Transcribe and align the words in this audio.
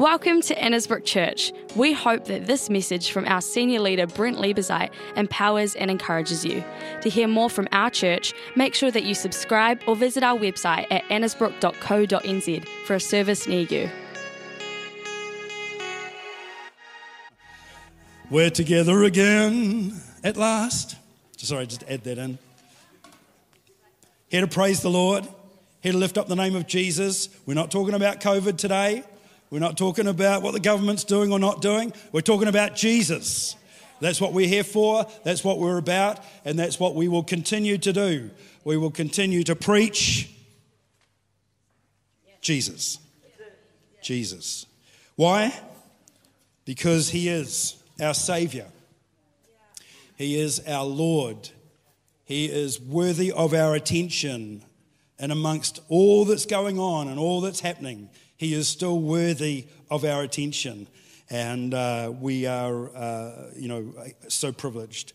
Welcome 0.00 0.40
to 0.40 0.54
Annesbrook 0.54 1.04
Church. 1.04 1.52
We 1.76 1.92
hope 1.92 2.24
that 2.24 2.46
this 2.46 2.70
message 2.70 3.10
from 3.10 3.28
our 3.28 3.42
senior 3.42 3.80
leader 3.80 4.06
Brent 4.06 4.38
Liebezeit 4.38 4.88
empowers 5.14 5.74
and 5.74 5.90
encourages 5.90 6.42
you. 6.42 6.64
To 7.02 7.10
hear 7.10 7.28
more 7.28 7.50
from 7.50 7.68
our 7.70 7.90
church, 7.90 8.32
make 8.56 8.74
sure 8.74 8.90
that 8.90 9.02
you 9.02 9.14
subscribe 9.14 9.82
or 9.86 9.94
visit 9.94 10.22
our 10.22 10.38
website 10.38 10.86
at 10.90 11.04
annesbrook.co.nz 11.10 12.68
for 12.86 12.94
a 12.94 13.00
service 13.00 13.46
near 13.46 13.66
you. 13.66 13.90
We're 18.30 18.48
together 18.48 19.04
again 19.04 20.00
at 20.24 20.38
last. 20.38 20.96
Sorry, 21.36 21.66
just 21.66 21.82
add 21.82 22.04
that 22.04 22.16
in. 22.16 22.38
Here 24.30 24.40
to 24.40 24.46
praise 24.46 24.80
the 24.80 24.88
Lord, 24.88 25.28
here 25.82 25.92
to 25.92 25.98
lift 25.98 26.16
up 26.16 26.26
the 26.26 26.36
name 26.36 26.56
of 26.56 26.66
Jesus. 26.66 27.28
We're 27.44 27.52
not 27.52 27.70
talking 27.70 27.92
about 27.92 28.22
COVID 28.22 28.56
today. 28.56 29.04
We're 29.50 29.58
not 29.58 29.76
talking 29.76 30.06
about 30.06 30.42
what 30.42 30.52
the 30.52 30.60
government's 30.60 31.04
doing 31.04 31.32
or 31.32 31.38
not 31.38 31.60
doing. 31.60 31.92
We're 32.12 32.20
talking 32.20 32.48
about 32.48 32.76
Jesus. 32.76 33.56
That's 34.00 34.20
what 34.20 34.32
we're 34.32 34.48
here 34.48 34.64
for. 34.64 35.06
That's 35.24 35.44
what 35.44 35.58
we're 35.58 35.76
about. 35.76 36.24
And 36.44 36.58
that's 36.58 36.78
what 36.78 36.94
we 36.94 37.08
will 37.08 37.24
continue 37.24 37.76
to 37.78 37.92
do. 37.92 38.30
We 38.64 38.76
will 38.76 38.90
continue 38.90 39.42
to 39.44 39.56
preach 39.56 40.30
Jesus. 42.40 42.98
Jesus. 44.02 44.66
Why? 45.16 45.52
Because 46.64 47.10
He 47.10 47.28
is 47.28 47.76
our 48.00 48.14
Savior, 48.14 48.66
He 50.16 50.38
is 50.38 50.62
our 50.66 50.84
Lord, 50.84 51.50
He 52.24 52.46
is 52.46 52.80
worthy 52.80 53.32
of 53.32 53.52
our 53.52 53.74
attention. 53.74 54.62
And 55.18 55.32
amongst 55.32 55.80
all 55.90 56.24
that's 56.24 56.46
going 56.46 56.78
on 56.78 57.06
and 57.08 57.18
all 57.18 57.42
that's 57.42 57.60
happening, 57.60 58.08
he 58.40 58.54
is 58.54 58.66
still 58.66 58.98
worthy 58.98 59.66
of 59.90 60.02
our 60.02 60.22
attention. 60.22 60.86
And 61.28 61.74
uh, 61.74 62.10
we 62.18 62.46
are, 62.46 62.88
uh, 62.96 63.50
you 63.54 63.68
know, 63.68 63.92
so 64.28 64.50
privileged, 64.50 65.12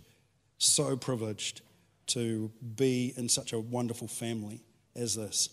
so 0.60 0.96
privileged 0.96 1.62
to 2.08 2.52
be 2.76 3.16
in 3.18 3.28
such 3.28 3.52
a 3.52 3.60
wonderful 3.60 4.08
family 4.08 4.62
as 4.96 5.16
this. 5.16 5.50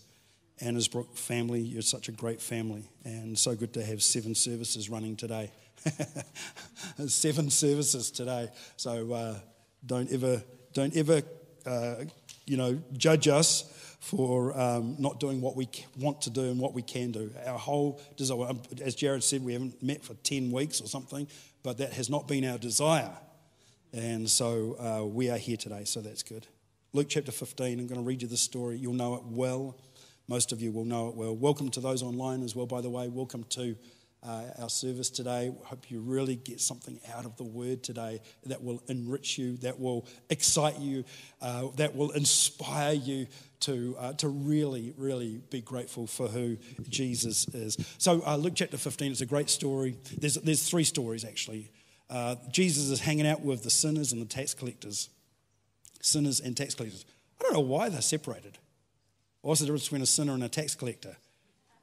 Annesbrook 0.61 1.17
family, 1.17 1.61
you're 1.61 1.81
such 1.81 2.09
a 2.09 2.11
great 2.11 2.39
family, 2.39 2.87
and 3.05 3.35
so 3.35 3.55
good 3.55 3.73
to 3.73 3.83
have 3.83 4.03
seven 4.03 4.35
services 4.35 4.87
running 4.87 5.15
today. 5.15 5.51
seven 7.07 7.49
services 7.49 8.11
today. 8.11 8.51
So 8.77 9.13
uh, 9.13 9.39
don't 9.83 10.11
ever, 10.11 10.43
don't 10.73 10.95
ever, 10.95 11.23
uh, 11.65 11.95
you 12.45 12.57
know, 12.57 12.81
judge 12.97 13.27
us 13.27 13.63
for 13.99 14.57
um, 14.59 14.95
not 14.99 15.19
doing 15.19 15.39
what 15.39 15.55
we 15.55 15.69
want 15.97 16.21
to 16.21 16.29
do 16.29 16.41
and 16.41 16.59
what 16.59 16.73
we 16.73 16.81
can 16.81 17.11
do. 17.11 17.31
Our 17.45 17.57
whole 17.57 18.01
desire, 18.17 18.49
um, 18.49 18.61
as 18.81 18.95
Jared 18.95 19.23
said, 19.23 19.43
we 19.43 19.53
haven't 19.53 19.81
met 19.81 20.03
for 20.03 20.13
10 20.15 20.51
weeks 20.51 20.81
or 20.81 20.87
something, 20.87 21.27
but 21.63 21.77
that 21.77 21.93
has 21.93 22.09
not 22.09 22.27
been 22.27 22.43
our 22.43 22.57
desire. 22.57 23.11
And 23.93 24.29
so 24.29 24.75
uh, 24.79 25.05
we 25.05 25.29
are 25.29 25.37
here 25.37 25.55
today, 25.55 25.85
so 25.85 26.01
that's 26.01 26.23
good. 26.23 26.47
Luke 26.91 27.07
chapter 27.09 27.31
15, 27.31 27.79
I'm 27.79 27.87
going 27.87 28.01
to 28.01 28.05
read 28.05 28.21
you 28.21 28.27
the 28.27 28.37
story. 28.37 28.77
You'll 28.77 28.93
know 28.93 29.15
it 29.15 29.23
well. 29.25 29.77
Most 30.27 30.51
of 30.51 30.61
you 30.61 30.71
will 30.71 30.85
know 30.85 31.07
it 31.09 31.15
well. 31.15 31.35
Welcome 31.35 31.69
to 31.71 31.79
those 31.79 32.03
online 32.03 32.43
as 32.43 32.55
well, 32.55 32.65
by 32.65 32.81
the 32.81 32.89
way. 32.89 33.07
Welcome 33.07 33.43
to 33.51 33.75
uh, 34.25 34.43
our 34.59 34.69
service 34.69 35.09
today. 35.09 35.51
Hope 35.65 35.91
you 35.91 35.99
really 35.99 36.35
get 36.35 36.61
something 36.61 36.99
out 37.13 37.25
of 37.25 37.35
the 37.37 37.43
word 37.43 37.83
today 37.83 38.21
that 38.45 38.63
will 38.63 38.81
enrich 38.87 39.37
you, 39.37 39.57
that 39.57 39.79
will 39.79 40.07
excite 40.29 40.79
you, 40.79 41.03
uh, 41.41 41.67
that 41.75 41.95
will 41.95 42.11
inspire 42.11 42.93
you 42.93 43.27
to, 43.61 43.95
uh, 43.99 44.13
to 44.13 44.27
really, 44.27 44.93
really 44.97 45.41
be 45.49 45.61
grateful 45.61 46.07
for 46.07 46.27
who 46.27 46.57
Jesus 46.89 47.47
is. 47.49 47.77
So, 47.97 48.21
uh, 48.25 48.35
Luke 48.35 48.53
chapter 48.55 48.77
15 48.77 49.11
is 49.11 49.21
a 49.21 49.25
great 49.25 49.49
story. 49.49 49.97
There's, 50.17 50.35
there's 50.35 50.67
three 50.67 50.83
stories 50.83 51.23
actually. 51.25 51.69
Uh, 52.09 52.35
Jesus 52.51 52.89
is 52.89 52.99
hanging 52.99 53.27
out 53.27 53.41
with 53.41 53.63
the 53.63 53.69
sinners 53.69 54.11
and 54.11 54.21
the 54.21 54.25
tax 54.25 54.53
collectors. 54.53 55.09
Sinners 56.01 56.39
and 56.39 56.55
tax 56.55 56.75
collectors. 56.75 57.05
I 57.39 57.43
don't 57.43 57.53
know 57.53 57.59
why 57.61 57.89
they're 57.89 58.01
separated. 58.01 58.57
What's 59.41 59.59
the 59.59 59.65
difference 59.65 59.85
between 59.85 60.01
a 60.01 60.05
sinner 60.05 60.33
and 60.33 60.43
a 60.43 60.49
tax 60.49 60.75
collector? 60.75 61.17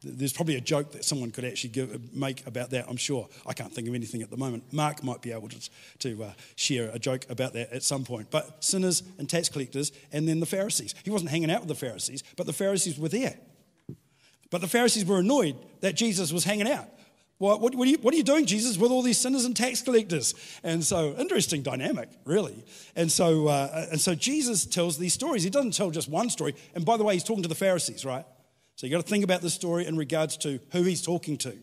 There's 0.03 0.33
probably 0.33 0.57
a 0.57 0.61
joke 0.61 0.93
that 0.93 1.05
someone 1.05 1.31
could 1.31 1.45
actually 1.45 1.71
give, 1.71 2.15
make 2.15 2.47
about 2.47 2.71
that, 2.71 2.87
I'm 2.89 2.97
sure. 2.97 3.29
I 3.47 3.53
can't 3.53 3.73
think 3.73 3.87
of 3.87 3.95
anything 3.95 4.23
at 4.23 4.31
the 4.31 4.37
moment. 4.37 4.73
Mark 4.73 5.05
might 5.05 5.21
be 5.21 5.31
able 5.31 5.49
to, 5.49 5.71
to 5.99 6.25
uh, 6.25 6.33
share 6.57 6.91
a 6.91 6.99
joke 6.99 7.27
about 7.29 7.53
that 7.53 7.71
at 7.71 7.83
some 7.83 8.05
point. 8.05 8.31
But 8.31 8.65
sinners 8.65 9.03
and 9.19 9.29
tax 9.29 9.51
collectors, 9.51 9.93
and 10.11 10.27
then 10.27 10.41
the 10.41 10.47
Pharisees. 10.47 10.95
He 11.05 11.11
wasn't 11.11 11.31
hanging 11.31 11.51
out 11.51 11.61
with 11.61 11.69
the 11.69 11.75
Pharisees, 11.75 12.25
but 12.37 12.47
the 12.47 12.53
Pharisees 12.53 12.99
were 12.99 13.11
there. 13.11 13.35
But 14.51 14.63
the 14.63 14.69
Pharisees 14.69 15.05
were 15.05 15.19
annoyed 15.19 15.57
that 15.81 15.95
Jesus 15.95 16.33
was 16.33 16.45
hanging 16.45 16.69
out. 16.69 16.89
What, 17.37 17.61
what, 17.61 17.75
what, 17.75 17.89
are 17.89 17.91
you, 17.91 17.99
what, 17.99 18.13
are 18.13 18.17
you, 18.19 18.23
doing, 18.23 18.45
Jesus, 18.45 18.77
with 18.77 18.91
all 18.91 19.01
these 19.01 19.17
sinners 19.17 19.47
and 19.47 19.57
tax 19.57 19.81
collectors? 19.81 20.35
And 20.63 20.85
so, 20.85 21.15
interesting 21.19 21.63
dynamic, 21.63 22.11
really. 22.27 22.65
And 22.97 23.11
so, 23.11 23.49
uh, 23.49 23.87
and 23.91 23.99
so, 23.99 24.15
Jesus 24.15 24.67
tells 24.67 24.99
these 24.99 25.15
stories. 25.15 25.43
He 25.43 25.49
doesn't 25.49 25.73
tell 25.73 25.91
just 25.91 26.09
one 26.09 26.29
story. 26.29 26.55
And 26.75 26.85
by 26.85 26.99
the 26.99 27.05
way, 27.05 27.15
he's 27.15 27.25
talking 27.25 27.43
to 27.43 27.49
the 27.49 27.55
Pharisees, 27.55 28.05
right? 28.05 28.27
So 28.81 28.87
you've 28.87 28.93
got 28.93 29.05
to 29.05 29.11
think 29.11 29.25
about 29.25 29.43
the 29.43 29.51
story 29.51 29.85
in 29.85 29.99
regards 29.99 30.39
to 30.39 30.59
who 30.73 30.85
he's 30.85 31.03
talking 31.03 31.37
to. 31.37 31.55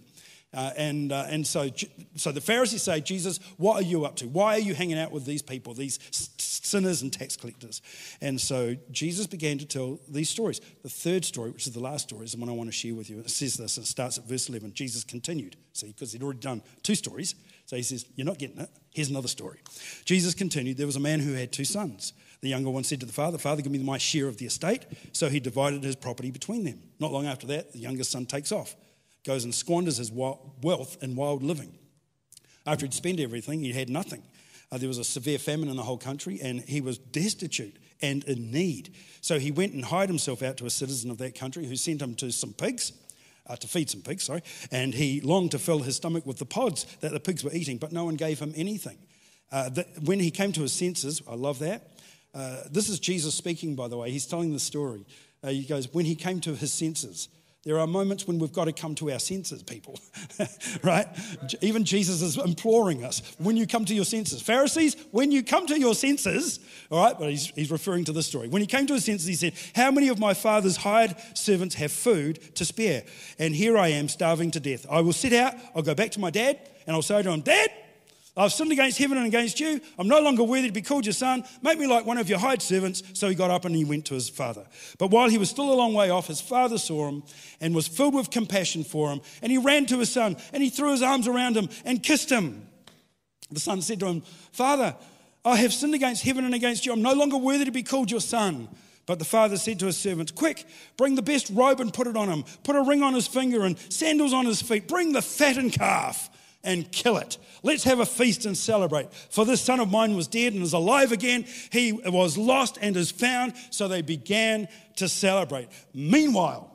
Uh, 0.53 0.69
and 0.77 1.11
uh, 1.11 1.25
and 1.27 1.47
so, 1.47 1.67
so 2.15 2.31
the 2.31 2.39
Pharisees 2.39 2.83
say, 2.83 3.01
Jesus, 3.01 3.39
what 3.57 3.81
are 3.81 3.81
you 3.83 4.05
up 4.05 4.17
to? 4.17 4.27
Why 4.27 4.53
are 4.53 4.59
you 4.59 4.75
hanging 4.75 4.99
out 4.99 5.11
with 5.11 5.25
these 5.25 5.41
people, 5.41 5.73
these 5.73 5.97
sinners 6.11 7.01
and 7.01 7.11
tax 7.11 7.35
collectors? 7.35 7.81
And 8.21 8.39
so 8.39 8.75
Jesus 8.91 9.25
began 9.25 9.57
to 9.57 9.65
tell 9.65 9.99
these 10.07 10.29
stories. 10.29 10.61
The 10.83 10.89
third 10.89 11.25
story, 11.25 11.49
which 11.49 11.65
is 11.65 11.73
the 11.73 11.79
last 11.79 12.07
story, 12.07 12.25
is 12.25 12.33
the 12.33 12.37
one 12.37 12.49
I 12.49 12.51
want 12.51 12.69
to 12.69 12.71
share 12.71 12.93
with 12.93 13.09
you. 13.09 13.17
It 13.17 13.31
says 13.31 13.55
this, 13.55 13.79
it 13.79 13.87
starts 13.87 14.19
at 14.19 14.25
verse 14.25 14.47
11. 14.47 14.75
Jesus 14.75 15.03
continued, 15.03 15.55
see, 15.73 15.87
because 15.87 16.11
he'd 16.11 16.21
already 16.21 16.41
done 16.41 16.61
two 16.83 16.93
stories. 16.93 17.33
So 17.65 17.77
he 17.77 17.81
says, 17.81 18.05
You're 18.15 18.27
not 18.27 18.37
getting 18.37 18.59
it. 18.59 18.69
Here's 18.93 19.09
another 19.09 19.27
story. 19.27 19.57
Jesus 20.05 20.35
continued, 20.35 20.77
There 20.77 20.85
was 20.85 20.97
a 20.97 20.99
man 20.99 21.19
who 21.19 21.33
had 21.33 21.51
two 21.51 21.65
sons. 21.65 22.13
The 22.41 22.49
younger 22.49 22.69
one 22.69 22.83
said 22.83 22.99
to 22.99 23.05
the 23.05 23.13
father, 23.13 23.37
Father, 23.37 23.61
give 23.61 23.71
me 23.71 23.79
my 23.79 23.97
share 23.97 24.27
of 24.27 24.37
the 24.37 24.45
estate. 24.45 24.85
So 25.11 25.29
he 25.29 25.39
divided 25.39 25.83
his 25.83 25.95
property 25.95 26.31
between 26.31 26.63
them. 26.63 26.81
Not 26.99 27.11
long 27.11 27.25
after 27.25 27.47
that, 27.47 27.73
the 27.73 27.79
youngest 27.79 28.11
son 28.11 28.25
takes 28.25 28.51
off, 28.51 28.75
goes 29.25 29.43
and 29.43 29.53
squanders 29.53 29.97
his 29.97 30.11
wealth 30.11 30.97
in 31.01 31.15
wild 31.15 31.43
living. 31.43 31.77
After 32.65 32.85
he'd 32.85 32.93
spent 32.93 33.19
everything, 33.19 33.61
he 33.61 33.71
had 33.71 33.89
nothing. 33.89 34.23
Uh, 34.71 34.77
there 34.77 34.89
was 34.89 34.97
a 34.97 35.03
severe 35.03 35.39
famine 35.39 35.69
in 35.69 35.77
the 35.77 35.83
whole 35.83 35.97
country, 35.97 36.39
and 36.41 36.61
he 36.61 36.81
was 36.81 36.97
destitute 36.97 37.77
and 38.01 38.23
in 38.25 38.51
need. 38.51 38.93
So 39.21 39.39
he 39.39 39.51
went 39.51 39.73
and 39.73 39.85
hired 39.85 40.09
himself 40.09 40.43
out 40.43 40.57
to 40.57 40.65
a 40.65 40.69
citizen 40.69 41.09
of 41.09 41.17
that 41.19 41.35
country 41.35 41.65
who 41.65 41.75
sent 41.75 42.01
him 42.01 42.15
to 42.15 42.31
some 42.31 42.53
pigs. 42.53 42.91
Uh, 43.49 43.55
to 43.55 43.65
feed 43.65 43.89
some 43.89 44.01
pigs, 44.01 44.23
sorry, 44.23 44.41
and 44.71 44.93
he 44.93 45.21
longed 45.21 45.51
to 45.51 45.57
fill 45.57 45.79
his 45.79 45.95
stomach 45.95 46.25
with 46.25 46.37
the 46.37 46.45
pods 46.45 46.83
that 46.99 47.13
the 47.13 47.19
pigs 47.19 47.45
were 47.45 47.53
eating, 47.53 47.77
but 47.77 47.93
no 47.93 48.03
one 48.03 48.15
gave 48.15 48.39
him 48.39 48.51
anything. 48.57 48.97
Uh, 49.53 49.69
when 50.03 50.19
he 50.19 50.29
came 50.29 50.51
to 50.51 50.63
his 50.63 50.73
senses, 50.73 51.21
I 51.25 51.35
love 51.35 51.59
that, 51.59 51.96
uh, 52.37 52.63
this 52.69 52.87
is 52.87 52.99
Jesus 52.99 53.33
speaking, 53.33 53.75
by 53.75 53.87
the 53.87 53.97
way. 53.97 54.11
He's 54.11 54.27
telling 54.27 54.53
the 54.53 54.59
story. 54.59 55.05
Uh, 55.43 55.49
he 55.49 55.63
goes, 55.63 55.91
When 55.91 56.05
he 56.05 56.13
came 56.13 56.39
to 56.41 56.55
his 56.55 56.71
senses, 56.71 57.29
there 57.63 57.79
are 57.79 57.87
moments 57.87 58.27
when 58.27 58.37
we've 58.37 58.53
got 58.53 58.65
to 58.65 58.71
come 58.71 58.93
to 58.95 59.11
our 59.11 59.17
senses, 59.17 59.63
people, 59.63 59.99
right? 60.83 61.07
Even 61.61 61.83
Jesus 61.83 62.21
is 62.21 62.37
imploring 62.37 63.03
us 63.03 63.35
when 63.39 63.57
you 63.57 63.65
come 63.65 63.85
to 63.85 63.93
your 63.93 64.05
senses. 64.05 64.41
Pharisees, 64.41 64.95
when 65.11 65.31
you 65.31 65.43
come 65.43 65.65
to 65.67 65.79
your 65.79 65.95
senses, 65.95 66.59
all 66.91 67.03
right, 67.03 67.17
but 67.17 67.29
he's, 67.29 67.47
he's 67.47 67.71
referring 67.71 68.05
to 68.05 68.13
this 68.13 68.27
story. 68.27 68.47
When 68.47 68.61
he 68.61 68.67
came 68.67 68.85
to 68.85 68.93
his 68.93 69.03
senses, 69.03 69.27
he 69.27 69.33
said, 69.33 69.53
How 69.75 69.89
many 69.89 70.07
of 70.07 70.19
my 70.19 70.35
father's 70.35 70.77
hired 70.77 71.15
servants 71.33 71.73
have 71.75 71.91
food 71.91 72.55
to 72.55 72.65
spare? 72.65 73.03
And 73.39 73.55
here 73.55 73.79
I 73.79 73.87
am 73.87 74.07
starving 74.09 74.51
to 74.51 74.59
death. 74.59 74.85
I 74.89 75.01
will 75.01 75.11
sit 75.11 75.33
out, 75.33 75.55
I'll 75.75 75.81
go 75.81 75.95
back 75.95 76.11
to 76.11 76.19
my 76.19 76.29
dad, 76.29 76.59
and 76.85 76.95
I'll 76.95 77.01
say 77.01 77.23
to 77.23 77.31
him, 77.31 77.41
Dad, 77.41 77.71
I've 78.37 78.53
sinned 78.53 78.71
against 78.71 78.99
heaven 78.99 79.17
and 79.17 79.25
against 79.25 79.59
you. 79.59 79.81
I'm 79.97 80.07
no 80.07 80.19
longer 80.19 80.43
worthy 80.43 80.67
to 80.67 80.73
be 80.73 80.83
called 80.83 81.07
your 81.07 81.13
son. 81.13 81.43
Make 81.63 81.79
me 81.79 81.87
like 81.87 82.05
one 82.05 82.19
of 82.19 82.29
your 82.29 82.37
hired 82.37 82.61
servants. 82.61 83.01
So 83.13 83.27
he 83.27 83.35
got 83.35 83.49
up 83.49 83.65
and 83.65 83.75
he 83.75 83.83
went 83.83 84.05
to 84.05 84.13
his 84.13 84.29
father. 84.29 84.67
But 84.99 85.09
while 85.09 85.27
he 85.27 85.39
was 85.39 85.49
still 85.49 85.73
a 85.73 85.73
long 85.73 85.95
way 85.95 86.11
off, 86.11 86.27
his 86.27 86.39
father 86.39 86.77
saw 86.77 87.09
him 87.09 87.23
and 87.59 87.73
was 87.73 87.87
filled 87.87 88.13
with 88.13 88.29
compassion 88.29 88.83
for 88.83 89.09
him. 89.09 89.21
And 89.41 89.51
he 89.51 89.57
ran 89.57 89.87
to 89.87 89.97
his 89.97 90.11
son 90.11 90.37
and 90.53 90.61
he 90.61 90.69
threw 90.69 90.91
his 90.91 91.01
arms 91.01 91.27
around 91.27 91.57
him 91.57 91.67
and 91.83 92.03
kissed 92.03 92.29
him. 92.29 92.67
The 93.49 93.59
son 93.59 93.81
said 93.81 93.99
to 94.01 94.05
him, 94.07 94.21
Father, 94.51 94.95
I 95.43 95.55
have 95.55 95.73
sinned 95.73 95.95
against 95.95 96.23
heaven 96.23 96.45
and 96.45 96.53
against 96.53 96.85
you. 96.85 96.93
I'm 96.93 97.01
no 97.01 97.13
longer 97.13 97.37
worthy 97.37 97.65
to 97.65 97.71
be 97.71 97.83
called 97.83 98.11
your 98.11 98.21
son. 98.21 98.67
But 99.07 99.17
the 99.17 99.25
father 99.25 99.57
said 99.57 99.79
to 99.79 99.87
his 99.87 99.97
servants, 99.97 100.31
Quick, 100.31 100.65
bring 100.95 101.15
the 101.15 101.21
best 101.23 101.49
robe 101.49 101.79
and 101.79 101.91
put 101.91 102.05
it 102.05 102.17
on 102.17 102.27
him. 102.27 102.43
Put 102.63 102.75
a 102.75 102.83
ring 102.83 103.01
on 103.01 103.15
his 103.15 103.25
finger 103.25 103.63
and 103.63 103.79
sandals 103.89 104.33
on 104.33 104.45
his 104.45 104.61
feet. 104.61 104.87
Bring 104.87 105.13
the 105.13 105.21
fattened 105.23 105.73
calf 105.73 106.29
and 106.67 106.91
kill 106.91 107.17
it. 107.17 107.37
Let's 107.63 107.85
have 107.85 107.99
a 107.99 108.05
feast 108.05 108.45
and 108.45 108.55
celebrate. 108.55 109.11
For 109.13 109.45
this 109.45 109.61
son 109.61 109.79
of 109.79 109.89
mine 109.89 110.15
was 110.15 110.27
dead 110.27 110.53
and 110.53 110.61
is 110.61 110.73
alive 110.73 111.11
again. 111.11 111.45
He 111.71 111.93
was 111.93 112.37
lost 112.37 112.77
and 112.81 112.95
is 112.95 113.09
found. 113.09 113.53
So 113.71 113.87
they 113.87 114.01
began 114.01 114.67
to 114.97 115.07
celebrate. 115.07 115.69
Meanwhile, 115.93 116.71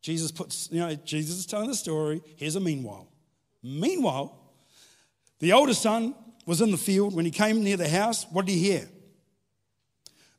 Jesus 0.00 0.30
puts, 0.30 0.70
you 0.70 0.78
know, 0.78 0.94
Jesus 0.94 1.38
is 1.38 1.46
telling 1.46 1.68
the 1.68 1.74
story. 1.74 2.22
Here's 2.36 2.54
a 2.54 2.60
meanwhile. 2.60 3.08
Meanwhile, 3.62 4.38
the 5.40 5.52
older 5.52 5.74
son 5.74 6.14
was 6.46 6.60
in 6.60 6.70
the 6.70 6.76
field. 6.76 7.14
When 7.14 7.24
he 7.24 7.32
came 7.32 7.64
near 7.64 7.76
the 7.76 7.88
house, 7.88 8.24
what 8.30 8.46
did 8.46 8.52
he 8.52 8.60
hear? 8.60 8.88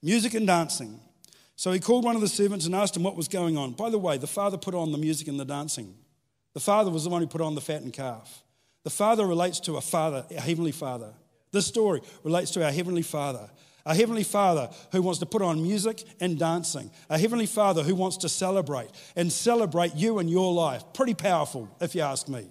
Music 0.02 0.34
and 0.34 0.48
dancing. 0.48 1.02
So 1.58 1.74
he 1.74 1.80
called 1.82 2.06
one 2.06 2.16
of 2.16 2.22
the 2.22 2.30
servants 2.30 2.66
and 2.66 2.74
asked 2.74 2.96
him 2.96 3.04
what 3.04 3.18
was 3.18 3.28
going 3.28 3.58
on. 3.58 3.74
By 3.74 3.90
the 3.90 3.98
way, 3.98 4.18
the 4.18 4.28
father 4.28 4.58
put 4.58 4.74
on 4.74 4.94
the 4.94 4.98
music 4.98 5.28
and 5.28 5.40
the 5.40 5.46
dancing. 5.46 5.96
The 6.58 6.62
Father 6.62 6.90
was 6.90 7.04
the 7.04 7.12
one 7.12 7.22
who 7.22 7.28
put 7.28 7.40
on 7.40 7.54
the 7.54 7.62
fattened 7.62 7.94
calf. 7.94 8.42
The 8.84 8.90
Father 8.90 9.28
relates 9.28 9.60
to 9.60 9.78
a 9.78 9.82
Father, 9.82 10.26
a 10.32 10.42
Heavenly 10.42 10.72
Father. 10.72 11.14
This 11.52 11.68
story 11.68 12.02
relates 12.24 12.50
to 12.54 12.66
our 12.66 12.72
Heavenly 12.72 13.04
Father. 13.04 13.48
A 13.86 13.94
Heavenly 13.94 14.24
Father 14.24 14.68
who 14.92 15.04
wants 15.04 15.20
to 15.20 15.28
put 15.28 15.44
on 15.44 15.62
music 15.62 16.04
and 16.20 16.40
dancing. 16.40 16.90
A 17.12 17.20
Heavenly 17.20 17.46
Father 17.46 17.84
who 17.84 17.94
wants 17.94 18.18
to 18.18 18.28
celebrate 18.28 18.90
and 19.16 19.32
celebrate 19.32 19.94
you 19.94 20.18
and 20.18 20.32
your 20.32 20.52
life. 20.52 20.82
Pretty 20.96 21.14
powerful, 21.14 21.70
if 21.80 21.94
you 21.94 22.02
ask 22.02 22.28
me. 22.28 22.48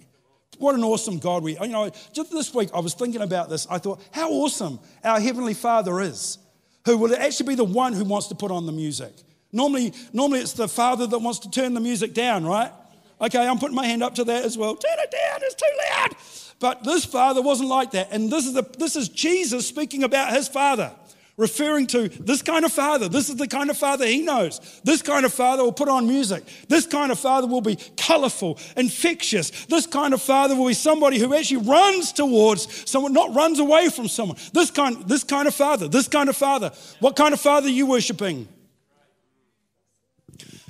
What 0.57 0.73
an 0.73 0.85
awesome 0.85 1.19
God 1.19 1.43
we 1.43 1.59
You 1.59 1.67
know, 1.67 1.91
just 2.13 2.31
this 2.31 2.53
week 2.53 2.69
I 2.73 2.79
was 2.79 2.93
thinking 2.93 3.23
about 3.23 3.49
this. 3.49 3.67
I 3.69 3.77
thought, 3.77 4.01
how 4.11 4.31
awesome 4.31 4.79
our 5.03 5.19
Heavenly 5.19 5.53
Father 5.53 5.99
is, 5.99 6.37
who 6.85 6.97
will 6.97 7.13
actually 7.13 7.47
be 7.47 7.55
the 7.55 7.65
one 7.65 7.91
who 7.91 8.05
wants 8.05 8.27
to 8.27 8.35
put 8.35 8.51
on 8.51 8.67
the 8.67 8.71
music. 8.71 9.11
Normally, 9.51 9.93
normally 10.13 10.39
it's 10.39 10.53
the 10.53 10.69
father 10.69 11.07
that 11.07 11.19
wants 11.19 11.39
to 11.39 11.51
turn 11.51 11.73
the 11.73 11.81
music 11.81 12.13
down, 12.13 12.45
right? 12.45 12.71
Okay, 13.19 13.47
I'm 13.47 13.57
putting 13.57 13.75
my 13.75 13.85
hand 13.85 14.03
up 14.03 14.15
to 14.15 14.23
that 14.25 14.45
as 14.45 14.57
well. 14.57 14.75
Turn 14.75 14.97
it 14.99 15.11
down, 15.11 15.39
it's 15.43 15.55
too 15.55 15.65
loud. 15.91 16.15
But 16.59 16.83
this 16.83 17.05
father 17.05 17.41
wasn't 17.41 17.69
like 17.69 17.91
that. 17.91 18.09
And 18.11 18.31
this 18.31 18.45
is, 18.45 18.53
this 18.77 18.95
is 18.95 19.09
Jesus 19.09 19.67
speaking 19.67 20.03
about 20.03 20.33
his 20.33 20.47
father 20.47 20.91
referring 21.37 21.85
to 21.85 22.09
this 22.09 22.41
kind 22.41 22.65
of 22.65 22.73
father. 22.73 23.07
This 23.07 23.29
is 23.29 23.35
the 23.35 23.47
kind 23.47 23.69
of 23.69 23.77
father 23.77 24.05
he 24.05 24.23
knows. 24.23 24.81
This 24.83 25.03
kind 25.03 25.23
of 25.23 25.31
father 25.31 25.63
will 25.63 25.71
put 25.71 25.87
on 25.87 26.07
music. 26.07 26.43
This 26.67 26.87
kind 26.87 27.11
of 27.11 27.19
father 27.19 27.47
will 27.47 27.61
be 27.61 27.77
colorful, 27.95 28.59
infectious. 28.75 29.65
This 29.65 29.85
kind 29.85 30.13
of 30.13 30.21
father 30.21 30.55
will 30.55 30.67
be 30.67 30.73
somebody 30.73 31.19
who 31.19 31.33
actually 31.35 31.63
runs 31.63 32.11
towards 32.11 32.89
someone, 32.89 33.13
not 33.13 33.35
runs 33.35 33.59
away 33.59 33.89
from 33.89 34.07
someone. 34.07 34.37
This 34.51 34.71
kind, 34.71 35.07
this 35.07 35.23
kind 35.23 35.47
of 35.47 35.53
father, 35.53 35.87
this 35.87 36.07
kind 36.07 36.27
of 36.27 36.35
father. 36.35 36.71
What 36.99 37.15
kind 37.15 37.33
of 37.33 37.39
father 37.39 37.67
are 37.67 37.71
you 37.71 37.85
worshiping? 37.85 38.47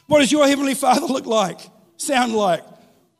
What 0.07 0.19
does 0.19 0.31
your 0.31 0.47
heavenly 0.47 0.75
father 0.75 1.05
look 1.05 1.25
like, 1.25 1.59
sound 1.97 2.33
like? 2.33 2.63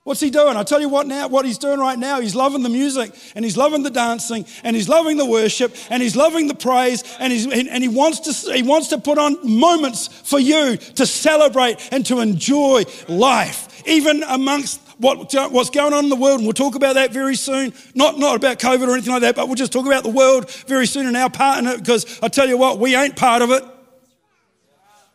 What's 0.08 0.22
he 0.22 0.30
doing? 0.30 0.56
I 0.56 0.64
tell 0.64 0.80
you 0.80 0.88
what 0.88 1.06
now, 1.06 1.28
what 1.28 1.46
he's 1.46 1.58
doing 1.58 1.82
right 1.82 2.00
now, 2.00 2.22
he's 2.22 2.34
loving 2.34 2.64
the 2.64 2.70
music 2.70 3.14
and 3.36 3.44
he's 3.44 3.58
loving 3.58 3.84
the 3.84 3.90
dancing 3.90 4.46
and 4.64 4.74
he's 4.74 4.88
loving 4.88 5.18
the 5.18 5.26
worship 5.26 5.76
and 5.90 6.02
he's 6.02 6.16
loving 6.16 6.48
the 6.48 6.56
praise 6.56 7.04
and, 7.20 7.34
he's, 7.34 7.46
and 7.46 7.84
he, 7.84 7.90
wants 7.90 8.22
to, 8.22 8.54
he 8.54 8.64
wants 8.64 8.88
to 8.88 9.00
put 9.00 9.18
on 9.18 9.38
moments 9.44 10.08
for 10.08 10.40
you 10.40 10.78
to 10.78 11.06
celebrate 11.06 11.90
and 11.92 12.06
to 12.06 12.22
enjoy 12.22 12.86
life, 13.10 13.86
even 13.86 14.24
amongst 14.24 14.80
what, 14.98 15.34
what's 15.52 15.72
going 15.72 15.92
on 15.92 16.06
in 16.06 16.10
the 16.10 16.16
world. 16.16 16.40
And 16.40 16.48
we'll 16.48 16.54
talk 16.54 16.76
about 16.76 16.94
that 16.94 17.12
very 17.12 17.36
soon. 17.36 17.74
Not, 17.94 18.18
not 18.18 18.38
about 18.38 18.60
COVID 18.60 18.88
or 18.88 18.94
anything 18.94 19.12
like 19.12 19.24
that, 19.24 19.36
but 19.36 19.48
we'll 19.48 19.56
just 19.56 19.74
talk 19.74 19.86
about 19.86 20.04
the 20.04 20.10
world 20.10 20.50
very 20.68 20.88
soon 20.88 21.08
and 21.08 21.18
our 21.18 21.30
part 21.30 21.60
in 21.60 21.68
it 21.68 21.80
because 21.80 22.18
I 22.24 22.30
tell 22.30 22.48
you 22.48 22.58
what, 22.58 22.80
we 22.80 22.96
ain't 22.96 23.18
part 23.18 23.42
of 23.42 23.52
it. 23.52 23.62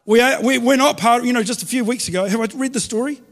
We 0.04 0.20
are, 0.20 0.42
we, 0.42 0.58
we're 0.58 0.76
not 0.76 0.98
part 0.98 1.22
of, 1.22 1.26
you 1.26 1.32
know, 1.32 1.42
just 1.42 1.62
a 1.62 1.66
few 1.66 1.82
weeks 1.82 2.08
ago. 2.08 2.26
Have 2.26 2.40
I 2.42 2.58
read 2.58 2.74
the 2.74 2.80
story? 2.80 3.22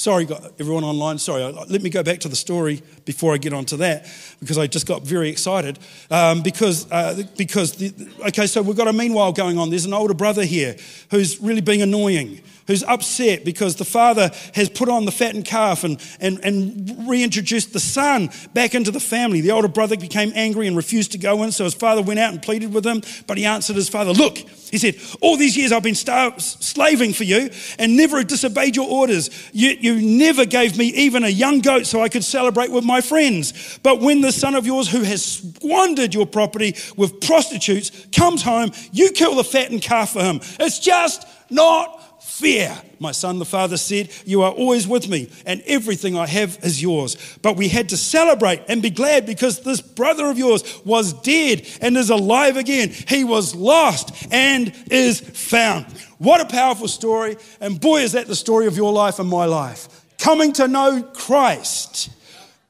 Sorry, 0.00 0.26
everyone 0.58 0.82
online. 0.82 1.18
Sorry, 1.18 1.42
let 1.42 1.82
me 1.82 1.90
go 1.90 2.02
back 2.02 2.20
to 2.20 2.28
the 2.28 2.34
story 2.34 2.80
before 3.04 3.34
I 3.34 3.36
get 3.36 3.52
onto 3.52 3.76
that 3.76 4.06
because 4.40 4.56
I 4.56 4.66
just 4.66 4.86
got 4.86 5.02
very 5.02 5.28
excited. 5.28 5.78
Um, 6.10 6.40
because, 6.40 6.90
uh, 6.90 7.22
because 7.36 7.72
the, 7.72 7.92
okay, 8.28 8.46
so 8.46 8.62
we've 8.62 8.78
got 8.78 8.88
a 8.88 8.94
meanwhile 8.94 9.30
going 9.30 9.58
on. 9.58 9.68
There's 9.68 9.84
an 9.84 9.92
older 9.92 10.14
brother 10.14 10.42
here 10.42 10.74
who's 11.10 11.38
really 11.42 11.60
being 11.60 11.82
annoying 11.82 12.40
who's 12.70 12.84
upset 12.84 13.44
because 13.44 13.74
the 13.76 13.84
father 13.84 14.30
has 14.54 14.68
put 14.68 14.88
on 14.88 15.04
the 15.04 15.10
fattened 15.10 15.44
calf 15.44 15.82
and, 15.82 16.00
and, 16.20 16.38
and 16.44 17.08
reintroduced 17.08 17.72
the 17.72 17.80
son 17.80 18.30
back 18.54 18.76
into 18.76 18.92
the 18.92 19.00
family. 19.00 19.40
The 19.40 19.50
older 19.50 19.66
brother 19.66 19.96
became 19.96 20.30
angry 20.36 20.68
and 20.68 20.76
refused 20.76 21.10
to 21.12 21.18
go 21.18 21.42
in, 21.42 21.50
so 21.50 21.64
his 21.64 21.74
father 21.74 22.00
went 22.00 22.20
out 22.20 22.32
and 22.32 22.40
pleaded 22.40 22.72
with 22.72 22.86
him. 22.86 23.02
But 23.26 23.38
he 23.38 23.44
answered 23.44 23.74
his 23.74 23.88
father, 23.88 24.12
Look, 24.12 24.38
he 24.38 24.78
said, 24.78 24.94
All 25.20 25.36
these 25.36 25.56
years 25.56 25.72
I've 25.72 25.82
been 25.82 25.96
slaving 25.96 27.12
for 27.12 27.24
you 27.24 27.50
and 27.80 27.96
never 27.96 28.22
disobeyed 28.22 28.76
your 28.76 28.88
orders. 28.88 29.30
You, 29.52 29.70
you 29.70 30.00
never 30.00 30.44
gave 30.44 30.78
me 30.78 30.86
even 30.90 31.24
a 31.24 31.28
young 31.28 31.60
goat 31.60 31.86
so 31.86 32.00
I 32.00 32.08
could 32.08 32.22
celebrate 32.22 32.70
with 32.70 32.84
my 32.84 33.00
friends. 33.00 33.80
But 33.82 34.00
when 34.00 34.20
the 34.20 34.30
son 34.30 34.54
of 34.54 34.64
yours 34.64 34.88
who 34.88 35.02
has 35.02 35.24
squandered 35.24 36.14
your 36.14 36.26
property 36.26 36.76
with 36.96 37.20
prostitutes 37.20 37.90
comes 38.14 38.42
home, 38.42 38.70
you 38.92 39.10
kill 39.10 39.34
the 39.34 39.42
fattened 39.42 39.82
calf 39.82 40.12
for 40.12 40.22
him. 40.22 40.40
It's 40.60 40.78
just 40.78 41.26
not 41.50 42.00
fear. 42.40 42.76
My 42.98 43.12
son, 43.12 43.38
the 43.38 43.44
father 43.44 43.76
said, 43.76 44.10
You 44.24 44.42
are 44.42 44.52
always 44.52 44.88
with 44.88 45.08
me, 45.08 45.30
and 45.46 45.62
everything 45.66 46.16
I 46.16 46.26
have 46.26 46.58
is 46.62 46.82
yours. 46.82 47.16
But 47.42 47.56
we 47.56 47.68
had 47.68 47.90
to 47.90 47.96
celebrate 47.96 48.62
and 48.68 48.82
be 48.82 48.90
glad 48.90 49.26
because 49.26 49.60
this 49.60 49.80
brother 49.80 50.26
of 50.26 50.38
yours 50.38 50.80
was 50.84 51.12
dead 51.12 51.66
and 51.80 51.96
is 51.96 52.10
alive 52.10 52.56
again. 52.56 52.90
He 52.90 53.24
was 53.24 53.54
lost 53.54 54.26
and 54.30 54.74
is 54.90 55.20
found. 55.20 55.86
What 56.18 56.40
a 56.40 56.46
powerful 56.46 56.88
story. 56.88 57.36
And 57.60 57.80
boy, 57.80 58.02
is 58.02 58.12
that 58.12 58.26
the 58.26 58.36
story 58.36 58.66
of 58.66 58.76
your 58.76 58.92
life 58.92 59.18
and 59.18 59.28
my 59.28 59.44
life. 59.44 59.88
Coming 60.18 60.52
to 60.54 60.68
know 60.68 61.02
Christ. 61.02 62.10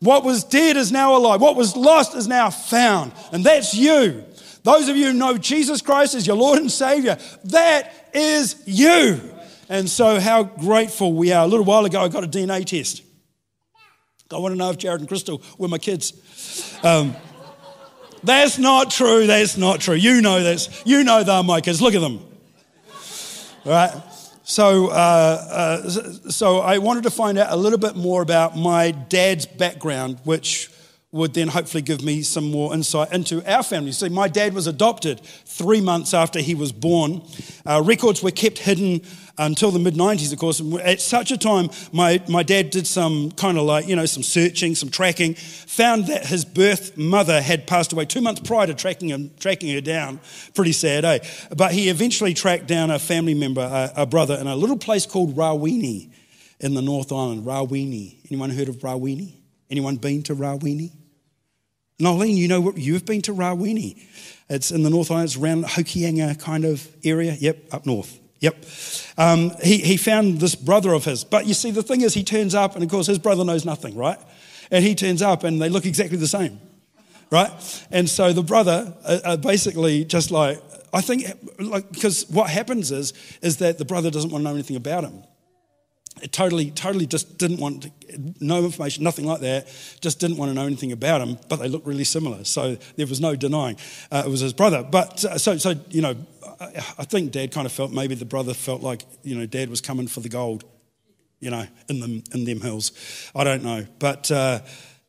What 0.00 0.24
was 0.24 0.44
dead 0.44 0.76
is 0.76 0.92
now 0.92 1.16
alive. 1.16 1.40
What 1.40 1.56
was 1.56 1.76
lost 1.76 2.14
is 2.14 2.26
now 2.26 2.50
found. 2.50 3.12
And 3.32 3.44
that's 3.44 3.74
you. 3.74 4.24
Those 4.62 4.88
of 4.88 4.96
you 4.96 5.06
who 5.06 5.12
know 5.12 5.38
Jesus 5.38 5.80
Christ 5.82 6.14
as 6.14 6.26
your 6.26 6.36
Lord 6.36 6.58
and 6.58 6.70
Savior, 6.70 7.18
that 7.44 8.10
is 8.14 8.62
you. 8.66 9.20
And 9.70 9.88
so, 9.88 10.18
how 10.18 10.42
grateful 10.42 11.12
we 11.12 11.30
are. 11.30 11.44
A 11.44 11.46
little 11.46 11.64
while 11.64 11.84
ago, 11.84 12.02
I 12.02 12.08
got 12.08 12.24
a 12.24 12.26
DNA 12.26 12.66
test. 12.66 13.02
I 14.32 14.38
want 14.38 14.52
to 14.52 14.58
know 14.58 14.70
if 14.70 14.78
Jared 14.78 14.98
and 14.98 15.08
Crystal 15.08 15.40
were 15.58 15.68
my 15.68 15.78
kids. 15.78 16.12
Um, 16.82 17.14
that's 18.24 18.58
not 18.58 18.90
true. 18.90 19.28
That's 19.28 19.56
not 19.56 19.80
true. 19.80 19.94
You 19.94 20.22
know 20.22 20.42
this. 20.42 20.82
You 20.84 21.04
know 21.04 21.22
they're 21.22 21.44
my 21.44 21.60
kids. 21.60 21.80
Look 21.80 21.94
at 21.94 22.00
them. 22.00 22.18
All 23.64 23.72
right. 23.72 23.92
So, 24.42 24.88
uh, 24.88 24.92
uh, 24.92 25.88
so 26.30 26.58
I 26.58 26.78
wanted 26.78 27.04
to 27.04 27.10
find 27.10 27.38
out 27.38 27.52
a 27.52 27.56
little 27.56 27.78
bit 27.78 27.94
more 27.94 28.22
about 28.22 28.56
my 28.56 28.90
dad's 28.90 29.46
background, 29.46 30.18
which 30.24 30.68
would 31.12 31.34
then 31.34 31.46
hopefully 31.46 31.82
give 31.82 32.02
me 32.02 32.22
some 32.22 32.50
more 32.50 32.74
insight 32.74 33.12
into 33.12 33.40
our 33.52 33.62
family. 33.62 33.92
See, 33.92 34.08
my 34.08 34.26
dad 34.26 34.52
was 34.52 34.66
adopted 34.66 35.20
three 35.20 35.80
months 35.80 36.12
after 36.12 36.40
he 36.40 36.56
was 36.56 36.72
born. 36.72 37.22
Uh, 37.64 37.82
records 37.84 38.22
were 38.22 38.30
kept 38.32 38.58
hidden 38.58 39.02
until 39.38 39.70
the 39.70 39.78
mid 39.78 39.94
90s, 39.94 40.32
of 40.32 40.38
course. 40.38 40.62
At 40.82 41.00
such 41.00 41.30
a 41.30 41.38
time, 41.38 41.70
my, 41.92 42.22
my 42.28 42.42
dad 42.42 42.70
did 42.70 42.86
some 42.86 43.30
kind 43.32 43.58
of 43.58 43.64
like, 43.64 43.86
you 43.88 43.96
know, 43.96 44.06
some 44.06 44.22
searching, 44.22 44.74
some 44.74 44.88
tracking, 44.88 45.34
found 45.34 46.06
that 46.06 46.26
his 46.26 46.44
birth 46.44 46.96
mother 46.96 47.40
had 47.40 47.66
passed 47.66 47.92
away 47.92 48.04
two 48.04 48.20
months 48.20 48.40
prior 48.40 48.66
to 48.66 48.74
tracking, 48.74 49.08
him, 49.08 49.30
tracking 49.38 49.72
her 49.74 49.80
down. 49.80 50.20
Pretty 50.54 50.72
sad, 50.72 51.04
eh? 51.04 51.18
But 51.56 51.72
he 51.72 51.88
eventually 51.88 52.34
tracked 52.34 52.66
down 52.66 52.90
a 52.90 52.98
family 52.98 53.34
member, 53.34 53.62
a, 53.62 54.02
a 54.02 54.06
brother, 54.06 54.36
in 54.36 54.46
a 54.46 54.56
little 54.56 54.78
place 54.78 55.06
called 55.06 55.36
Rawene 55.36 56.12
in 56.60 56.74
the 56.74 56.82
North 56.82 57.12
Island. 57.12 57.44
Rawene. 57.44 58.18
Anyone 58.30 58.50
heard 58.50 58.68
of 58.68 58.76
Rawene? 58.76 59.32
Anyone 59.70 59.96
been 59.96 60.22
to 60.24 60.34
Rawene? 60.34 60.90
Nolene, 62.00 62.36
you 62.36 62.48
know 62.48 62.60
what? 62.60 62.78
You've 62.78 63.04
been 63.04 63.22
to 63.22 63.34
Rawene. 63.34 64.00
It's 64.48 64.70
in 64.70 64.82
the 64.82 64.90
North 64.90 65.10
Island, 65.10 65.26
it's 65.26 65.36
around 65.36 65.64
Hokianga 65.64 66.40
kind 66.40 66.64
of 66.64 66.88
area. 67.04 67.36
Yep, 67.38 67.74
up 67.74 67.86
north. 67.86 68.19
Yep. 68.40 68.64
Um, 69.18 69.52
he, 69.62 69.78
he 69.78 69.96
found 69.96 70.40
this 70.40 70.54
brother 70.54 70.92
of 70.92 71.04
his. 71.04 71.24
But 71.24 71.46
you 71.46 71.54
see, 71.54 71.70
the 71.70 71.82
thing 71.82 72.00
is, 72.00 72.14
he 72.14 72.24
turns 72.24 72.54
up, 72.54 72.74
and 72.74 72.82
of 72.82 72.90
course, 72.90 73.06
his 73.06 73.18
brother 73.18 73.44
knows 73.44 73.64
nothing, 73.64 73.96
right? 73.96 74.18
And 74.70 74.84
he 74.84 74.94
turns 74.94 75.22
up, 75.22 75.44
and 75.44 75.60
they 75.60 75.68
look 75.68 75.84
exactly 75.84 76.16
the 76.16 76.28
same, 76.28 76.58
right? 77.30 77.50
And 77.90 78.08
so 78.08 78.32
the 78.32 78.42
brother 78.42 78.94
uh, 79.04 79.18
uh, 79.24 79.36
basically 79.36 80.04
just 80.04 80.30
like, 80.30 80.60
I 80.92 81.02
think, 81.02 81.26
like, 81.58 81.90
because 81.92 82.28
what 82.30 82.50
happens 82.50 82.90
is, 82.90 83.12
is 83.42 83.58
that 83.58 83.78
the 83.78 83.84
brother 83.84 84.10
doesn't 84.10 84.30
want 84.30 84.42
to 84.42 84.48
know 84.48 84.54
anything 84.54 84.76
about 84.76 85.04
him. 85.04 85.22
Totally, 86.32 86.70
totally 86.70 87.06
just 87.06 87.38
didn't 87.38 87.58
want 87.58 87.82
to, 87.82 87.90
no 88.40 88.64
information, 88.64 89.04
nothing 89.04 89.26
like 89.26 89.40
that. 89.40 89.66
Just 90.00 90.20
didn't 90.20 90.36
want 90.36 90.50
to 90.50 90.54
know 90.54 90.66
anything 90.66 90.92
about 90.92 91.20
him. 91.20 91.38
But 91.48 91.56
they 91.56 91.68
looked 91.68 91.86
really 91.86 92.04
similar, 92.04 92.44
so 92.44 92.76
there 92.96 93.06
was 93.06 93.20
no 93.20 93.36
denying 93.36 93.76
uh, 94.10 94.22
it 94.26 94.30
was 94.30 94.40
his 94.40 94.52
brother. 94.52 94.82
But 94.82 95.24
uh, 95.24 95.38
so, 95.38 95.56
so 95.56 95.74
you 95.90 96.02
know, 96.02 96.16
I 96.60 97.04
think 97.04 97.32
Dad 97.32 97.52
kind 97.52 97.66
of 97.66 97.72
felt 97.72 97.92
maybe 97.92 98.14
the 98.14 98.24
brother 98.24 98.54
felt 98.54 98.82
like 98.82 99.04
you 99.22 99.36
know 99.36 99.46
Dad 99.46 99.70
was 99.70 99.80
coming 99.80 100.06
for 100.06 100.20
the 100.20 100.28
gold, 100.28 100.64
you 101.40 101.50
know, 101.50 101.66
in 101.88 102.00
them 102.00 102.22
in 102.34 102.44
them 102.44 102.60
hills. 102.60 102.92
I 103.34 103.44
don't 103.44 103.62
know, 103.62 103.86
but 103.98 104.30
uh, 104.30 104.60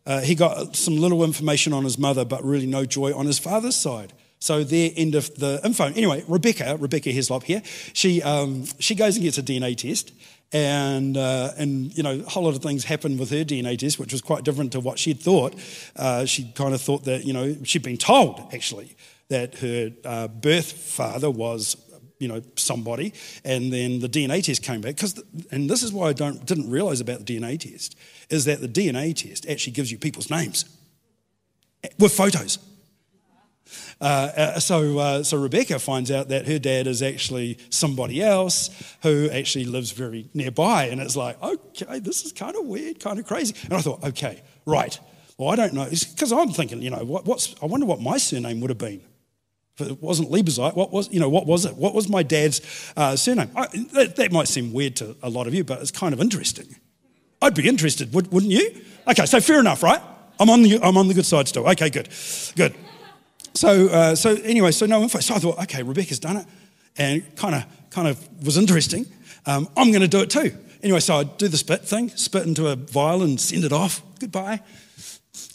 uh, 0.06 0.22
he 0.22 0.36
got 0.36 0.75
some 0.75 0.98
little 0.98 1.24
information 1.24 1.74
on 1.74 1.84
his 1.84 1.98
mother, 1.98 2.25
but 2.25 2.44
really 2.44 2.68
no 2.68 2.86
joy 2.86 3.15
on 3.15 3.25
his 3.25 3.39
father's 3.39 3.75
side. 3.75 4.13
So 4.39 4.63
their 4.63 4.89
end 4.96 5.13
of 5.13 5.34
the 5.36 5.62
info. 5.63 5.86
Anyway, 5.86 6.24
Rebecca, 6.27 6.75
Rebecca 6.80 7.10
Heslop 7.10 7.44
here, 7.44 7.62
she 7.94 8.24
um, 8.24 8.65
she 8.80 8.96
goes 8.96 9.15
and 9.15 9.24
gets 9.24 9.38
a 9.38 9.44
DNA 9.44 9.77
test, 9.77 10.12
and, 10.53 11.15
uh, 11.15 11.51
and, 11.58 11.96
you 11.96 12.03
know, 12.03 12.20
a 12.20 12.29
whole 12.29 12.43
lot 12.43 12.55
of 12.55 12.62
things 12.62 12.84
happened 12.84 13.20
with 13.20 13.29
her 13.29 13.46
DNA 13.46 13.77
test, 13.77 14.00
which 14.00 14.12
was 14.12 14.22
quite 14.22 14.43
different 14.43 14.74
to 14.74 14.79
what 14.79 15.00
she'd 15.00 15.20
thought. 15.20 15.55
Uh, 15.96 16.25
she 16.25 16.51
kind 16.55 16.74
of 16.74 16.81
thought 16.81 17.05
that, 17.05 17.24
you 17.24 17.34
know, 17.34 17.55
she'd 17.63 17.84
been 17.84 17.98
told, 17.98 18.53
actually, 18.53 18.96
that 19.29 19.55
her 19.55 19.91
uh, 20.03 20.27
birth 20.27 20.72
father 20.72 21.31
was, 21.31 21.77
you 22.20 22.27
know, 22.27 22.41
somebody. 22.58 23.13
And 23.46 23.72
then 23.72 24.00
the 24.00 24.10
DNA 24.10 24.43
test 24.43 24.62
came 24.62 24.81
back. 24.81 24.98
Cause 24.98 25.22
and 25.51 25.70
this 25.70 25.84
is 25.84 25.93
why 25.93 26.10
I 26.10 26.13
don't, 26.13 26.46
didn't 26.46 26.70
realize 26.70 27.00
about 27.00 27.25
the 27.25 27.38
DNA 27.38 27.58
test, 27.58 27.96
is 28.29 28.46
that 28.46 28.60
the 28.60 28.67
DNA 28.67 29.15
test 29.15 29.48
actually 29.50 29.74
gives 29.74 29.91
you 29.91 29.98
people's 29.98 30.29
names 30.29 30.65
with 31.98 32.13
photos. 32.13 32.60
Uh, 34.01 34.31
uh, 34.36 34.60
so, 34.60 34.98
uh, 34.98 35.24
so 35.24 35.38
Rebecca 35.38 35.77
finds 35.77 36.10
out 36.10 36.29
that 36.29 36.48
her 36.48 36.58
dad 36.58 36.88
is 36.88 37.03
actually 37.03 37.60
somebody 37.70 38.22
else 38.22 38.72
who 39.03 39.29
actually 39.31 39.65
lives 39.65 39.91
very 39.91 40.27
nearby. 40.34 40.86
And 40.86 41.00
it's 41.00 41.15
like, 41.15 41.41
okay, 41.41 42.00
this 42.00 42.25
is 42.25 42.31
kind 42.31 42.55
of 42.55 42.65
weird, 42.65 43.00
kind 43.00 43.20
of 43.20 43.27
crazy. 43.27 43.53
And 43.65 43.74
I 43.74 43.81
thought, 43.81 44.03
okay, 44.03 44.41
right. 44.65 45.00
Well, 45.38 45.50
I 45.50 45.55
don't 45.55 45.74
know. 45.74 45.86
Because 45.86 46.31
I'm 46.31 46.50
thinking, 46.50 46.81
you 46.81 46.89
know, 46.89 47.05
what, 47.05 47.25
what's, 47.25 47.55
I 47.62 47.67
wonder 47.67 47.86
what 47.86 48.01
my 48.01 48.17
surname 48.17 48.60
would 48.62 48.72
have 48.72 48.79
been. 48.79 49.01
If 49.77 49.88
it 49.89 50.01
wasn't 50.01 50.31
Liebezeit, 50.31 50.75
what 50.75 50.91
was, 50.91 51.12
you 51.13 51.20
know, 51.20 51.29
what 51.29 51.46
was 51.46 51.65
it? 51.65 51.75
What 51.75 51.93
was 51.93 52.10
my 52.10 52.24
dad's 52.24 52.62
uh, 52.98 53.15
surname? 53.15 53.51
I, 53.55 53.67
that, 53.93 54.15
that 54.15 54.31
might 54.31 54.48
seem 54.48 54.74
weird 54.74 54.96
to 54.98 55.15
a 55.22 55.29
lot 55.29 55.48
of 55.48 55.53
you, 55.53 55.63
but 55.63 55.79
it's 55.79 55.91
kind 55.91 56.13
of 56.13 56.20
interesting. 56.20 56.75
I'd 57.41 57.55
be 57.55 57.67
interested, 57.67 58.13
would, 58.13 58.31
wouldn't 58.31 58.51
you? 58.51 58.81
Okay, 59.08 59.25
so 59.25 59.39
fair 59.39 59.60
enough, 59.60 59.81
right? 59.84 60.01
I'm 60.39 60.50
on 60.50 60.63
the, 60.63 60.79
I'm 60.81 60.98
on 60.98 61.08
the 61.08 61.13
good 61.13 61.25
side 61.25 61.48
still. 61.48 61.67
Okay, 61.70 61.89
good, 61.89 62.10
good. 62.55 62.75
So, 63.53 63.88
uh, 63.88 64.15
so 64.15 64.36
anyway, 64.36 64.72
so 64.72 64.86
no 64.86 65.01
info. 65.01 65.20
So 65.20 65.36
I 65.36 65.39
thought, 65.39 65.60
okay, 65.63 65.84
Rebecca's 65.84 66.20
done 66.20 66.38
it, 66.38 66.46
and 66.98 67.36
kind 67.36 67.55
of, 67.55 67.65
kind 67.89 68.08
of 68.08 68.46
was 68.46 68.58
interesting. 68.58 69.05
Um, 69.46 69.67
I'm 69.75 69.91
going 69.91 70.01
to 70.01 70.08
do 70.08 70.22
it 70.22 70.29
too. 70.29 70.55
Anyway, 70.84 71.00
so 71.00 71.17
I 71.17 71.24
do 71.24 71.48
the 71.48 71.58
spit 71.58 71.81
thing, 71.81 72.10
spit 72.10 72.48
into 72.48 72.67
a 72.67 72.75
vial 72.75 73.22
and 73.22 73.39
send 73.39 73.63
it 73.63 73.72
off. 73.72 74.01
Goodbye. 74.20 74.62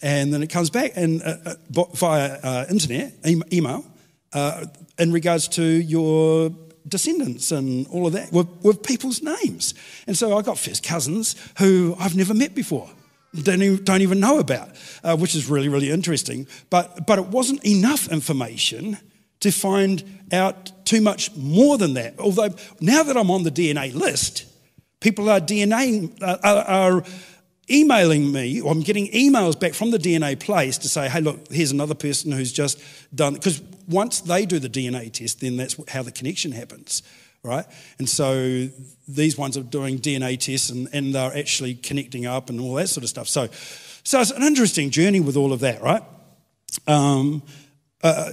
And 0.02 0.32
then 0.32 0.42
it 0.42 0.50
comes 0.50 0.70
back 0.70 0.92
and 0.94 1.22
uh, 1.22 1.36
uh, 1.44 1.84
via 1.94 2.38
uh, 2.42 2.66
internet, 2.70 3.14
email, 3.52 3.84
uh, 4.32 4.66
in 4.98 5.12
regards 5.12 5.48
to 5.48 5.62
your 5.64 6.50
descendants 6.86 7.50
and 7.50 7.86
all 7.88 8.06
of 8.06 8.12
that 8.12 8.32
with, 8.32 8.46
with 8.62 8.82
people's 8.82 9.22
names. 9.22 9.74
And 10.06 10.16
so 10.16 10.36
I 10.36 10.42
got 10.42 10.58
first 10.58 10.84
cousins 10.84 11.34
who 11.58 11.96
I've 11.98 12.16
never 12.16 12.34
met 12.34 12.54
before 12.54 12.88
don't 13.42 13.62
even, 13.62 13.84
don't 13.84 14.02
even 14.02 14.20
know 14.20 14.38
about, 14.38 14.70
uh, 15.04 15.16
which 15.16 15.34
is 15.34 15.48
really, 15.48 15.68
really 15.68 15.90
interesting. 15.90 16.46
But, 16.70 17.06
but 17.06 17.18
it 17.18 17.26
wasn't 17.26 17.64
enough 17.64 18.08
information 18.08 18.98
to 19.40 19.50
find 19.50 20.02
out 20.32 20.72
too 20.84 21.00
much 21.00 21.34
more 21.36 21.78
than 21.78 21.94
that. 21.94 22.18
Although 22.18 22.54
now 22.80 23.02
that 23.02 23.16
I'm 23.16 23.30
on 23.30 23.42
the 23.42 23.50
DNA 23.50 23.94
list, 23.94 24.46
people 25.00 25.28
are 25.28 25.40
DNA 25.40 26.10
uh, 26.22 26.38
are, 26.42 27.04
emailing 27.68 28.30
me, 28.30 28.60
or 28.60 28.70
I'm 28.70 28.80
getting 28.80 29.08
emails 29.08 29.58
back 29.58 29.74
from 29.74 29.90
the 29.90 29.98
DNA 29.98 30.38
place 30.38 30.78
to 30.78 30.88
say, 30.88 31.08
hey, 31.08 31.20
look, 31.20 31.48
here's 31.50 31.72
another 31.72 31.94
person 31.94 32.30
who's 32.30 32.52
just 32.52 32.80
done, 33.12 33.34
because 33.34 33.60
once 33.88 34.20
they 34.20 34.46
do 34.46 34.60
the 34.60 34.68
DNA 34.68 35.12
test, 35.12 35.40
then 35.40 35.56
that's 35.56 35.76
how 35.90 36.04
the 36.04 36.12
connection 36.12 36.52
happens 36.52 37.02
right? 37.46 37.64
And 37.98 38.08
so 38.08 38.68
these 39.08 39.38
ones 39.38 39.56
are 39.56 39.62
doing 39.62 39.98
DNA 39.98 40.38
tests 40.38 40.70
and, 40.70 40.88
and 40.92 41.14
they're 41.14 41.36
actually 41.36 41.74
connecting 41.74 42.26
up 42.26 42.50
and 42.50 42.60
all 42.60 42.74
that 42.74 42.88
sort 42.88 43.04
of 43.04 43.08
stuff. 43.08 43.28
So, 43.28 43.48
so 44.02 44.20
it's 44.20 44.30
an 44.30 44.42
interesting 44.42 44.90
journey 44.90 45.20
with 45.20 45.36
all 45.36 45.52
of 45.52 45.60
that, 45.60 45.80
right? 45.82 46.02
Um, 46.86 47.42
uh, 48.02 48.32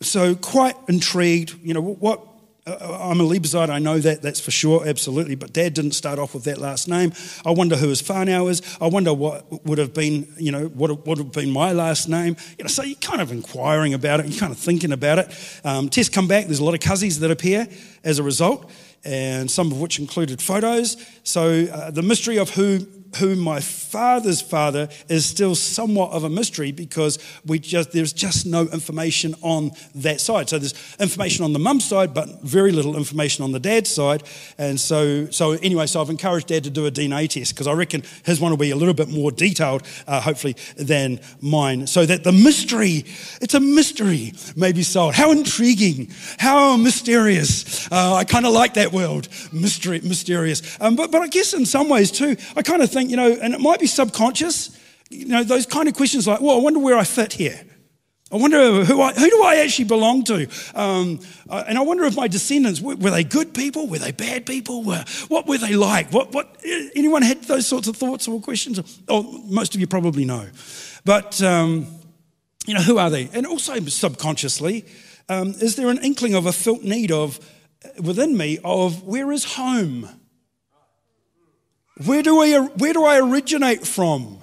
so 0.00 0.34
quite 0.34 0.76
intrigued, 0.88 1.58
you 1.62 1.74
know, 1.74 1.80
what 1.80 2.20
I'm 2.66 3.20
a 3.20 3.24
Liebezeit, 3.24 3.70
I 3.70 3.78
know 3.78 4.00
that, 4.00 4.22
that's 4.22 4.40
for 4.40 4.50
sure, 4.50 4.86
absolutely. 4.88 5.36
But 5.36 5.52
Dad 5.52 5.74
didn't 5.74 5.92
start 5.92 6.18
off 6.18 6.34
with 6.34 6.44
that 6.44 6.58
last 6.58 6.88
name. 6.88 7.12
I 7.44 7.52
wonder 7.52 7.76
who 7.76 7.88
his 7.88 8.02
whānau 8.02 8.50
is. 8.50 8.60
I 8.80 8.88
wonder 8.88 9.14
what 9.14 9.64
would 9.64 9.78
have 9.78 9.94
been, 9.94 10.26
you 10.36 10.50
know, 10.50 10.66
what 10.66 11.06
would 11.06 11.18
have 11.18 11.30
been 11.30 11.50
my 11.50 11.70
last 11.72 12.08
name. 12.08 12.36
You 12.58 12.64
know, 12.64 12.68
so 12.68 12.82
you're 12.82 12.96
kind 12.96 13.20
of 13.20 13.30
inquiring 13.30 13.94
about 13.94 14.18
it, 14.18 14.26
you're 14.26 14.40
kind 14.40 14.52
of 14.52 14.58
thinking 14.58 14.90
about 14.90 15.20
it. 15.20 15.60
Um, 15.64 15.88
tests 15.88 16.12
come 16.12 16.26
back, 16.26 16.46
there's 16.46 16.58
a 16.58 16.64
lot 16.64 16.74
of 16.74 16.80
cousins 16.80 17.20
that 17.20 17.30
appear 17.30 17.68
as 18.02 18.18
a 18.18 18.24
result, 18.24 18.68
and 19.04 19.48
some 19.48 19.70
of 19.70 19.80
which 19.80 20.00
included 20.00 20.42
photos. 20.42 20.96
So 21.22 21.66
uh, 21.66 21.92
the 21.92 22.02
mystery 22.02 22.36
of 22.36 22.50
who 22.50 22.80
who 23.18 23.36
my 23.36 23.60
father's 23.60 24.40
father 24.40 24.88
is 25.08 25.26
still 25.26 25.54
somewhat 25.54 26.12
of 26.12 26.24
a 26.24 26.30
mystery 26.30 26.72
because 26.72 27.18
we 27.44 27.58
just 27.58 27.92
there's 27.92 28.12
just 28.12 28.46
no 28.46 28.62
information 28.62 29.34
on 29.42 29.70
that 29.94 30.20
side. 30.20 30.48
So 30.48 30.58
there's 30.58 30.74
information 30.98 31.44
on 31.44 31.52
the 31.52 31.58
mum's 31.58 31.88
side, 31.88 32.14
but 32.14 32.42
very 32.42 32.72
little 32.72 32.96
information 32.96 33.44
on 33.44 33.52
the 33.52 33.60
dad's 33.60 33.90
side. 33.90 34.22
And 34.58 34.78
so 34.80 35.28
so 35.30 35.52
anyway, 35.52 35.86
so 35.86 36.00
I've 36.00 36.10
encouraged 36.10 36.48
dad 36.48 36.64
to 36.64 36.70
do 36.70 36.86
a 36.86 36.90
DNA 36.90 37.28
test 37.28 37.54
because 37.54 37.66
I 37.66 37.72
reckon 37.72 38.02
his 38.24 38.40
one 38.40 38.50
will 38.50 38.58
be 38.58 38.70
a 38.70 38.76
little 38.76 38.94
bit 38.94 39.08
more 39.08 39.30
detailed, 39.30 39.82
uh, 40.06 40.20
hopefully, 40.20 40.56
than 40.76 41.20
mine. 41.40 41.86
So 41.86 42.06
that 42.06 42.24
the 42.24 42.32
mystery, 42.32 43.04
it's 43.40 43.54
a 43.54 43.60
mystery, 43.60 44.32
may 44.56 44.72
be 44.72 44.82
solved. 44.82 45.16
How 45.16 45.32
intriguing, 45.32 46.10
how 46.38 46.76
mysterious. 46.76 47.90
Uh, 47.90 48.14
I 48.14 48.24
kind 48.24 48.46
of 48.46 48.52
like 48.52 48.74
that 48.74 48.92
word, 48.92 49.28
mystery, 49.52 50.00
mysterious. 50.00 50.62
Um, 50.80 50.96
but 50.96 51.10
but 51.10 51.22
I 51.22 51.28
guess 51.28 51.54
in 51.54 51.66
some 51.66 51.88
ways 51.88 52.10
too, 52.10 52.36
I 52.56 52.62
kind 52.62 52.82
of 52.82 52.90
think 52.90 53.05
think, 53.06 53.10
you 53.10 53.16
know, 53.16 53.38
and 53.40 53.54
it 53.54 53.60
might 53.60 53.80
be 53.80 53.86
subconscious, 53.86 54.76
you 55.10 55.26
know, 55.26 55.44
those 55.44 55.66
kind 55.66 55.88
of 55.88 55.94
questions 55.94 56.26
like, 56.26 56.40
well, 56.40 56.58
I 56.58 56.62
wonder 56.62 56.80
where 56.80 56.96
I 56.96 57.04
fit 57.04 57.32
here. 57.32 57.60
I 58.32 58.36
wonder 58.36 58.84
who, 58.84 59.00
I, 59.00 59.12
who 59.12 59.30
do 59.30 59.42
I 59.44 59.56
actually 59.58 59.84
belong 59.84 60.24
to? 60.24 60.48
Um, 60.74 61.20
uh, 61.48 61.62
and 61.68 61.78
I 61.78 61.82
wonder 61.82 62.04
if 62.04 62.16
my 62.16 62.26
descendants, 62.26 62.80
were, 62.80 62.96
were, 62.96 63.10
they 63.10 63.22
good 63.22 63.54
people? 63.54 63.86
Were 63.86 64.00
they 64.00 64.10
bad 64.10 64.46
people? 64.46 64.82
Were, 64.82 65.04
what 65.28 65.46
were 65.46 65.58
they 65.58 65.74
like? 65.76 66.12
What, 66.12 66.32
what, 66.34 66.60
anyone 66.96 67.22
had 67.22 67.44
those 67.44 67.68
sorts 67.68 67.86
of 67.86 67.96
thoughts 67.96 68.26
or 68.26 68.40
questions? 68.40 68.80
Oh, 69.06 69.22
most 69.48 69.76
of 69.76 69.80
you 69.80 69.86
probably 69.86 70.24
know. 70.24 70.48
But, 71.04 71.40
um, 71.40 71.86
you 72.66 72.74
know, 72.74 72.82
who 72.82 72.98
are 72.98 73.10
they? 73.10 73.30
And 73.32 73.46
also 73.46 73.78
subconsciously, 73.78 74.86
um, 75.28 75.50
is 75.60 75.76
there 75.76 75.88
an 75.88 75.98
inkling 75.98 76.34
of 76.34 76.46
a 76.46 76.52
felt 76.52 76.82
need 76.82 77.12
of, 77.12 77.38
within 78.02 78.36
me, 78.36 78.58
of 78.64 79.04
where 79.04 79.30
is 79.30 79.44
home? 79.44 80.08
Where 82.04 82.22
do, 82.22 82.40
I, 82.40 82.58
where 82.76 82.92
do 82.92 83.04
I 83.04 83.18
originate 83.20 83.86
from? 83.86 84.38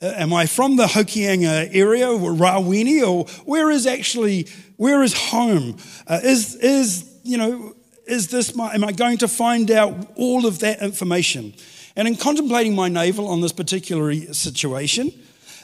Uh, 0.00 0.12
am 0.16 0.32
I 0.32 0.46
from 0.46 0.76
the 0.76 0.84
Hokianga 0.84 1.74
area, 1.74 2.08
or 2.08 2.30
Rawene, 2.30 3.02
or 3.02 3.24
where 3.44 3.70
is 3.70 3.86
actually, 3.86 4.46
where 4.76 5.02
is 5.02 5.12
home? 5.12 5.76
Uh, 6.06 6.20
is, 6.22 6.54
is, 6.56 7.10
you 7.24 7.36
know, 7.36 7.74
is 8.06 8.28
this 8.28 8.54
my, 8.54 8.74
am 8.74 8.84
I 8.84 8.92
going 8.92 9.18
to 9.18 9.28
find 9.28 9.70
out 9.70 10.12
all 10.14 10.46
of 10.46 10.60
that 10.60 10.82
information? 10.82 11.54
And 11.96 12.06
in 12.06 12.16
contemplating 12.16 12.74
my 12.74 12.88
navel 12.88 13.28
on 13.28 13.40
this 13.40 13.52
particular 13.52 14.14
situation, 14.32 15.12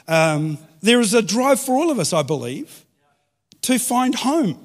um, 0.07 0.57
there 0.81 0.99
is 0.99 1.13
a 1.13 1.21
drive 1.21 1.59
for 1.59 1.75
all 1.75 1.91
of 1.91 1.99
us, 1.99 2.11
I 2.11 2.23
believe, 2.23 2.85
to 3.61 3.77
find 3.77 4.15
home. 4.15 4.57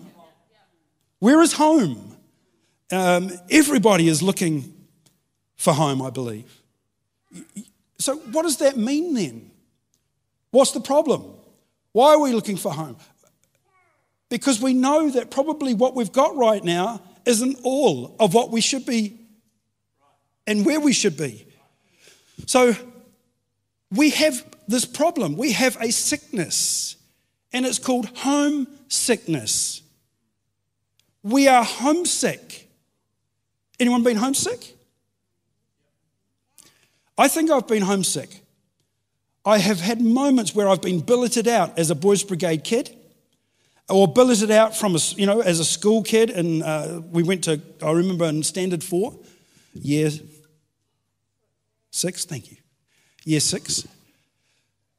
Where 1.19 1.43
is 1.43 1.53
home? 1.53 2.17
Um, 2.91 3.31
everybody 3.51 4.09
is 4.09 4.23
looking 4.23 4.73
for 5.57 5.73
home, 5.73 6.01
I 6.01 6.11
believe. 6.11 6.56
So, 7.99 8.17
what 8.17 8.43
does 8.43 8.59
that 8.59 8.77
mean 8.77 9.15
then? 9.15 9.51
What's 10.51 10.73
the 10.73 10.81
problem? 10.81 11.25
Why 11.93 12.15
are 12.15 12.21
we 12.21 12.33
looking 12.33 12.57
for 12.57 12.73
home? 12.73 12.97
Because 14.29 14.61
we 14.61 14.75
know 14.75 15.11
that 15.11 15.31
probably 15.31 15.75
what 15.75 15.95
we've 15.95 16.13
got 16.13 16.37
right 16.37 16.63
now 16.63 17.01
isn't 17.25 17.59
all 17.63 18.17
of 18.21 18.35
what 18.35 18.51
we 18.51 18.61
should 18.61 18.85
be 18.85 19.19
and 20.47 20.65
where 20.67 20.81
we 20.81 20.93
should 20.93 21.17
be. 21.17 21.47
So, 22.47 22.75
we 23.91 24.11
have 24.11 24.45
this 24.69 24.85
problem. 24.85 25.37
We 25.37 25.53
have 25.53 25.77
a 25.81 25.91
sickness, 25.91 26.97
and 27.53 27.65
it's 27.65 27.79
called 27.79 28.07
homesickness. 28.17 29.83
We 31.23 31.49
are 31.49 31.65
homesick. 31.65 32.69
Anyone 33.81 34.03
been 34.03 34.17
homesick? 34.17 34.76
I 37.19 37.29
think 37.29 37.51
I've 37.51 37.67
been 37.67 37.83
homesick. 37.83 38.43
I 39.45 39.59
have 39.59 39.81
had 39.81 40.01
moments 40.01 40.55
where 40.55 40.69
I've 40.69 40.83
been 40.83 41.01
billeted 41.01 41.47
out 41.49 41.79
as 41.79 41.91
a 41.91 41.95
Boys 41.95 42.23
Brigade 42.25 42.65
kid 42.65 42.95
or 43.89 44.09
billeted 44.09 44.51
out 44.51 44.77
from 44.77 44.97
a, 44.97 44.99
you 45.17 45.25
know, 45.25 45.41
as 45.41 45.61
a 45.61 45.65
school 45.65 46.03
kid. 46.03 46.31
And 46.31 46.63
uh, 46.63 47.01
we 47.11 47.23
went 47.23 47.45
to, 47.45 47.61
I 47.81 47.93
remember 47.93 48.25
in 48.27 48.43
Standard 48.43 48.83
4, 48.83 49.17
year 49.75 50.11
six, 51.91 52.25
thank 52.25 52.51
you, 52.51 52.57
year 53.25 53.41
six. 53.41 53.87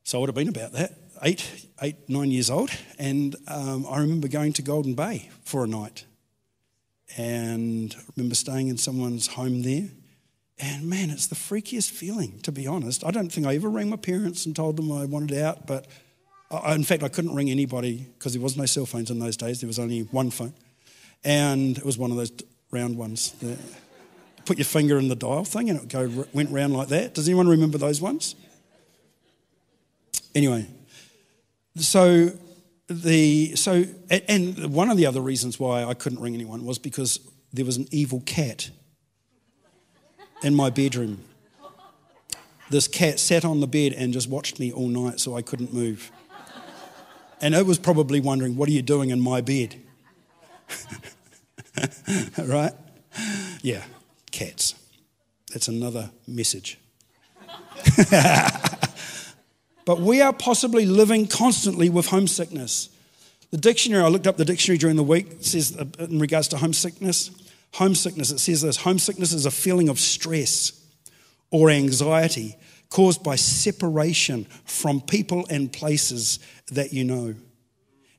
So 0.03 0.17
I 0.17 0.21
would 0.21 0.29
have 0.29 0.36
been 0.36 0.47
about 0.47 0.71
that, 0.71 0.93
eight, 1.24 1.67
eight, 1.81 1.97
nine 2.07 2.31
years 2.31 2.50
old. 2.50 2.71
And 2.97 3.36
um, 3.47 3.86
I 3.89 4.00
remember 4.00 4.29
going 4.29 4.53
to 4.53 4.62
Golden 4.62 4.93
Bay 4.93 5.29
for 5.43 5.65
a 5.65 5.67
night. 5.67 6.05
And 7.17 7.93
I 7.97 8.01
remember 8.15 8.36
staying 8.36 8.69
in 8.69 8.77
someone's 8.77 9.27
home 9.27 9.63
there. 9.63 9.89
And 10.60 10.90
man, 10.90 11.10
it's 11.10 11.28
the 11.28 11.36
freakiest 11.36 11.92
feeling, 11.92 12.40
to 12.42 12.52
be 12.52 12.66
honest. 12.66 13.06
I 13.06 13.12
don't 13.12 13.32
think 13.32 13.46
I 13.46 13.56
ever 13.56 13.70
rang 13.70 13.90
my 13.90 13.96
parents 13.96 14.46
and 14.46 14.56
told 14.56 14.76
them 14.76 14.92
I 14.92 15.06
wanted 15.06 15.38
out, 15.38 15.68
but 15.68 15.88
I, 16.50 16.74
in 16.74 16.84
fact, 16.84 17.04
I 17.04 17.10
couldn't 17.10 17.36
ring 17.36 17.50
anybody 17.50 18.08
because 18.18 18.34
there 18.34 18.42
was 18.42 18.58
no 18.58 18.66
cell 18.66 18.86
phones 18.86 19.12
in 19.12 19.20
those 19.20 19.38
days. 19.38 19.62
There 19.62 19.68
was 19.68 19.80
only 19.80 20.02
one 20.02 20.32
phone. 20.32 20.54
And 21.24 21.78
it 21.78 21.86
was 21.86 21.98
one 21.98 22.10
of 22.10 22.18
those 22.18 22.32
round 22.72 22.98
ones. 22.98 23.32
That 23.34 23.60
put 24.46 24.58
your 24.58 24.66
finger 24.66 24.98
in 24.98 25.10
the 25.10 25.16
dial 25.16 25.44
thing 25.44 25.70
and 25.70 25.80
it 25.80 25.90
go, 25.90 26.26
went 26.34 26.50
round 26.50 26.74
like 26.74 26.88
that. 26.88 27.14
Does 27.14 27.28
anyone 27.28 27.48
remember 27.48 27.78
those 27.78 28.02
ones? 28.02 28.36
Anyway, 30.34 30.68
so 31.76 32.32
the 32.88 33.56
so 33.56 33.84
and 34.10 34.74
one 34.74 34.90
of 34.90 34.98
the 34.98 35.06
other 35.06 35.20
reasons 35.20 35.60
why 35.60 35.84
I 35.84 35.94
couldn't 35.94 36.22
ring 36.22 36.34
anyone 36.34 36.66
was 36.66 36.78
because 36.78 37.20
there 37.52 37.66
was 37.66 37.78
an 37.78 37.88
evil 37.92 38.22
cat 38.22 38.70
in 40.44 40.56
my 40.56 40.70
bedroom. 40.70 41.24
This 42.70 42.88
cat 42.88 43.20
sat 43.20 43.46
on 43.46 43.60
the 43.60 43.67
bed 43.67 43.94
and 43.94 44.12
just 44.12 44.29
watched 44.29 44.60
me 44.60 44.72
all 44.72 44.89
night 44.89 45.20
so 45.20 45.36
I 45.36 45.41
couldn't 45.41 45.74
move. 45.74 46.12
And 47.39 47.56
it 47.56 47.65
was 47.65 47.79
probably 47.79 48.20
wondering, 48.20 48.56
What 48.56 48.67
are 48.67 48.74
you 48.74 48.82
doing 48.82 49.10
in 49.10 49.20
my 49.22 49.41
bed? 49.41 49.75
right? 52.38 52.74
Yeah, 53.62 53.84
cats. 54.32 54.75
That's 55.53 55.67
another 55.67 56.12
message. 56.27 56.77
but 59.86 60.00
we 60.00 60.22
are 60.22 60.34
possibly 60.34 60.86
living 60.86 61.27
constantly 61.27 61.89
with 61.89 62.08
homesickness. 62.08 62.89
The 63.51 63.58
dictionary, 63.58 64.03
I 64.03 64.10
looked 64.10 64.27
up 64.27 64.36
the 64.36 64.46
dictionary 64.46 64.77
during 64.77 64.98
the 64.98 65.03
week, 65.03 65.38
says 65.39 65.77
uh, 65.77 65.86
in 66.00 66.20
regards 66.20 66.50
to 66.50 66.58
homesickness, 66.58 67.32
homesickness, 67.74 68.31
it 68.31 68.39
says 68.39 68.62
this 68.62 68.77
homesickness 68.77 69.33
is 69.33 69.45
a 69.45 69.51
feeling 69.51 69.89
of 69.89 70.00
stress 70.00 70.74
or 71.51 71.69
anxiety 71.69 72.55
caused 72.89 73.24
by 73.24 73.36
separation 73.36 74.45
from 74.65 75.01
people 75.01 75.45
and 75.50 75.71
places 75.71 76.39
that 76.71 76.93
you 76.93 77.03
know. 77.03 77.36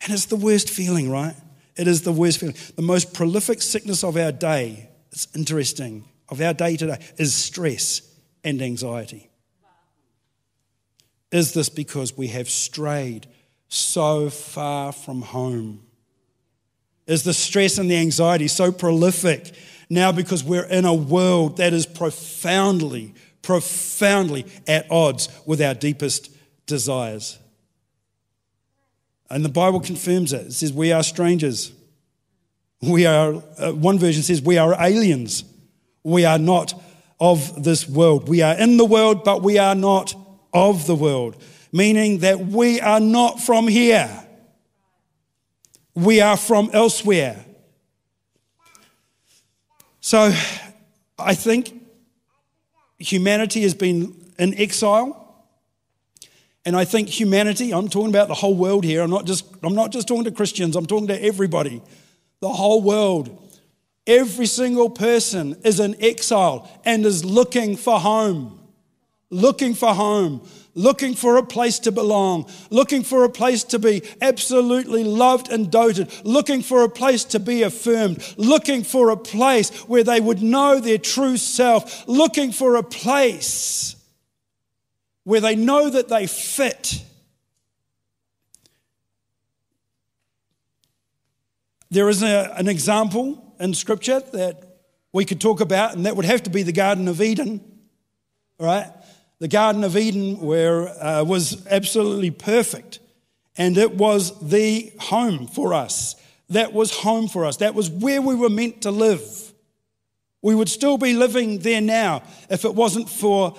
And 0.03 0.13
it's 0.13 0.27
the 0.27 0.37
worst 0.37 0.71
feeling, 0.71 1.11
right? 1.11 1.35
It 1.77 1.89
is 1.89 2.03
the 2.03 2.13
worst 2.13 2.39
feeling. 2.39 2.57
The 2.77 2.83
most 2.83 3.15
prolific 3.15 3.63
sickness 3.63 4.05
of 4.05 4.17
our 4.17 4.33
day, 4.33 4.91
it's 5.13 5.29
interesting, 5.35 6.05
of 6.29 6.41
our 6.41 6.53
day 6.53 6.77
today, 6.77 6.99
is 7.17 7.35
stress 7.35 8.03
and 8.45 8.61
anxiety. 8.61 9.31
Is 11.31 11.53
this 11.53 11.69
because 11.69 12.17
we 12.17 12.29
have 12.29 12.49
strayed 12.49 13.27
so 13.69 14.31
far 14.31 14.93
from 14.93 15.23
home? 15.23 15.88
Is 17.09 17.23
the 17.23 17.33
stress 17.33 17.79
and 17.79 17.91
the 17.91 17.97
anxiety 17.97 18.49
so 18.49 18.71
prolific 18.71 19.53
now 19.89 20.13
because 20.13 20.45
we're 20.45 20.67
in 20.67 20.85
a 20.85 20.93
world 20.93 21.57
that 21.57 21.73
is 21.73 21.87
profoundly, 21.87 23.15
profoundly 23.41 24.45
at 24.67 24.89
odds 24.91 25.31
with 25.47 25.63
our 25.63 25.73
deepest 25.73 26.31
desires? 26.67 27.39
And 29.31 29.43
the 29.43 29.49
Bible 29.49 29.81
confirms 29.81 30.35
it. 30.35 30.49
It 30.49 30.53
says, 30.53 30.73
We 30.73 30.93
are 30.93 31.03
strangers. 31.03 31.73
We 32.83 33.07
are, 33.07 33.43
uh, 33.59 33.73
one 33.73 33.99
version 33.99 34.23
says, 34.23 34.43
We 34.43 34.59
are 34.59 34.75
aliens. 34.79 35.45
We 36.05 36.27
are 36.27 36.39
not 36.39 36.75
of 37.19 37.65
this 37.65 37.89
world. 37.89 38.29
We 38.29 38.43
are 38.43 38.55
in 38.55 38.77
the 38.77 38.85
world, 38.85 39.25
but 39.25 39.43
we 39.43 39.57
are 39.59 39.75
not 39.75 40.15
of 40.53 40.87
the 40.87 40.95
world, 40.95 41.43
meaning 41.73 42.19
that 42.19 42.39
we 42.39 42.81
are 42.81 43.01
not 43.01 43.41
from 43.41 43.67
here. 43.67 44.28
We 45.99 46.21
are 46.21 46.37
from 46.37 46.71
elsewhere. 46.73 47.45
So 50.01 50.33
I 51.19 51.35
think 51.35 51.75
humanity 53.01 53.63
has 53.63 53.75
been 53.75 54.15
in 54.39 54.55
exile. 54.55 55.45
And 56.65 56.77
I 56.77 56.85
think 56.85 57.09
humanity, 57.09 57.75
I'm 57.75 57.89
talking 57.89 58.11
about 58.11 58.29
the 58.29 58.35
whole 58.35 58.55
world 58.55 58.85
here. 58.85 59.03
I'm 59.03 59.11
not 59.11 59.25
just, 59.25 59.45
I'm 59.65 59.75
not 59.75 59.91
just 59.91 60.07
talking 60.07 60.23
to 60.25 60.31
Christians, 60.31 60.77
I'm 60.77 60.87
talking 60.87 61.09
to 61.09 61.21
everybody. 61.21 61.83
The 62.39 62.49
whole 62.49 62.81
world. 62.81 63.59
Every 64.07 64.47
single 64.47 64.91
person 64.91 65.57
is 65.65 65.81
in 65.81 65.97
exile 66.01 66.71
and 66.85 67.05
is 67.05 67.25
looking 67.25 67.77
for 67.77 67.99
home. 67.99 68.61
Looking 69.31 69.75
for 69.75 69.93
home. 69.93 70.47
Looking 70.79 71.17
for 71.17 71.39
a 71.39 71.43
place 71.43 71.81
to 71.81 71.91
belong. 71.91 72.49
Looking 72.71 73.03
for 73.03 73.25
a 73.25 73.29
place 73.29 73.65
to 73.65 73.81
be 73.81 74.05
absolutely 74.23 75.03
loved 75.03 75.51
and 75.51 75.73
doted. 75.73 76.09
Looking 76.25 76.63
for 76.63 76.85
a 76.85 76.89
place 76.89 77.25
to 77.25 77.41
be 77.41 77.65
affirmed. 77.65 78.23
Looking 78.37 78.85
for 78.85 79.11
a 79.11 79.17
place 79.17 79.71
where 79.89 80.05
they 80.05 80.21
would 80.21 80.41
know 80.41 80.79
their 80.79 80.99
true 80.99 81.37
self. 81.37 82.07
Looking 82.07 82.53
for 82.53 82.77
a 82.77 82.85
place 82.85 83.97
where 85.25 85.41
they 85.41 85.57
know 85.57 85.91
that 85.91 86.09
they 86.09 86.29
fit. 86.29 87.03
There 91.91 92.09
is 92.09 92.23
a, 92.23 92.55
an 92.57 92.69
example 92.69 93.53
in 93.59 93.75
Scripture 93.75 94.21
that 94.21 94.63
we 95.13 95.25
could 95.25 95.41
talk 95.41 95.61
about, 95.61 95.97
and 95.97 96.07
that 96.07 96.15
would 96.15 96.25
have 96.25 96.45
to 96.45 96.51
be 96.51 96.63
the 96.63 96.71
Garden 96.71 97.09
of 97.09 97.21
Eden, 97.21 97.61
right? 98.61 98.93
The 99.41 99.49
Garden 99.49 99.85
of 99.85 99.97
Eden 99.97 100.41
where 100.41 100.89
uh, 101.03 101.23
was 101.25 101.67
absolutely 101.69 102.31
perfect, 102.31 102.99
and 103.57 103.79
it 103.79 103.95
was 103.95 104.39
the 104.41 104.93
home 104.99 105.47
for 105.47 105.75
us. 105.75 106.17
That 106.51 106.73
was 106.73 106.93
home 106.93 107.29
for 107.29 107.45
us. 107.45 107.59
That 107.59 107.75
was 107.75 107.91
where 107.91 108.23
we 108.23 108.35
were 108.35 108.49
meant 108.49 108.83
to 108.83 108.91
live. 108.91 109.53
We 110.43 110.55
would 110.55 110.69
still 110.69 110.99
be 110.99 111.15
living 111.15 111.59
there 111.59 111.81
now 111.81 112.23
if 112.49 112.65
it 112.65 112.75
wasn't 112.75 113.09
for 113.09 113.57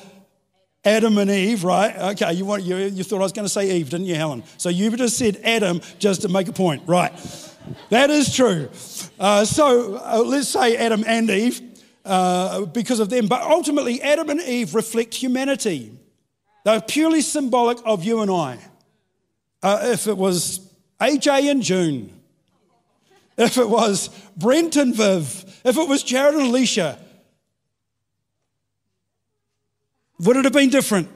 Adam 0.84 1.18
and 1.18 1.30
Eve, 1.30 1.64
right? 1.64 1.96
Okay, 2.14 2.34
you, 2.34 2.46
want, 2.46 2.64
you, 2.64 2.78
you 2.78 3.04
thought 3.04 3.20
I 3.20 3.24
was 3.24 3.34
going 3.34 3.46
to 3.46 3.50
say 3.50 3.78
Eve, 3.78 3.90
didn't 3.90 4.08
you, 4.08 4.16
Helen? 4.16 4.44
So 4.58 4.70
you 4.70 4.96
just 4.96 5.18
said 5.18 5.40
Adam 5.44 5.82
just 6.00 6.22
to 6.22 6.30
make 6.30 6.48
a 6.48 6.54
point, 6.54 6.84
right? 6.88 7.12
That 7.90 8.10
is 8.10 8.34
true. 8.34 8.70
Uh, 9.20 9.46
so 9.46 9.98
uh, 9.98 10.24
let's 10.26 10.48
say 10.48 10.78
Adam 10.78 11.04
and 11.06 11.30
Eve 11.30 11.69
uh, 12.06 12.66
because 12.66 13.00
of 13.00 13.10
them. 13.10 13.28
But 13.28 13.42
ultimately, 13.42 14.02
Adam 14.02 14.30
and 14.30 14.42
Eve 14.42 14.76
reflect 14.76 15.14
humanity. 15.14 15.92
They're 16.66 16.82
purely 16.82 17.22
symbolic 17.22 17.78
of 17.86 18.04
you 18.04 18.22
and 18.22 18.32
I. 18.32 18.60
Uh, 19.62 19.80
if 19.84 20.08
it 20.08 20.18
was 20.18 20.60
AJ 21.00 21.52
and 21.52 21.62
June, 21.62 22.14
if 23.38 23.58
it 23.58 23.70
was 23.70 24.10
Brent 24.36 24.76
and 24.76 24.96
Viv, 24.96 25.62
if 25.64 25.78
it 25.78 25.88
was 25.88 26.04
Jared 26.04 26.36
and 26.36 26.44
Alicia, 26.44 27.00
Would 30.20 30.36
it 30.38 30.44
have 30.44 30.54
been 30.54 30.70
different? 30.70 31.08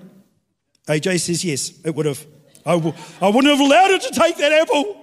AJ 0.87 1.19
says 1.19 1.43
yes, 1.43 1.73
it 1.83 1.93
would 1.93 2.05
have. 2.05 2.25
I 2.65 2.73
w- 2.73 2.95
I 3.21 3.27
wouldn't 3.27 3.47
have 3.47 3.59
allowed 3.59 3.91
it 3.91 4.01
to 4.03 4.11
take 4.11 4.37
that 4.37 4.51
apple. 4.53 5.02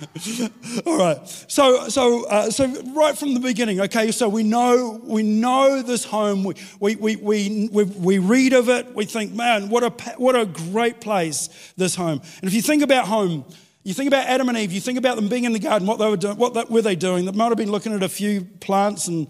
All 0.86 0.98
right. 0.98 1.28
So, 1.28 1.88
so, 1.88 2.24
uh, 2.26 2.50
so 2.50 2.66
right 2.92 3.16
from 3.16 3.34
the 3.34 3.40
beginning, 3.40 3.80
okay. 3.82 4.10
So 4.12 4.28
we 4.28 4.42
know 4.42 5.00
we 5.02 5.22
know 5.22 5.82
this 5.82 6.04
home. 6.04 6.44
We 6.44 6.54
we 6.78 6.96
we 6.96 7.68
we, 7.70 7.84
we, 7.84 8.18
read 8.18 8.52
of 8.52 8.68
it. 8.68 8.94
We 8.94 9.04
think, 9.04 9.32
man, 9.32 9.68
what 9.68 9.82
a 9.82 9.90
what 10.16 10.36
a 10.36 10.46
great 10.46 11.00
place 11.00 11.48
this 11.76 11.94
home. 11.94 12.20
And 12.40 12.48
if 12.48 12.54
you 12.54 12.62
think 12.62 12.82
about 12.82 13.06
home, 13.06 13.44
you 13.82 13.94
think 13.94 14.08
about 14.08 14.26
Adam 14.26 14.48
and 14.48 14.56
Eve. 14.56 14.72
You 14.72 14.80
think 14.80 14.98
about 14.98 15.16
them 15.16 15.28
being 15.28 15.44
in 15.44 15.52
the 15.52 15.58
garden. 15.58 15.86
What 15.86 15.98
they 15.98 16.08
were 16.08 16.16
doing. 16.16 16.36
What 16.36 16.70
were 16.70 16.82
they 16.82 16.96
doing? 16.96 17.24
They 17.26 17.32
might 17.32 17.48
have 17.48 17.58
been 17.58 17.72
looking 17.72 17.94
at 17.94 18.02
a 18.02 18.08
few 18.08 18.44
plants 18.60 19.06
and 19.08 19.28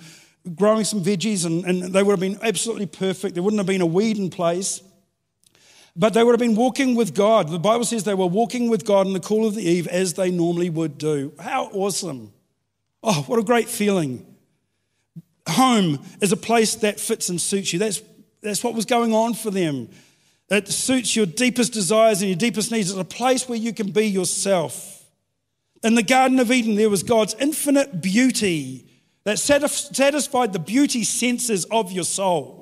growing 0.55 0.85
some 0.85 1.03
veggies, 1.03 1.45
and, 1.45 1.65
and 1.65 1.93
they 1.93 2.03
would 2.03 2.13
have 2.13 2.21
been 2.21 2.39
absolutely 2.43 2.87
perfect. 2.87 3.35
There 3.35 3.43
wouldn't 3.43 3.61
have 3.61 3.67
been 3.67 3.81
a 3.81 3.87
weed 3.87 4.19
in 4.19 4.31
place. 4.31 4.83
But 6.01 6.15
they 6.15 6.25
would 6.25 6.33
have 6.33 6.41
been 6.41 6.57
walking 6.57 6.95
with 6.95 7.15
God. 7.15 7.51
The 7.51 7.59
Bible 7.59 7.85
says 7.85 8.05
they 8.05 8.15
were 8.15 8.25
walking 8.25 8.71
with 8.71 8.87
God 8.87 9.07
in 9.07 9.13
the 9.13 9.21
cool 9.21 9.47
of 9.47 9.55
the 9.55 9.63
eve 9.63 9.87
as 9.87 10.15
they 10.15 10.31
normally 10.31 10.71
would 10.71 10.97
do. 10.97 11.35
How 11.39 11.67
awesome! 11.75 12.33
Oh, 13.03 13.23
what 13.27 13.39
a 13.39 13.43
great 13.43 13.69
feeling. 13.69 14.27
Home 15.47 16.03
is 16.23 16.33
a 16.33 16.39
place 16.39 16.75
that 16.77 16.99
fits 16.99 17.29
and 17.29 17.39
suits 17.39 17.75
you. 17.75 17.79
That's, 17.79 18.01
that's 18.41 18.65
what 18.65 18.75
was 18.75 18.87
going 18.87 19.13
on 19.13 19.35
for 19.35 19.51
them. 19.51 19.91
It 20.49 20.69
suits 20.69 21.15
your 21.15 21.27
deepest 21.27 21.75
desires 21.75 22.23
and 22.23 22.31
your 22.31 22.39
deepest 22.39 22.73
needs. 22.73 22.91
It's 22.91 22.99
a 22.99 23.05
place 23.05 23.47
where 23.47 23.59
you 23.59 23.75
can 23.75 23.91
be 23.91 24.07
yourself. 24.07 25.05
In 25.83 25.97
the 25.97 26.03
Garden 26.03 26.41
of 26.41 26.51
Eden, 26.51 26.77
there 26.77 26.89
was 26.89 27.03
God's 27.03 27.35
infinite 27.39 28.01
beauty 28.01 28.87
that 29.25 29.39
satisfied 29.39 30.55
the 30.55 30.59
beauty 30.59 31.05
senses 31.05 31.67
of 31.67 31.93
your 31.93 32.05
soul. 32.05 32.60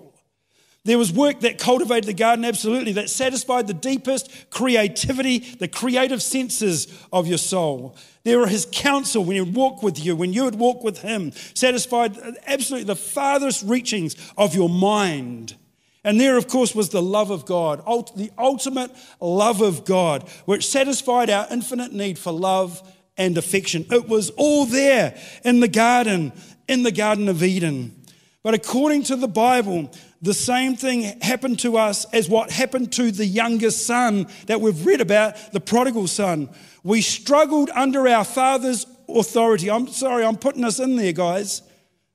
There 0.85 0.99
was 0.99 1.13
work 1.13 1.41
that 1.41 1.59
cultivated 1.59 2.05
the 2.05 2.15
garden, 2.15 2.45
absolutely, 2.45 2.93
that 2.93 3.11
satisfied 3.11 3.67
the 3.67 3.75
deepest 3.75 4.51
creativity, 4.51 5.39
the 5.39 5.69
creative 5.69 6.23
senses 6.23 6.87
of 7.13 7.27
your 7.27 7.39
soul. 7.39 7.97
There 8.25 8.39
were 8.39 8.47
his 8.47 8.67
counsel 8.71 9.25
when 9.25 9.35
he 9.35 9.41
would 9.41 9.55
walk 9.55 9.83
with 9.83 10.03
you, 10.03 10.17
when 10.17 10.33
you 10.33 10.45
would 10.45 10.55
walk 10.55 10.83
with 10.83 10.99
him, 10.99 11.33
satisfied 11.55 12.19
uh, 12.19 12.33
absolutely 12.47 12.87
the 12.87 12.97
farthest 12.97 13.65
reachings 13.65 14.17
of 14.37 14.55
your 14.55 14.69
mind. 14.69 15.57
And 16.05 16.19
there, 16.19 16.39
of 16.39 16.49
course, 16.49 16.75
was 16.75 16.89
the 16.89 17.03
love 17.03 17.31
of 17.31 17.45
God, 17.45 17.81
the 18.17 18.31
ultimate 18.39 18.91
love 19.21 19.61
of 19.61 19.85
God, 19.85 20.27
which 20.47 20.67
satisfied 20.67 21.29
our 21.29 21.47
infinite 21.51 21.93
need 21.93 22.19
for 22.19 22.33
love 22.33 22.83
and 23.19 23.37
affection. 23.37 23.85
It 23.91 24.09
was 24.09 24.31
all 24.31 24.65
there 24.65 25.19
in 25.45 25.61
the 25.61 25.69
garden, 25.69 26.33
in 26.69 26.83
the 26.83 26.93
Garden 26.93 27.29
of 27.29 27.43
Eden. 27.43 27.95
But 28.43 28.55
according 28.55 29.03
to 29.05 29.17
the 29.17 29.29
Bible, 29.29 29.91
the 30.21 30.35
same 30.35 30.77
thing 30.77 31.03
happened 31.21 31.61
to 31.61 31.77
us 31.77 32.05
as 32.13 32.29
what 32.29 32.51
happened 32.51 32.93
to 32.93 33.11
the 33.11 33.27
youngest 33.27 33.87
son 33.87 34.27
that 34.47 34.61
we've 34.61 34.85
read 34.85 35.01
about, 35.01 35.53
the 35.53 35.61
prodigal 35.61 36.09
son. 36.09 36.49
We 36.83 37.03
struggled 37.03 37.71
under 37.71 38.09
our 38.09 38.25
father's 38.25 38.87
authority. 39.09 39.71
I'm 39.71 39.89
sorry, 39.89 40.25
I'm 40.25 40.37
putting 40.37 40.65
us 40.65 40.81
in 40.81 40.97
there, 40.97 41.13
guys. 41.13 41.63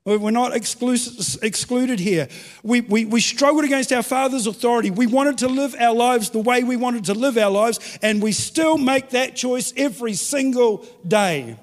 We're 0.05 0.31
not 0.31 0.53
excluded 0.53 1.99
here. 2.01 2.27
We, 2.61 2.81
we, 2.81 3.05
we 3.05 3.21
struggled 3.21 3.63
against 3.63 3.93
our 3.93 4.03
father's 4.03 4.47
authority. 4.47 4.91
We 4.91 5.07
wanted 5.07 5.37
to 5.37 5.47
live 5.47 5.75
our 5.79 5.95
lives 5.95 6.29
the 6.29 6.39
way 6.39 6.65
we 6.65 6.75
wanted 6.75 7.05
to 7.05 7.13
live 7.13 7.37
our 7.37 7.49
lives, 7.49 7.97
and 8.01 8.21
we 8.21 8.33
still 8.33 8.77
make 8.77 9.11
that 9.11 9.37
choice 9.37 9.73
every 9.77 10.13
single 10.15 10.85
day. 11.07 11.57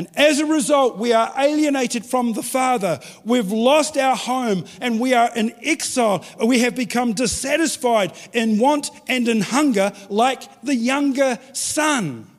And 0.00 0.08
as 0.16 0.38
a 0.38 0.46
result, 0.46 0.96
we 0.96 1.12
are 1.12 1.30
alienated 1.36 2.06
from 2.06 2.32
the 2.32 2.42
Father. 2.42 3.00
We've 3.22 3.52
lost 3.52 3.98
our 3.98 4.16
home 4.16 4.64
and 4.80 4.98
we 4.98 5.12
are 5.12 5.30
in 5.36 5.52
exile. 5.62 6.24
We 6.42 6.60
have 6.60 6.74
become 6.74 7.12
dissatisfied 7.12 8.14
in 8.32 8.58
want 8.58 8.88
and 9.08 9.28
in 9.28 9.42
hunger, 9.42 9.92
like 10.08 10.62
the 10.62 10.74
younger 10.74 11.38
son. 11.52 12.30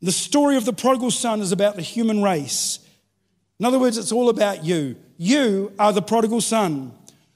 The 0.00 0.12
story 0.12 0.56
of 0.56 0.66
the 0.66 0.72
prodigal 0.72 1.10
son 1.10 1.40
is 1.40 1.50
about 1.50 1.74
the 1.74 1.82
human 1.82 2.22
race. 2.22 2.78
In 3.58 3.66
other 3.66 3.80
words, 3.80 3.98
it's 3.98 4.12
all 4.12 4.28
about 4.28 4.64
you. 4.64 4.94
You 5.16 5.72
are 5.80 5.92
the 5.92 6.00
prodigal 6.00 6.42
son. 6.42 6.92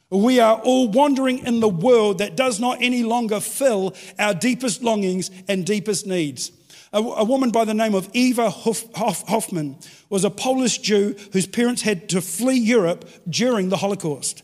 We 0.09 0.39
are 0.39 0.61
all 0.61 0.89
wandering 0.89 1.45
in 1.45 1.59
the 1.59 1.69
world 1.69 2.19
that 2.19 2.37
does 2.37 2.61
not 2.61 2.81
any 2.81 3.03
longer 3.03 3.41
fill 3.41 3.97
our 4.21 4.35
deepest 4.35 4.85
longings 4.85 5.33
and 5.49 5.67
deepest 5.67 6.07
needs. 6.07 6.53
A, 6.93 6.99
a 6.99 7.25
woman 7.25 7.51
by 7.51 7.65
the 7.65 7.75
name 7.75 7.95
of 7.95 8.11
Eva 8.13 8.51
Hof, 8.51 8.85
Hof, 8.95 9.27
Hoffman 9.29 9.79
was 10.11 10.25
a 10.25 10.31
Polish 10.31 10.79
Jew 10.79 11.17
whose 11.33 11.47
parents 11.47 11.83
had 11.83 12.09
to 12.11 12.21
flee 12.21 12.59
Europe 12.59 13.09
during 13.29 13.71
the 13.71 13.79
Holocaust. 13.79 14.43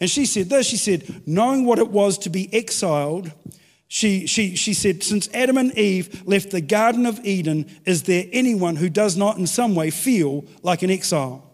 And 0.00 0.08
she 0.08 0.26
said 0.26 0.48
this 0.48 0.66
she 0.66 0.76
said, 0.76 1.22
knowing 1.26 1.64
what 1.64 1.78
it 1.78 1.90
was 1.90 2.18
to 2.18 2.30
be 2.30 2.52
exiled, 2.54 3.32
she, 3.88 4.26
she, 4.26 4.54
she 4.54 4.74
said, 4.74 5.02
Since 5.02 5.28
Adam 5.32 5.56
and 5.56 5.76
Eve 5.76 6.26
left 6.26 6.50
the 6.50 6.60
Garden 6.60 7.06
of 7.06 7.24
Eden, 7.24 7.66
is 7.86 8.02
there 8.04 8.26
anyone 8.32 8.76
who 8.76 8.90
does 8.90 9.16
not 9.16 9.38
in 9.38 9.46
some 9.46 9.74
way 9.74 9.90
feel 9.90 10.44
like 10.62 10.82
an 10.82 10.90
exile? 10.90 11.50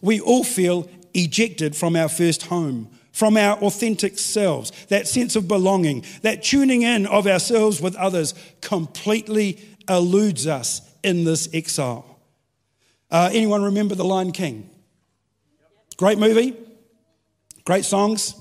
We 0.00 0.20
all 0.20 0.42
feel 0.42 0.88
ejected 1.12 1.76
from 1.76 1.94
our 1.94 2.08
first 2.08 2.44
home 2.46 2.88
from 3.14 3.36
our 3.36 3.56
authentic 3.58 4.18
selves, 4.18 4.72
that 4.88 5.06
sense 5.06 5.36
of 5.36 5.46
belonging, 5.46 6.04
that 6.22 6.42
tuning 6.42 6.82
in 6.82 7.06
of 7.06 7.28
ourselves 7.28 7.80
with 7.80 7.94
others 7.94 8.34
completely 8.60 9.60
eludes 9.88 10.48
us 10.48 10.82
in 11.04 11.22
this 11.22 11.48
exile. 11.54 12.18
Uh, 13.12 13.30
anyone 13.32 13.62
remember 13.62 13.94
The 13.94 14.04
Lion 14.04 14.32
King? 14.32 14.68
Great 15.96 16.18
movie, 16.18 16.56
great 17.64 17.84
songs. 17.84 18.34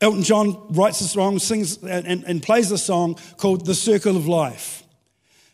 Elton 0.00 0.22
John 0.22 0.66
writes 0.70 1.00
a 1.00 1.08
song, 1.08 1.40
sings, 1.40 1.82
and, 1.82 2.24
and, 2.24 2.42
plays 2.42 2.70
a 2.70 2.78
song 2.78 3.16
called 3.38 3.66
The 3.66 3.74
Circle 3.74 4.16
of 4.16 4.28
Life. 4.28 4.84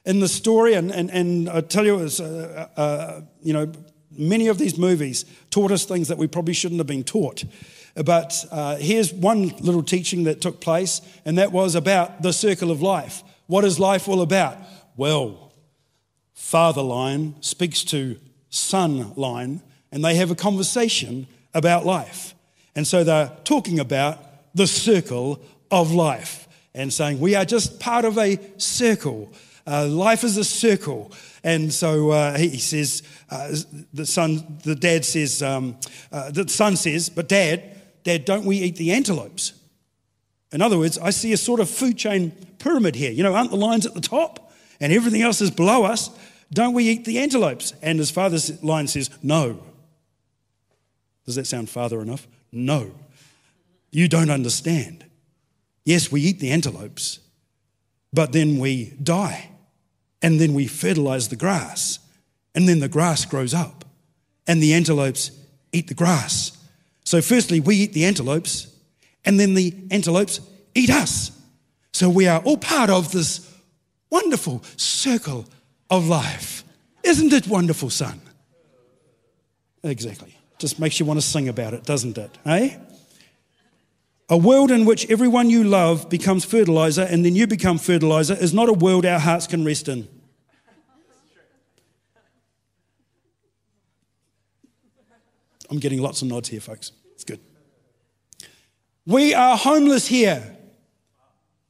In 0.05 0.21
the 0.21 0.29
story, 0.29 0.75
and, 0.75 0.91
and, 0.91 1.11
and 1.11 1.49
I 1.49 1.63
tell 1.63 1.87
you, 1.87 1.99
it 1.99 2.03
was, 2.03 2.21
uh, 2.21 2.69
uh, 2.77 3.21
you 3.43 3.55
know, 3.55 3.73
many 4.11 4.49
of 4.49 4.59
these 4.59 4.77
movies 4.77 5.25
taught 5.51 5.71
us 5.71 5.85
things 5.85 6.09
that 6.09 6.19
we 6.19 6.27
probably 6.27 6.55
shouldn't 6.55 6.81
have 6.81 6.87
been 6.87 7.05
taught. 7.05 7.45
But 7.95 8.45
uh, 8.51 8.77
here's 8.77 9.13
one 9.13 9.49
little 9.59 9.83
teaching 9.83 10.25
that 10.25 10.41
took 10.41 10.61
place, 10.61 11.01
and 11.25 11.39
that 11.39 11.53
was 11.53 11.75
about 11.75 12.23
the 12.23 12.33
circle 12.33 12.71
of 12.71 12.83
life. 12.83 13.23
What 13.47 13.65
is 13.65 13.81
life 13.81 14.09
all 14.09 14.21
about? 14.21 14.59
Well, 14.97 15.53
Father 16.35 16.83
Lion 16.83 17.35
speaks 17.41 17.83
to 17.85 18.17
Son 18.51 19.13
Lion, 19.15 19.63
and 19.91 20.05
they 20.05 20.15
have 20.17 20.31
a 20.31 20.35
conversation 20.35 21.27
about 21.55 21.85
life. 21.85 22.35
And 22.75 22.87
so 22.87 23.05
they're 23.05 23.33
talking 23.45 23.81
about 23.81 24.19
the 24.55 24.67
circle 24.67 25.41
of 25.71 25.93
life 25.93 26.49
and 26.75 26.93
saying, 26.93 27.21
We 27.21 27.35
are 27.35 27.45
just 27.45 27.81
part 27.81 28.05
of 28.05 28.19
a 28.19 28.39
circle. 28.57 29.33
Uh, 29.67 29.87
life 29.87 30.25
is 30.25 30.37
a 30.37 30.45
circle. 30.45 31.13
And 31.45 31.73
so 31.73 32.11
uh, 32.11 32.39
he, 32.39 32.49
he, 32.49 32.59
says, 32.59 33.03
uh, 33.31 33.55
the 33.93 34.07
son, 34.07 34.59
the 34.65 34.75
dad 34.75 35.05
says, 35.05 35.43
um, 35.43 35.77
uh, 36.11 36.31
the 36.31 36.49
son 36.49 36.77
says, 36.77 37.09
but 37.09 37.29
dad, 37.29 37.78
Dad, 38.09 38.25
don't 38.25 38.47
we 38.47 38.57
eat 38.57 38.77
the 38.77 38.93
antelopes? 38.93 39.53
In 40.51 40.63
other 40.63 40.79
words, 40.79 40.97
I 40.97 41.11
see 41.11 41.35
a 41.35 41.37
sort 41.37 41.61
of 41.61 41.69
food 41.69 41.99
chain 41.99 42.31
pyramid 42.59 42.95
here. 42.95 43.11
You 43.11 43.23
know, 43.23 43.35
aren't 43.35 43.51
the 43.51 43.59
lions 43.59 43.85
at 43.85 43.93
the 43.93 44.01
top 44.01 44.51
and 44.81 44.95
everything 44.95 45.21
else 45.21 45.43
is 45.43 45.51
below 45.51 45.85
us? 45.85 46.09
Don't 46.51 46.73
we 46.73 46.89
eat 46.89 47.05
the 47.05 47.19
antelopes? 47.19 47.75
And 47.83 47.99
his 47.99 48.11
father's 48.11 48.65
line 48.65 48.87
says, 48.87 49.11
No. 49.23 49.63
Does 51.27 51.35
that 51.35 51.47
sound 51.47 51.69
father 51.69 52.01
enough? 52.01 52.27
No. 52.51 52.93
You 53.91 54.09
don't 54.09 54.31
understand. 54.31 55.05
Yes, 55.85 56.11
we 56.11 56.23
eat 56.23 56.41
the 56.41 56.51
antelopes, 56.51 57.21
but 58.11 58.33
then 58.33 58.59
we 58.59 58.95
die. 59.03 59.51
And 60.23 60.41
then 60.41 60.55
we 60.55 60.67
fertilize 60.67 61.29
the 61.29 61.37
grass. 61.37 61.99
And 62.55 62.67
then 62.67 62.81
the 62.81 62.89
grass 62.89 63.27
grows 63.27 63.53
up. 63.53 63.85
And 64.47 64.63
the 64.63 64.73
antelopes 64.73 65.31
eat 65.73 65.89
the 65.89 65.95
grass. 65.95 66.58
So, 67.09 67.23
firstly, 67.23 67.59
we 67.61 67.77
eat 67.77 67.95
the 67.95 68.05
antelopes, 68.05 68.67
and 69.25 69.41
then 69.41 69.55
the 69.55 69.75
antelopes 69.91 70.43
eat 70.75 70.91
us. 70.91 71.33
So, 71.91 72.11
we 72.11 72.29
are 72.29 72.41
all 72.41 72.59
part 72.59 72.91
of 72.91 73.13
this 73.13 73.51
wonderful 74.11 74.63
circle 74.77 75.47
of 75.89 76.07
life. 76.07 76.65
Isn't 77.03 77.33
it 77.33 77.47
wonderful, 77.47 77.89
son? 77.89 78.21
Exactly. 79.83 80.37
Just 80.59 80.79
makes 80.79 81.01
you 81.01 81.07
want 81.07 81.19
to 81.19 81.27
sing 81.27 81.49
about 81.49 81.73
it, 81.73 81.85
doesn't 81.85 82.19
it? 82.19 82.37
Eh? 82.45 82.77
A 84.29 84.37
world 84.37 84.71
in 84.71 84.85
which 84.85 85.11
everyone 85.11 85.49
you 85.49 85.65
love 85.65 86.11
becomes 86.11 86.45
fertilizer 86.45 87.05
and 87.05 87.25
then 87.25 87.35
you 87.35 87.47
become 87.47 87.79
fertilizer 87.79 88.35
is 88.35 88.53
not 88.53 88.69
a 88.69 88.75
world 88.75 89.07
our 89.07 89.19
hearts 89.19 89.47
can 89.47 89.65
rest 89.65 89.89
in. 89.89 90.07
I'm 95.71 95.79
getting 95.79 96.01
lots 96.01 96.23
of 96.23 96.29
nods 96.29 96.49
here, 96.49 96.61
folks. 96.61 96.93
It's 97.15 97.25
good. 97.25 97.41
We 99.07 99.35
are 99.35 99.57
homeless 99.57 100.07
here. 100.07 100.57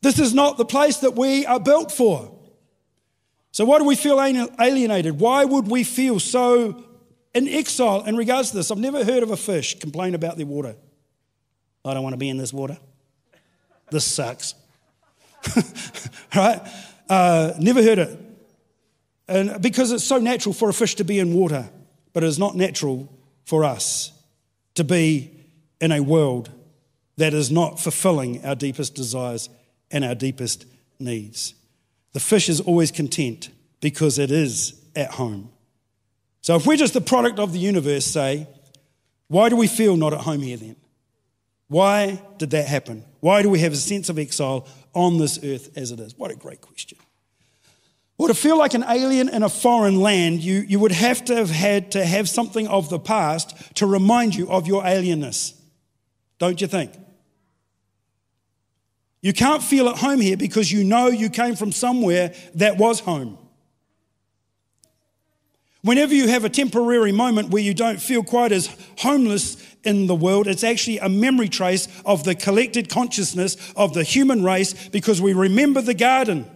This 0.00 0.18
is 0.18 0.34
not 0.34 0.56
the 0.56 0.64
place 0.64 0.98
that 0.98 1.14
we 1.14 1.44
are 1.46 1.58
built 1.58 1.90
for. 1.90 2.34
So, 3.50 3.64
why 3.64 3.78
do 3.78 3.84
we 3.84 3.96
feel 3.96 4.20
alienated? 4.20 5.18
Why 5.18 5.44
would 5.44 5.68
we 5.68 5.82
feel 5.82 6.20
so 6.20 6.84
in 7.34 7.48
exile 7.48 8.04
in 8.04 8.16
regards 8.16 8.50
to 8.50 8.56
this? 8.56 8.70
I've 8.70 8.78
never 8.78 9.04
heard 9.04 9.22
of 9.22 9.30
a 9.30 9.36
fish 9.36 9.78
complain 9.78 10.14
about 10.14 10.36
their 10.36 10.46
water. 10.46 10.76
I 11.84 11.94
don't 11.94 12.02
want 12.02 12.12
to 12.12 12.18
be 12.18 12.28
in 12.28 12.36
this 12.36 12.52
water. 12.52 12.78
This 13.90 14.04
sucks. 14.04 14.54
right? 16.34 16.60
Uh, 17.08 17.54
never 17.58 17.82
heard 17.82 17.98
it. 17.98 18.20
And 19.26 19.60
because 19.60 19.92
it's 19.92 20.04
so 20.04 20.18
natural 20.18 20.52
for 20.52 20.68
a 20.68 20.74
fish 20.74 20.94
to 20.96 21.04
be 21.04 21.18
in 21.18 21.34
water, 21.34 21.68
but 22.12 22.22
it 22.22 22.26
is 22.26 22.38
not 22.38 22.54
natural 22.54 23.08
for 23.48 23.64
us 23.64 24.12
to 24.74 24.84
be 24.84 25.30
in 25.80 25.90
a 25.90 26.02
world 26.02 26.50
that 27.16 27.32
is 27.32 27.50
not 27.50 27.80
fulfilling 27.80 28.44
our 28.44 28.54
deepest 28.54 28.94
desires 28.94 29.48
and 29.90 30.04
our 30.04 30.14
deepest 30.14 30.66
needs. 31.00 31.54
The 32.12 32.20
fish 32.20 32.50
is 32.50 32.60
always 32.60 32.90
content 32.90 33.48
because 33.80 34.18
it 34.18 34.30
is 34.30 34.78
at 34.94 35.12
home. 35.12 35.50
So 36.42 36.56
if 36.56 36.66
we're 36.66 36.76
just 36.76 36.92
the 36.92 37.00
product 37.00 37.38
of 37.38 37.54
the 37.54 37.58
universe, 37.58 38.04
say, 38.04 38.46
why 39.28 39.48
do 39.48 39.56
we 39.56 39.66
feel 39.66 39.96
not 39.96 40.12
at 40.12 40.20
home 40.20 40.42
here 40.42 40.58
then? 40.58 40.76
Why 41.68 42.20
did 42.36 42.50
that 42.50 42.66
happen? 42.66 43.02
Why 43.20 43.40
do 43.40 43.48
we 43.48 43.60
have 43.60 43.72
a 43.72 43.76
sense 43.76 44.10
of 44.10 44.18
exile 44.18 44.68
on 44.92 45.16
this 45.16 45.42
earth 45.42 45.74
as 45.74 45.90
it 45.90 46.00
is? 46.00 46.18
What 46.18 46.30
a 46.30 46.36
great 46.36 46.60
question. 46.60 46.98
Well, 48.18 48.26
to 48.26 48.34
feel 48.34 48.58
like 48.58 48.74
an 48.74 48.84
alien 48.88 49.28
in 49.28 49.44
a 49.44 49.48
foreign 49.48 50.00
land, 50.00 50.42
you, 50.42 50.58
you 50.60 50.80
would 50.80 50.90
have 50.90 51.24
to 51.26 51.36
have 51.36 51.50
had 51.50 51.92
to 51.92 52.04
have 52.04 52.28
something 52.28 52.66
of 52.66 52.90
the 52.90 52.98
past 52.98 53.54
to 53.76 53.86
remind 53.86 54.34
you 54.34 54.50
of 54.50 54.66
your 54.66 54.82
alienness. 54.82 55.54
Don't 56.40 56.60
you 56.60 56.66
think? 56.66 56.92
You 59.20 59.32
can't 59.32 59.62
feel 59.62 59.88
at 59.88 59.98
home 59.98 60.20
here 60.20 60.36
because 60.36 60.70
you 60.70 60.82
know 60.82 61.06
you 61.06 61.30
came 61.30 61.54
from 61.54 61.70
somewhere 61.70 62.34
that 62.56 62.76
was 62.76 63.00
home. 63.00 63.38
Whenever 65.82 66.12
you 66.12 66.26
have 66.26 66.44
a 66.44 66.48
temporary 66.48 67.12
moment 67.12 67.50
where 67.50 67.62
you 67.62 67.72
don't 67.72 68.00
feel 68.00 68.24
quite 68.24 68.50
as 68.50 68.68
homeless 68.98 69.64
in 69.84 70.08
the 70.08 70.14
world, 70.14 70.48
it's 70.48 70.64
actually 70.64 70.98
a 70.98 71.08
memory 71.08 71.48
trace 71.48 71.86
of 72.04 72.24
the 72.24 72.34
collected 72.34 72.88
consciousness 72.88 73.56
of 73.76 73.94
the 73.94 74.02
human 74.02 74.42
race 74.42 74.88
because 74.88 75.22
we 75.22 75.32
remember 75.34 75.80
the 75.80 75.94
garden. 75.94 76.50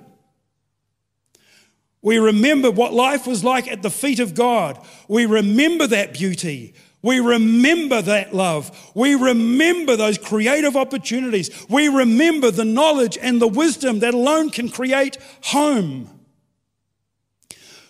We 2.03 2.19
remember 2.19 2.71
what 2.71 2.93
life 2.93 3.27
was 3.27 3.45
like 3.45 3.69
at 3.69 3.83
the 3.83 3.91
feet 3.91 4.19
of 4.19 4.35
God. 4.35 4.85
We 5.09 5.25
remember 5.25 5.87
that 5.87 6.13
beauty. 6.13 6.75
We 7.01 7.21
remember 7.21 8.03
that 8.03 8.35
love. 8.35 8.93
We 8.95 9.15
remember 9.15 9.97
those 9.97 10.19
creative 10.19 10.77
opportunities. 10.77 11.67
We 11.69 11.89
remember 11.89 12.51
the 12.51 12.65
knowledge 12.65 13.17
and 13.21 13.41
the 13.41 13.49
wisdom 13.49 14.01
that 14.01 14.15
alone 14.15 14.51
can 14.51 14.69
create 14.69 15.17
home. 15.43 16.09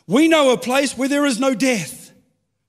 We 0.06 0.28
know 0.28 0.52
a 0.52 0.58
place 0.58 0.96
where 0.96 1.08
there 1.08 1.26
is 1.26 1.38
no 1.38 1.54
death, 1.54 2.12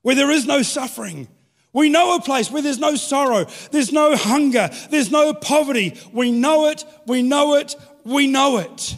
where 0.02 0.14
there 0.14 0.30
is 0.30 0.46
no 0.46 0.62
suffering. 0.62 1.28
We 1.74 1.88
know 1.88 2.14
a 2.14 2.20
place 2.20 2.50
where 2.50 2.62
there's 2.62 2.78
no 2.78 2.94
sorrow, 2.94 3.46
there's 3.72 3.92
no 3.92 4.16
hunger, 4.16 4.70
there's 4.90 5.10
no 5.10 5.34
poverty. 5.34 5.98
We 6.12 6.30
know 6.30 6.68
it, 6.68 6.84
we 7.06 7.22
know 7.22 7.56
it, 7.56 7.74
we 8.04 8.28
know 8.28 8.58
it. 8.58 8.96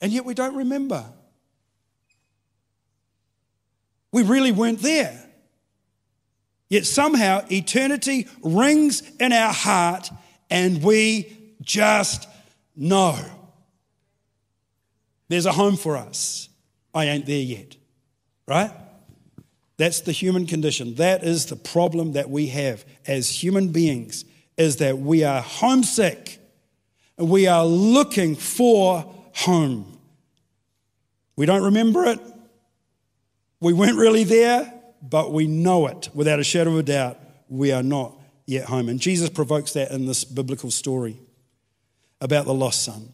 And 0.00 0.12
yet 0.12 0.24
we 0.24 0.34
don't 0.34 0.54
remember. 0.54 1.04
We 4.14 4.22
really 4.22 4.52
weren't 4.52 4.78
there. 4.78 5.20
Yet 6.68 6.86
somehow 6.86 7.44
eternity 7.50 8.28
rings 8.42 9.02
in 9.18 9.32
our 9.32 9.52
heart 9.52 10.08
and 10.48 10.84
we 10.84 11.36
just 11.60 12.28
know 12.76 13.18
there's 15.28 15.46
a 15.46 15.52
home 15.52 15.76
for 15.76 15.96
us. 15.96 16.48
I 16.94 17.06
ain't 17.06 17.26
there 17.26 17.42
yet. 17.42 17.74
Right? 18.46 18.70
That's 19.78 20.02
the 20.02 20.12
human 20.12 20.46
condition. 20.46 20.94
That 20.94 21.24
is 21.24 21.46
the 21.46 21.56
problem 21.56 22.12
that 22.12 22.30
we 22.30 22.46
have 22.46 22.84
as 23.08 23.28
human 23.28 23.72
beings 23.72 24.24
is 24.56 24.76
that 24.76 24.96
we 24.98 25.24
are 25.24 25.42
homesick. 25.42 26.38
And 27.18 27.28
we 27.28 27.48
are 27.48 27.66
looking 27.66 28.36
for 28.36 29.12
home. 29.34 29.98
We 31.34 31.46
don't 31.46 31.64
remember 31.64 32.04
it. 32.04 32.20
We 33.60 33.72
weren't 33.72 33.96
really 33.96 34.24
there, 34.24 34.72
but 35.02 35.32
we 35.32 35.46
know 35.46 35.86
it 35.86 36.08
without 36.14 36.40
a 36.40 36.44
shadow 36.44 36.72
of 36.72 36.78
a 36.78 36.82
doubt. 36.82 37.18
We 37.48 37.72
are 37.72 37.82
not 37.82 38.14
yet 38.46 38.66
home. 38.66 38.88
And 38.88 39.00
Jesus 39.00 39.30
provokes 39.30 39.72
that 39.72 39.90
in 39.90 40.06
this 40.06 40.24
biblical 40.24 40.70
story 40.70 41.18
about 42.20 42.46
the 42.46 42.54
lost 42.54 42.82
son. 42.82 43.12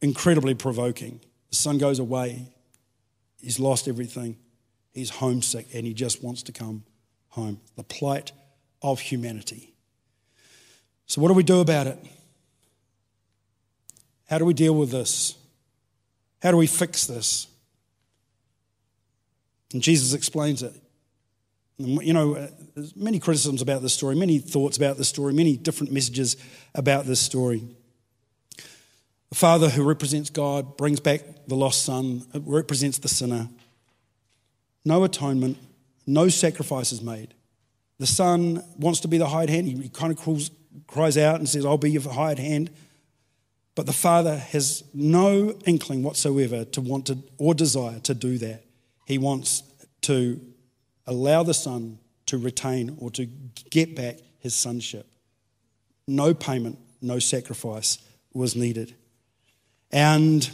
Incredibly 0.00 0.54
provoking. 0.54 1.20
The 1.50 1.56
son 1.56 1.78
goes 1.78 1.98
away, 1.98 2.46
he's 3.38 3.58
lost 3.58 3.88
everything, 3.88 4.36
he's 4.92 5.10
homesick, 5.10 5.66
and 5.74 5.86
he 5.86 5.94
just 5.94 6.22
wants 6.22 6.42
to 6.44 6.52
come 6.52 6.84
home. 7.30 7.60
The 7.76 7.82
plight 7.82 8.32
of 8.82 9.00
humanity. 9.00 9.74
So, 11.06 11.20
what 11.20 11.28
do 11.28 11.34
we 11.34 11.42
do 11.42 11.60
about 11.60 11.88
it? 11.88 11.98
How 14.28 14.38
do 14.38 14.44
we 14.44 14.54
deal 14.54 14.74
with 14.74 14.90
this? 14.90 15.34
How 16.40 16.52
do 16.52 16.56
we 16.56 16.68
fix 16.68 17.06
this? 17.06 17.48
And 19.72 19.82
Jesus 19.82 20.14
explains 20.14 20.62
it. 20.62 20.74
You 21.78 22.12
know, 22.12 22.34
uh, 22.34 22.48
there's 22.74 22.94
many 22.94 23.18
criticisms 23.18 23.62
about 23.62 23.80
this 23.80 23.94
story, 23.94 24.14
many 24.14 24.38
thoughts 24.38 24.76
about 24.76 24.98
this 24.98 25.08
story, 25.08 25.32
many 25.32 25.56
different 25.56 25.92
messages 25.92 26.36
about 26.74 27.06
this 27.06 27.20
story. 27.20 27.62
The 29.30 29.36
Father 29.36 29.70
who 29.70 29.82
represents 29.84 30.28
God 30.28 30.76
brings 30.76 31.00
back 31.00 31.22
the 31.46 31.54
lost 31.54 31.84
son, 31.84 32.26
it 32.34 32.42
represents 32.44 32.98
the 32.98 33.08
sinner. 33.08 33.48
No 34.84 35.04
atonement, 35.04 35.56
no 36.06 36.28
sacrifices 36.28 37.00
made. 37.00 37.32
The 37.98 38.06
son 38.06 38.62
wants 38.76 39.00
to 39.00 39.08
be 39.08 39.18
the 39.18 39.28
hired 39.28 39.50
hand. 39.50 39.68
He 39.68 39.88
kind 39.88 40.12
of 40.12 40.18
cries, 40.18 40.50
cries 40.86 41.16
out 41.16 41.36
and 41.36 41.48
says, 41.48 41.64
I'll 41.64 41.78
be 41.78 41.90
your 41.90 42.02
hired 42.12 42.38
hand. 42.38 42.70
But 43.74 43.86
the 43.86 43.92
father 43.92 44.36
has 44.36 44.84
no 44.92 45.54
inkling 45.64 46.02
whatsoever 46.02 46.64
to 46.64 46.80
want 46.80 47.06
to 47.06 47.18
or 47.38 47.54
desire 47.54 48.00
to 48.00 48.14
do 48.14 48.36
that. 48.38 48.64
He 49.04 49.18
wants 49.18 49.62
to 50.02 50.40
allow 51.06 51.42
the 51.42 51.54
son 51.54 51.98
to 52.26 52.38
retain 52.38 52.96
or 53.00 53.10
to 53.10 53.26
get 53.70 53.96
back 53.96 54.18
his 54.38 54.54
sonship. 54.54 55.06
No 56.06 56.34
payment, 56.34 56.78
no 57.02 57.18
sacrifice 57.18 57.98
was 58.32 58.54
needed. 58.56 58.94
And 59.90 60.48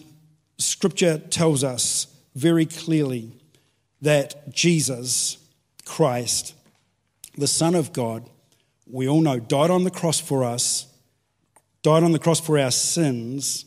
scripture 0.59 1.18
tells 1.18 1.62
us 1.62 2.06
very 2.35 2.66
clearly 2.66 3.32
that 4.00 4.52
Jesus 4.52 5.38
Christ 5.85 6.54
the 7.37 7.46
Son 7.46 7.74
of 7.74 7.92
God, 7.92 8.28
we 8.87 9.09
all 9.09 9.20
know, 9.20 9.38
died 9.38 9.70
on 9.70 9.85
the 9.85 9.90
cross 9.90 10.18
for 10.18 10.42
us, 10.42 10.87
died 11.82 12.02
on 12.02 12.12
the 12.12 12.18
cross 12.18 12.40
for 12.40 12.59
our 12.59 12.70
sins, 12.70 13.66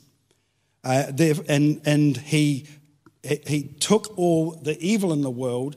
uh, 0.83 1.11
and, 1.47 1.81
and 1.85 2.17
he, 2.17 2.67
he 3.23 3.63
took 3.79 4.17
all 4.17 4.51
the 4.51 4.79
evil 4.79 5.11
in 5.11 5.21
the 5.21 5.29
world 5.29 5.75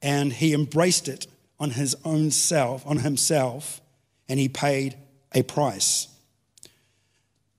and 0.00 0.32
he 0.32 0.52
embraced 0.52 1.08
it 1.08 1.26
on 1.60 1.70
his 1.70 1.96
own 2.04 2.30
self, 2.30 2.84
on 2.86 2.98
himself, 2.98 3.80
and 4.28 4.40
he 4.40 4.48
paid 4.48 4.96
a 5.32 5.42
price. 5.42 6.08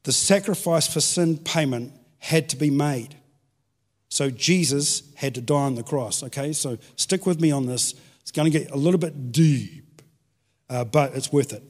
The 0.04 0.12
sacrifice 0.12 0.92
for 0.92 1.00
sin 1.00 1.38
payment 1.38 1.94
had 2.20 2.50
to 2.50 2.58
be 2.58 2.70
made. 2.70 3.16
So 4.10 4.30
Jesus 4.30 5.04
had 5.16 5.36
to 5.36 5.42
die 5.42 5.56
on 5.56 5.76
the 5.76 5.84
cross. 5.84 6.22
Okay, 6.24 6.54
so 6.54 6.78
stick 6.98 7.26
with 7.26 7.40
me 7.40 7.52
on 7.52 7.66
this. 7.66 7.96
It's 8.22 8.32
going 8.32 8.52
to 8.52 8.58
get 8.58 8.72
a 8.72 8.78
little 8.78 9.00
bit 9.00 9.32
deep, 9.32 10.02
uh, 10.70 10.84
but 10.84 11.16
it's 11.16 11.32
worth 11.32 11.54
it. 11.54 11.64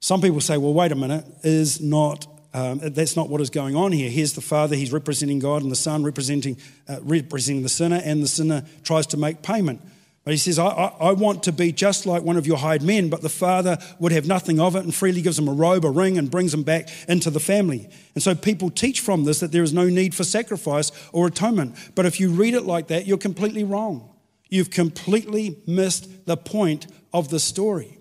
Some 0.00 0.20
people 0.20 0.40
say, 0.40 0.56
well, 0.56 0.74
wait 0.74 0.92
a 0.92 0.96
minute, 0.96 1.24
is 1.42 1.80
not 1.80 2.26
um, 2.54 2.78
that's 2.78 3.16
not 3.16 3.28
what 3.28 3.40
is 3.40 3.50
going 3.50 3.74
on 3.74 3.90
here. 3.90 4.08
Here's 4.08 4.32
the 4.32 4.40
Father, 4.40 4.76
he's 4.76 4.92
representing 4.92 5.40
God, 5.40 5.62
and 5.62 5.72
the 5.72 5.76
Son 5.76 6.04
representing, 6.04 6.56
uh, 6.88 6.98
representing 7.02 7.64
the 7.64 7.68
sinner, 7.68 8.00
and 8.02 8.22
the 8.22 8.28
sinner 8.28 8.64
tries 8.84 9.06
to 9.08 9.16
make 9.16 9.42
payment. 9.42 9.80
But 10.22 10.32
he 10.32 10.38
says, 10.38 10.58
I, 10.58 10.68
I, 10.68 10.86
I, 11.00 11.12
want 11.12 11.42
to 11.42 11.52
be 11.52 11.70
just 11.70 12.06
like 12.06 12.22
one 12.22 12.38
of 12.38 12.46
your 12.46 12.56
hired 12.56 12.80
men, 12.80 13.10
but 13.10 13.20
the 13.20 13.28
father 13.28 13.76
would 13.98 14.10
have 14.12 14.26
nothing 14.26 14.58
of 14.58 14.74
it 14.74 14.82
and 14.82 14.94
freely 14.94 15.20
gives 15.20 15.38
him 15.38 15.48
a 15.48 15.52
robe, 15.52 15.84
a 15.84 15.90
ring, 15.90 16.16
and 16.16 16.30
brings 16.30 16.54
him 16.54 16.62
back 16.62 16.88
into 17.08 17.28
the 17.28 17.40
family. 17.40 17.90
And 18.14 18.22
so 18.22 18.34
people 18.34 18.70
teach 18.70 19.00
from 19.00 19.24
this 19.24 19.40
that 19.40 19.52
there 19.52 19.62
is 19.62 19.74
no 19.74 19.86
need 19.86 20.14
for 20.14 20.24
sacrifice 20.24 20.92
or 21.12 21.26
atonement. 21.26 21.76
But 21.94 22.06
if 22.06 22.20
you 22.20 22.30
read 22.30 22.54
it 22.54 22.62
like 22.62 22.86
that, 22.86 23.06
you're 23.06 23.18
completely 23.18 23.64
wrong. 23.64 24.08
You've 24.48 24.70
completely 24.70 25.58
missed 25.66 26.24
the 26.24 26.38
point 26.38 26.86
of 27.12 27.28
the 27.28 27.40
story. 27.40 27.98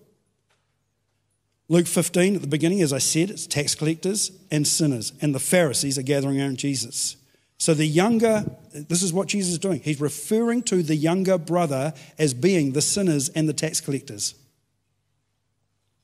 Luke 1.74 1.88
15, 1.88 2.36
at 2.36 2.42
the 2.42 2.48
beginning, 2.48 2.84
as 2.84 2.94
I 2.94 3.00
said, 3.00 3.32
it's 3.32 3.48
tax 3.48 3.74
collectors 3.74 4.32
and 4.52 4.68
sinners, 4.68 5.12
and 5.22 5.34
the 5.34 5.40
Pharisees 5.40 5.98
are 5.98 6.04
gathering 6.04 6.40
around 6.40 6.58
Jesus. 6.58 7.18
So 7.58 7.74
the 7.74 7.88
younger, 7.88 8.46
this 8.76 9.02
is 9.02 9.12
what 9.12 9.28
Jesus 9.28 9.54
is 9.54 9.58
doing. 9.58 9.82
He's 9.82 10.00
referring 10.00 10.62
to 10.66 10.84
the 10.84 10.96
younger 10.96 11.40
brother 11.40 11.96
as 12.20 12.36
being 12.36 12.74
the 12.74 12.82
sinners 12.82 13.30
and 13.30 13.50
the 13.50 13.54
tax 13.54 13.82
collectors. 13.82 14.36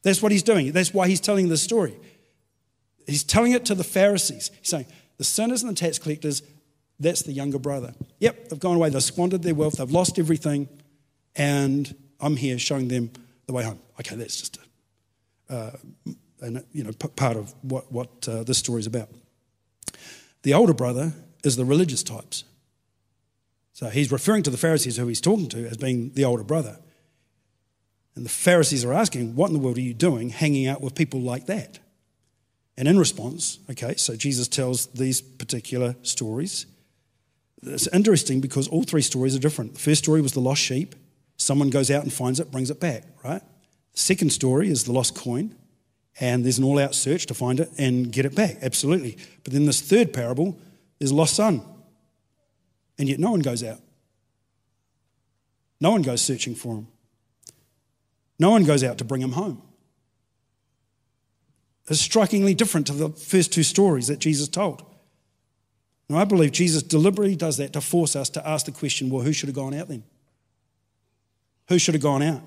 That's 0.02 0.24
what 0.24 0.32
he's 0.32 0.42
doing. 0.42 0.72
That's 0.72 0.92
why 0.92 1.08
he's 1.08 1.22
telling 1.22 1.50
this 1.50 1.62
story. 1.62 1.96
He's 3.06 3.24
telling 3.24 3.52
it 3.52 3.64
to 3.66 3.76
the 3.76 3.84
Pharisees. 3.84 4.50
He's 4.60 4.70
saying, 4.70 4.88
the 5.18 5.24
sinners 5.24 5.62
and 5.62 5.70
the 5.70 5.80
tax 5.80 6.00
collectors 6.00 6.42
that's 7.00 7.22
the 7.22 7.32
younger 7.32 7.60
brother. 7.60 7.94
Yep, 8.18 8.50
they've 8.50 8.60
gone 8.60 8.78
away, 8.78 8.90
they've 8.90 9.04
squandered 9.04 9.44
their 9.44 9.54
wealth, 9.54 9.78
they've 9.78 9.92
lost 9.92 10.18
everything, 10.18 10.68
and 11.36 11.96
I'm 12.20 12.38
here 12.38 12.58
showing 12.58 12.88
them 12.88 13.12
the 13.46 13.54
way 13.54 13.64
home. 13.64 13.80
Okay, 14.00 14.16
that's 14.16 14.40
just 14.40 14.58
a, 14.58 14.62
uh, 15.50 15.72
an, 16.42 16.64
you 16.72 16.84
know, 16.84 16.92
part 16.92 17.38
of 17.38 17.54
what, 17.62 17.92
what 17.92 18.28
uh, 18.28 18.44
this 18.44 18.58
story 18.58 18.80
is 18.80 18.88
about. 18.88 19.10
The 20.44 20.54
older 20.54 20.74
brother 20.74 21.14
is 21.44 21.56
the 21.56 21.66
religious 21.66 22.04
types. 22.04 22.44
So 23.74 23.90
he's 23.90 24.12
referring 24.12 24.44
to 24.44 24.50
the 24.50 24.58
Pharisees 24.58 24.98
who 24.98 25.08
he's 25.08 25.22
talking 25.22 25.50
to 25.50 25.68
as 25.68 25.78
being 25.78 26.12
the 26.14 26.26
older 26.26 26.44
brother. 26.44 26.80
And 28.16 28.26
the 28.26 28.30
Pharisees 28.30 28.84
are 28.84 28.94
asking, 28.94 29.36
What 29.36 29.48
in 29.48 29.54
the 29.54 29.60
world 29.60 29.78
are 29.78 29.82
you 29.82 29.94
doing 29.94 30.30
hanging 30.30 30.68
out 30.68 30.82
with 30.82 30.96
people 30.96 31.22
like 31.22 31.46
that? 31.46 31.80
And 32.78 32.88
in 32.88 32.98
response, 32.98 33.60
okay, 33.70 33.96
so 33.96 34.16
Jesus 34.16 34.48
tells 34.48 34.88
these 34.88 35.22
particular 35.22 35.96
stories. 36.02 36.66
It's 37.62 37.88
interesting 37.88 38.40
because 38.40 38.68
all 38.70 38.84
three 38.84 39.02
stories 39.02 39.36
are 39.36 39.40
different. 39.40 39.74
The 39.74 39.80
first 39.80 40.04
story 40.04 40.22
was 40.22 40.32
the 40.32 40.40
lost 40.40 40.62
sheep. 40.62 40.96
Someone 41.36 41.70
goes 41.70 41.92
out 41.92 42.04
and 42.04 42.12
finds 42.12 42.40
it, 42.40 42.52
brings 42.52 42.70
it 42.70 42.80
back, 42.80 43.04
right? 43.24 43.42
Second 44.00 44.32
story 44.32 44.70
is 44.70 44.86
the 44.86 44.94
lost 44.94 45.14
coin, 45.14 45.54
and 46.22 46.46
there's 46.46 46.58
an 46.58 46.64
all 46.64 46.80
out 46.80 46.96
search 46.96 47.26
to 47.26 47.34
find 47.34 47.60
it 47.60 47.70
and 47.78 48.10
get 48.10 48.26
it 48.26 48.34
back, 48.34 48.56
absolutely. 48.62 49.18
But 49.44 49.52
then 49.52 49.66
this 49.66 49.82
third 49.82 50.14
parable 50.14 50.58
is 51.02 51.12
lost 51.12 51.36
son, 51.36 51.62
and 52.98 53.10
yet 53.10 53.20
no 53.20 53.32
one 53.32 53.42
goes 53.42 53.62
out. 53.62 53.82
No 55.82 55.92
one 55.92 56.02
goes 56.02 56.22
searching 56.22 56.56
for 56.56 56.76
him. 56.76 56.88
No 58.40 58.52
one 58.52 58.64
goes 58.64 58.86
out 58.86 58.98
to 59.00 59.04
bring 59.04 59.22
him 59.22 59.34
home. 59.34 59.62
It's 61.90 62.00
strikingly 62.00 62.54
different 62.54 62.88
to 62.88 62.94
the 62.94 63.10
first 63.10 63.52
two 63.52 63.64
stories 63.64 64.08
that 64.08 64.20
Jesus 64.20 64.48
told. 64.48 64.82
And 66.08 66.18
I 66.18 66.24
believe 66.24 66.54
Jesus 66.54 66.84
deliberately 66.84 67.36
does 67.36 67.58
that 67.58 67.74
to 67.74 67.82
force 67.82 68.16
us 68.16 68.30
to 68.30 68.48
ask 68.48 68.66
the 68.66 68.72
question 68.72 69.10
well, 69.10 69.24
who 69.26 69.34
should 69.34 69.50
have 69.50 69.58
gone 69.58 69.74
out 69.74 69.90
then? 69.90 70.06
Who 71.68 71.78
should 71.78 71.96
have 71.96 72.02
gone 72.02 72.24
out? 72.24 72.42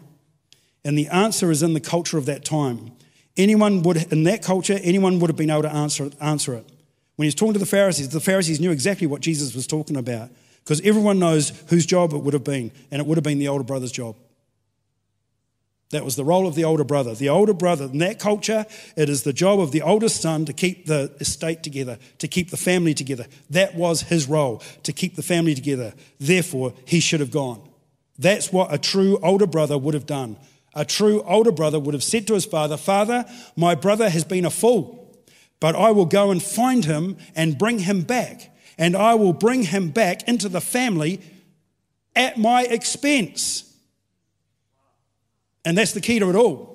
And 0.85 0.99
the 0.99 1.09
answer 1.09 1.51
is 1.51 1.63
in 1.63 1.75
the 1.75 1.81
culture 1.81 2.19
of 2.19 2.27
that 2.27 2.45
time. 2.45 2.93
Anyone 3.37 3.83
would, 3.83 4.13
in 4.13 4.25
that 4.25 4.43
culture, 4.43 4.79
anyone 4.83 5.19
would 5.21 5.31
have 5.31 5.37
been 5.37 5.51
able 5.51 5.63
to 5.63 5.73
answer, 5.73 6.11
answer 6.21 6.55
it. 6.55 6.67
When 7.17 7.25
he's 7.25 7.35
talking 7.35 7.55
to 7.55 7.59
the 7.59 7.67
Pharisees, 7.67 8.09
the 8.09 8.21
Pharisees 8.21 8.61
knew 8.61 8.71
exactly 8.71 9.07
what 9.07 9.21
Jesus 9.21 9.55
was 9.55 9.67
talking 9.67 9.97
about 9.97 10.31
because 10.65 10.81
everyone 10.83 11.19
knows 11.19 11.51
whose 11.69 11.87
job 11.87 12.13
it 12.13 12.19
would 12.19 12.35
have 12.35 12.45
been, 12.45 12.71
and 12.91 13.01
it 13.01 13.07
would 13.07 13.17
have 13.17 13.25
been 13.25 13.39
the 13.39 13.49
older 13.49 13.65
brother's 13.65 13.93
job. 13.93 14.17
That 15.91 16.05
was 16.05 16.17
the 16.17 16.25
role 16.25 16.47
of 16.47 16.55
the 16.55 16.65
older 16.65 16.85
brother. 16.85 17.15
The 17.15 17.29
older 17.29 17.53
brother, 17.53 17.85
in 17.85 17.99
that 17.99 18.19
culture, 18.19 18.65
it 18.97 19.11
is 19.11 19.25
the 19.25 19.33
job 19.33 19.61
of 19.61 19.73
the 19.73 19.83
oldest 19.83 20.23
son 20.23 20.47
to 20.47 20.53
keep 20.53 20.87
the 20.87 21.13
estate 21.21 21.63
together, 21.63 21.99
to 22.19 22.29
keep 22.29 22.51
the 22.51 22.57
family 22.57 22.95
together. 22.95 23.27
That 23.51 23.75
was 23.75 24.03
his 24.03 24.27
role, 24.27 24.63
to 24.85 24.93
keep 24.93 25.17
the 25.17 25.23
family 25.23 25.55
together. 25.55 25.93
Therefore, 26.19 26.73
he 26.87 26.99
should 26.99 27.21
have 27.21 27.31
gone. 27.31 27.61
That's 28.19 28.53
what 28.53 28.73
a 28.73 28.79
true 28.79 29.19
older 29.23 29.47
brother 29.47 29.77
would 29.77 29.95
have 29.95 30.07
done. 30.07 30.39
A 30.75 30.85
true 30.85 31.23
older 31.23 31.53
brother 31.53 31.79
would 31.79 31.95
have 31.95 32.03
said 32.03 32.27
to 32.29 32.35
his 32.35 32.47
father, 32.47 32.77
Father, 32.77 33.25
my 33.57 33.75
brother 33.75 34.09
has 34.09 34.25
been 34.25 34.45
a 34.45 34.51
fool, 34.51 35.17
but 35.61 35.77
I 35.77 35.91
will 35.91 36.07
go 36.07 36.31
and 36.31 36.43
find 36.43 36.85
him 36.85 37.17
and 37.35 37.59
bring 37.59 37.81
him 37.81 38.03
back. 38.03 38.51
And 38.79 38.97
I 38.97 39.15
will 39.15 39.35
bring 39.35 39.65
him 39.65 39.91
back 39.91 40.27
into 40.27 40.49
the 40.49 40.61
family 40.61 41.21
at 42.17 42.39
my 42.39 42.63
expense. 42.63 43.77
And 45.65 45.77
that's 45.77 45.93
the 45.93 46.01
key 46.01 46.19
to 46.19 46.31
it 46.31 46.37
all. 46.37 46.73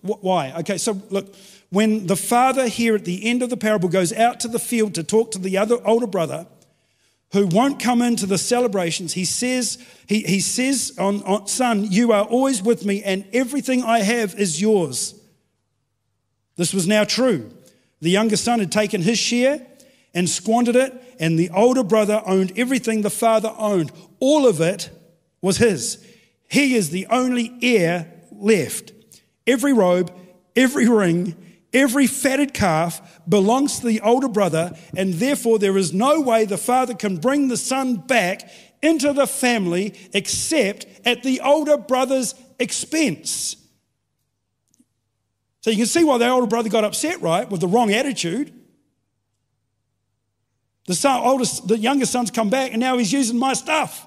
Why? 0.00 0.52
Okay, 0.60 0.78
so 0.78 1.02
look, 1.10 1.34
when 1.70 2.06
the 2.06 2.16
father 2.16 2.68
here 2.68 2.94
at 2.94 3.04
the 3.04 3.28
end 3.28 3.42
of 3.42 3.50
the 3.50 3.56
parable 3.56 3.88
goes 3.88 4.12
out 4.12 4.40
to 4.40 4.48
the 4.48 4.58
field 4.58 4.94
to 4.94 5.02
talk 5.02 5.32
to 5.32 5.38
the 5.38 5.58
other 5.58 5.76
older 5.86 6.06
brother 6.06 6.46
who 7.32 7.46
won't 7.46 7.80
come 7.80 8.02
into 8.02 8.26
the 8.26 8.38
celebrations, 8.38 9.14
he 9.14 9.24
says, 9.24 9.78
he, 10.06 10.20
he 10.22 10.40
says 10.40 10.94
on, 10.98 11.22
on, 11.22 11.46
Son, 11.46 11.84
you 11.90 12.12
are 12.12 12.24
always 12.24 12.62
with 12.62 12.84
me, 12.84 13.02
and 13.02 13.24
everything 13.32 13.82
I 13.82 14.00
have 14.00 14.34
is 14.34 14.60
yours. 14.60 15.18
This 16.56 16.74
was 16.74 16.86
now 16.86 17.04
true. 17.04 17.50
The 18.00 18.10
younger 18.10 18.36
son 18.36 18.58
had 18.58 18.70
taken 18.70 19.00
his 19.00 19.18
share 19.18 19.66
and 20.12 20.28
squandered 20.28 20.76
it, 20.76 21.16
and 21.18 21.38
the 21.38 21.50
older 21.50 21.82
brother 21.82 22.22
owned 22.26 22.52
everything 22.56 23.00
the 23.00 23.10
father 23.10 23.54
owned. 23.56 23.92
All 24.20 24.46
of 24.46 24.60
it 24.60 24.90
was 25.40 25.56
his. 25.56 26.04
He 26.50 26.74
is 26.74 26.90
the 26.90 27.06
only 27.06 27.56
heir 27.62 28.12
left. 28.30 28.92
Every 29.46 29.72
robe, 29.72 30.12
every 30.54 30.88
ring, 30.88 31.34
every 31.72 32.06
fatted 32.06 32.54
calf 32.54 33.20
belongs 33.28 33.80
to 33.80 33.86
the 33.86 34.00
older 34.00 34.28
brother, 34.28 34.76
and 34.96 35.14
therefore 35.14 35.58
there 35.58 35.76
is 35.76 35.92
no 35.92 36.20
way 36.20 36.44
the 36.44 36.58
father 36.58 36.94
can 36.94 37.16
bring 37.16 37.48
the 37.48 37.56
son 37.56 37.96
back 37.96 38.50
into 38.82 39.12
the 39.12 39.26
family 39.26 39.94
except 40.12 40.86
at 41.04 41.22
the 41.22 41.40
older 41.40 41.76
brother's 41.76 42.34
expense. 42.58 43.56
So 45.60 45.70
you 45.70 45.76
can 45.76 45.86
see 45.86 46.02
why 46.02 46.18
the 46.18 46.28
older 46.28 46.48
brother 46.48 46.68
got 46.68 46.84
upset, 46.84 47.22
right, 47.22 47.48
with 47.48 47.60
the 47.60 47.68
wrong 47.68 47.92
attitude. 47.92 48.52
The 50.86 50.94
son, 50.94 51.20
oldest, 51.22 51.68
the 51.68 51.78
younger 51.78 52.06
son's 52.06 52.32
come 52.32 52.50
back, 52.50 52.72
and 52.72 52.80
now 52.80 52.98
he's 52.98 53.12
using 53.12 53.38
my 53.38 53.52
stuff. 53.52 54.06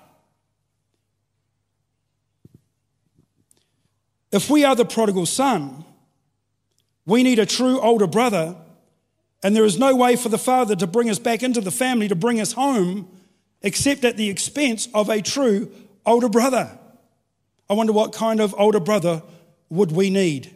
If 4.33 4.49
we 4.49 4.65
are 4.65 4.75
the 4.75 4.83
prodigal 4.83 5.25
son, 5.25 5.85
we 7.05 7.23
need 7.23 7.39
a 7.39 7.45
true 7.45 7.79
older 7.79 8.07
brother, 8.07 8.55
and 9.43 9.55
there 9.55 9.65
is 9.65 9.77
no 9.77 9.95
way 9.95 10.15
for 10.15 10.29
the 10.29 10.37
father 10.37 10.75
to 10.75 10.87
bring 10.87 11.09
us 11.09 11.19
back 11.19 11.43
into 11.43 11.61
the 11.61 11.71
family, 11.71 12.07
to 12.07 12.15
bring 12.15 12.41
us 12.41 12.53
home, 12.53 13.07
except 13.61 14.03
at 14.03 14.17
the 14.17 14.29
expense 14.29 14.87
of 14.93 15.09
a 15.09 15.21
true 15.21 15.71
older 16.05 16.29
brother. 16.29 16.77
I 17.69 17.73
wonder 17.73 17.93
what 17.93 18.13
kind 18.13 18.39
of 18.39 18.55
older 18.57 18.79
brother 18.79 19.23
would 19.69 19.91
we 19.91 20.09
need? 20.09 20.51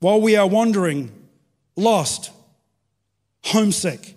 While 0.00 0.20
we 0.20 0.36
are 0.36 0.46
wandering, 0.46 1.12
lost, 1.76 2.30
homesick, 3.44 4.16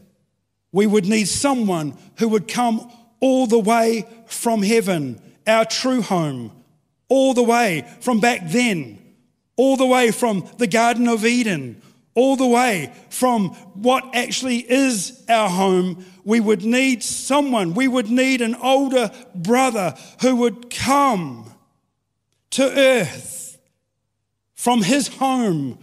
we 0.72 0.88
would 0.88 1.06
need 1.06 1.28
someone 1.28 1.98
who 2.18 2.28
would 2.30 2.48
come 2.48 2.92
all 3.20 3.48
the 3.48 3.60
way 3.60 4.06
from 4.26 4.62
heaven, 4.62 5.22
our 5.48 5.66
true 5.66 6.02
home, 6.02 6.52
all 7.08 7.34
the 7.34 7.44
way 7.44 7.86
from 8.02 8.20
back 8.20 8.42
then, 8.50 9.00
all 9.58 9.78
the 9.78 9.86
way 9.86 10.12
from 10.12 10.48
the 10.58 10.68
Garden 10.68 11.08
of 11.08 11.26
Eden, 11.26 11.82
all 12.14 12.36
the 12.36 12.48
way 12.48 12.94
from 13.10 13.50
what 13.74 14.16
actually 14.16 14.60
is 14.60 15.24
our 15.30 15.50
home, 15.50 16.06
we 16.24 16.40
would 16.40 16.64
need 16.64 17.04
someone, 17.04 17.74
we 17.74 17.88
would 17.88 18.10
need 18.10 18.42
an 18.42 18.56
older 18.56 19.12
brother 19.36 19.96
who 20.22 20.36
would 20.38 20.70
come 20.70 21.52
to 22.52 22.64
earth 22.64 23.58
from 24.56 24.82
his 24.82 25.08
home, 25.10 25.78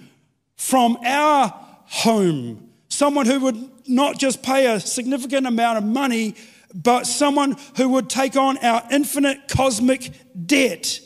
from 0.57 0.97
our 1.05 1.55
home, 1.87 2.71
someone 2.89 3.27
who 3.27 3.41
would 3.41 3.71
not 3.87 4.19
just 4.19 4.43
pay 4.43 4.67
a 4.67 4.81
significant 4.81 5.47
amount 5.47 5.79
of 5.79 5.85
money, 5.85 6.35
but 6.75 7.07
someone 7.07 7.57
who 7.77 7.91
would 7.91 8.09
take 8.09 8.37
on 8.37 8.57
our 8.59 8.83
infinite 8.91 9.49
cosmic 9.49 10.11
debt 10.47 11.01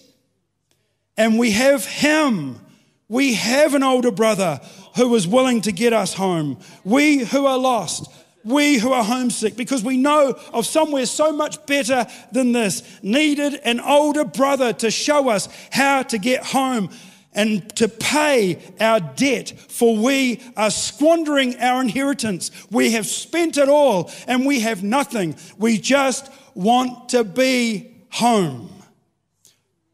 and 1.17 1.39
we 1.39 1.53
have 1.53 1.85
him. 1.85 2.61
We 3.09 3.35
have 3.35 3.75
an 3.75 3.83
older 3.83 4.11
brother 4.11 4.61
who 4.97 5.15
is 5.15 5.27
willing 5.27 5.61
to 5.63 5.73
get 5.73 5.93
us 5.93 6.15
home. 6.15 6.59
We 6.85 7.19
who 7.19 7.47
are 7.47 7.59
lost, 7.59 8.11
we 8.45 8.79
who 8.79 8.93
are 8.93 9.05
homesick, 9.05 9.57
because 9.57 9.85
we 9.85 9.97
know 9.97 10.39
of 10.53 10.67
somewhere 10.67 11.07
so 11.07 11.33
much 11.33 11.65
better 11.67 12.07
than 12.33 12.53
this, 12.53 12.83
needed 13.03 13.61
an 13.65 13.81
older 13.81 14.25
brother 14.25 14.73
to 14.75 14.91
show 14.91 15.29
us 15.29 15.49
how 15.71 16.03
to 16.05 16.19
get 16.19 16.45
home 16.45 16.91
and 17.33 17.69
to 17.77 17.87
pay 17.87 18.59
our 18.81 18.99
debt, 18.99 19.51
for 19.69 19.95
we 19.95 20.41
are 20.57 20.71
squandering 20.71 21.61
our 21.61 21.83
inheritance. 21.83 22.51
We 22.71 22.93
have 22.93 23.07
spent 23.07 23.59
it 23.59 23.69
all 23.69 24.11
and 24.27 24.47
we 24.47 24.61
have 24.61 24.83
nothing. 24.83 25.37
We 25.59 25.79
just 25.79 26.33
want 26.55 27.11
to 27.11 27.25
be 27.25 27.95
home. 28.11 28.76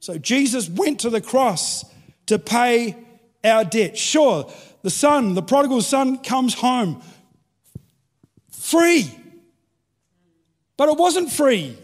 So 0.03 0.19
Jesus 0.19 0.69
went 0.69 0.99
to 1.01 1.11
the 1.11 1.21
cross 1.21 1.85
to 2.27 2.37
pay 2.37 2.97
our 3.45 3.65
debt. 3.65 3.97
Sure, 3.97 4.51
the 4.83 4.91
son, 4.91 5.35
the 5.35 5.43
prodigal 5.43 5.81
son, 5.81 6.19
comes 6.19 6.55
home 6.55 7.01
free. 8.51 9.09
But 10.77 10.88
it 10.88 10.99
wasn't 10.99 11.31
free. 11.31 11.79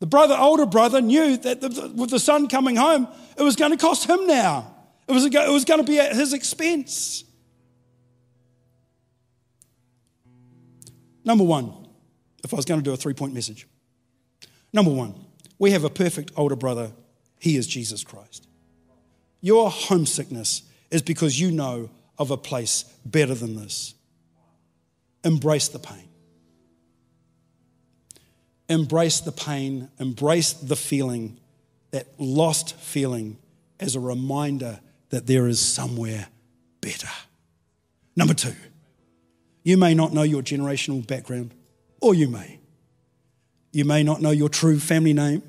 The 0.00 0.06
brother, 0.06 0.36
older 0.38 0.66
brother, 0.66 1.00
knew 1.00 1.38
that 1.38 1.62
the, 1.62 1.90
with 1.96 2.10
the 2.10 2.20
son 2.20 2.46
coming 2.46 2.76
home, 2.76 3.08
it 3.38 3.42
was 3.42 3.56
going 3.56 3.70
to 3.70 3.78
cost 3.78 4.06
him 4.06 4.26
now. 4.26 4.74
It 5.08 5.12
was, 5.12 5.24
it 5.24 5.32
was 5.32 5.64
going 5.64 5.80
to 5.80 5.90
be 5.90 5.98
at 5.98 6.14
his 6.14 6.34
expense. 6.34 7.24
Number 11.24 11.44
one, 11.44 11.72
if 12.44 12.52
I 12.52 12.56
was 12.56 12.66
going 12.66 12.80
to 12.80 12.84
do 12.84 12.92
a 12.92 12.96
three 12.98 13.14
point 13.14 13.32
message. 13.32 13.66
Number 14.76 14.90
one, 14.90 15.14
we 15.58 15.70
have 15.70 15.84
a 15.84 15.90
perfect 15.90 16.32
older 16.36 16.54
brother. 16.54 16.92
He 17.40 17.56
is 17.56 17.66
Jesus 17.66 18.04
Christ. 18.04 18.46
Your 19.40 19.70
homesickness 19.70 20.64
is 20.90 21.00
because 21.00 21.40
you 21.40 21.50
know 21.50 21.88
of 22.18 22.30
a 22.30 22.36
place 22.36 22.82
better 23.02 23.34
than 23.34 23.56
this. 23.56 23.94
Embrace 25.24 25.68
the 25.68 25.78
pain. 25.78 26.10
Embrace 28.68 29.20
the 29.20 29.32
pain, 29.32 29.88
embrace 29.98 30.52
the 30.52 30.76
feeling, 30.76 31.40
that 31.92 32.08
lost 32.18 32.76
feeling, 32.76 33.38
as 33.80 33.96
a 33.96 34.00
reminder 34.00 34.80
that 35.08 35.26
there 35.26 35.48
is 35.48 35.58
somewhere 35.58 36.26
better. 36.82 37.08
Number 38.14 38.34
two, 38.34 38.54
you 39.62 39.78
may 39.78 39.94
not 39.94 40.12
know 40.12 40.22
your 40.22 40.42
generational 40.42 41.06
background, 41.06 41.54
or 42.02 42.14
you 42.14 42.28
may. 42.28 42.58
You 43.76 43.84
may 43.84 44.02
not 44.02 44.22
know 44.22 44.30
your 44.30 44.48
true 44.48 44.80
family 44.80 45.12
name. 45.12 45.42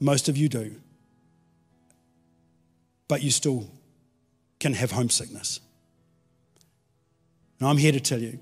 Most 0.00 0.28
of 0.28 0.36
you 0.36 0.48
do. 0.48 0.74
But 3.06 3.22
you 3.22 3.30
still 3.30 3.68
can 4.58 4.74
have 4.74 4.90
homesickness. 4.90 5.60
And 7.60 7.68
I'm 7.68 7.76
here 7.76 7.92
to 7.92 8.00
tell 8.00 8.20
you 8.20 8.40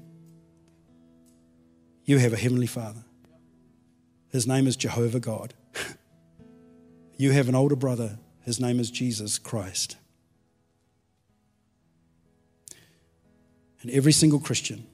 you 2.07 2.17
have 2.17 2.33
a 2.33 2.39
Heavenly 2.39 2.67
Father. 2.67 3.05
His 4.31 4.47
name 4.47 4.67
is 4.67 4.75
Jehovah 4.75 5.21
God. 5.21 5.53
you 7.19 7.33
have 7.33 7.51
an 7.51 7.55
older 7.55 7.77
brother. 7.77 8.19
His 8.47 8.61
name 8.61 8.81
is 8.81 8.91
Jesus 8.91 9.39
Christ. 9.39 9.99
And 13.83 13.91
every 13.91 14.13
single 14.13 14.41
Christian 14.41 14.87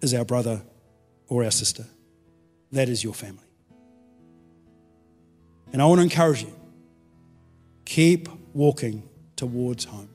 is 0.00 0.14
our 0.14 0.24
brother 0.24 0.62
or 1.28 1.44
our 1.44 1.50
sister. 1.50 1.84
That 2.72 2.88
is 2.88 3.04
your 3.04 3.14
family. 3.14 3.44
And 5.72 5.80
I 5.80 5.86
want 5.86 5.98
to 5.98 6.02
encourage 6.02 6.42
you 6.42 6.52
keep 7.84 8.28
walking 8.52 9.08
towards 9.36 9.84
home. 9.84 10.08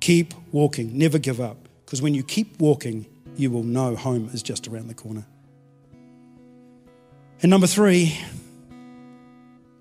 Keep 0.00 0.34
walking, 0.52 0.96
never 0.96 1.18
give 1.18 1.40
up, 1.40 1.68
because 1.84 2.00
when 2.00 2.14
you 2.14 2.22
keep 2.22 2.60
walking, 2.60 3.06
you 3.36 3.50
will 3.50 3.64
know 3.64 3.96
home 3.96 4.30
is 4.32 4.42
just 4.42 4.68
around 4.68 4.88
the 4.88 4.94
corner. 4.94 5.26
And 7.42 7.50
number 7.50 7.66
three, 7.66 8.18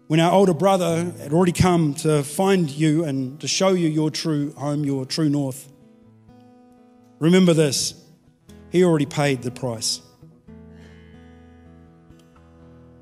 when 0.07 0.19
our 0.19 0.31
older 0.31 0.53
brother 0.53 1.11
had 1.19 1.31
already 1.33 1.51
come 1.51 1.93
to 1.95 2.23
find 2.23 2.69
you 2.69 3.03
and 3.03 3.39
to 3.41 3.47
show 3.47 3.69
you 3.69 3.87
your 3.87 4.09
true 4.09 4.53
home, 4.53 4.83
your 4.83 5.05
true 5.05 5.29
north, 5.29 5.71
remember 7.19 7.53
this 7.53 7.93
he 8.71 8.83
already 8.83 9.05
paid 9.05 9.41
the 9.41 9.51
price. 9.51 10.01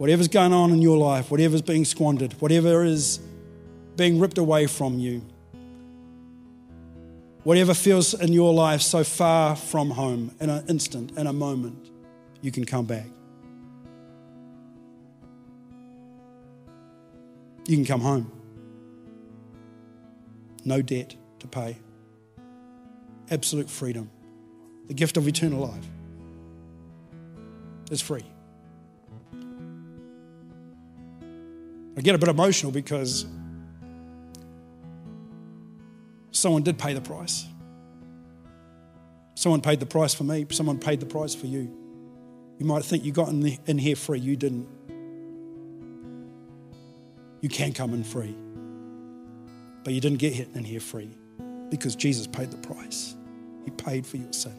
Whatever's 0.04 0.28
going 0.28 0.52
on 0.52 0.72
in 0.72 0.82
your 0.82 0.98
life, 0.98 1.32
whatever's 1.32 1.62
being 1.62 1.86
squandered, 1.86 2.34
whatever 2.42 2.84
is 2.84 3.22
being 3.96 4.20
ripped 4.20 4.38
away 4.38 4.68
from 4.68 5.00
you, 5.00 5.22
whatever 7.46 7.74
feels 7.74 8.14
in 8.14 8.34
your 8.34 8.54
life 8.54 8.82
so 8.82 9.06
far 9.06 9.56
from 9.56 9.92
home, 9.92 10.36
in 10.42 10.50
an 10.50 10.68
instant, 10.68 11.18
in 11.18 11.26
a 11.26 11.32
moment, 11.32 11.90
you 12.42 12.52
can 12.52 12.66
come 12.66 12.84
back. 12.84 13.06
You 17.66 17.78
can 17.78 17.86
come 17.86 18.02
home. 18.02 18.30
No 20.66 20.82
debt 20.82 21.16
to 21.40 21.48
pay. 21.48 21.78
Absolute 23.32 23.70
freedom. 23.70 24.12
The 24.90 24.96
gift 24.96 25.16
of 25.16 25.30
eternal 25.30 25.62
life 25.62 25.88
is 27.90 28.02
free. 28.02 28.33
I 31.98 32.02
get 32.02 32.16
a 32.16 32.18
bit 32.18 32.30
emotional 32.30 32.72
because 32.72 33.26
someone 36.32 36.64
did 36.64 36.78
pay 36.78 36.94
the 36.94 37.02
price. 37.02 37.46
Someone 39.36 39.62
paid 39.62 39.80
the 39.80 39.86
price 39.86 40.14
for 40.14 40.24
me, 40.24 40.46
someone 40.52 40.80
paid 40.80 41.00
the 41.00 41.06
price 41.06 41.36
for 41.36 41.48
you. 41.48 41.72
You 42.60 42.66
might 42.66 42.86
think 42.86 43.04
you 43.04 43.12
got 43.12 43.30
in, 43.30 43.42
the, 43.42 43.58
in 43.66 43.78
here 43.78 43.96
free, 43.96 44.20
you 44.20 44.36
didn't. 44.36 44.68
You 47.42 47.50
can 47.50 47.74
come 47.74 47.94
in 47.94 48.04
free, 48.04 48.36
but 49.84 49.94
you 49.94 50.00
didn't 50.00 50.20
get 50.20 50.48
in 50.56 50.64
here 50.64 50.80
free 50.80 51.10
because 51.70 51.96
Jesus 51.96 52.26
paid 52.26 52.52
the 52.52 52.58
price. 52.58 53.16
He 53.66 53.72
paid 53.72 54.06
for 54.06 54.18
your 54.18 54.32
sin, 54.32 54.58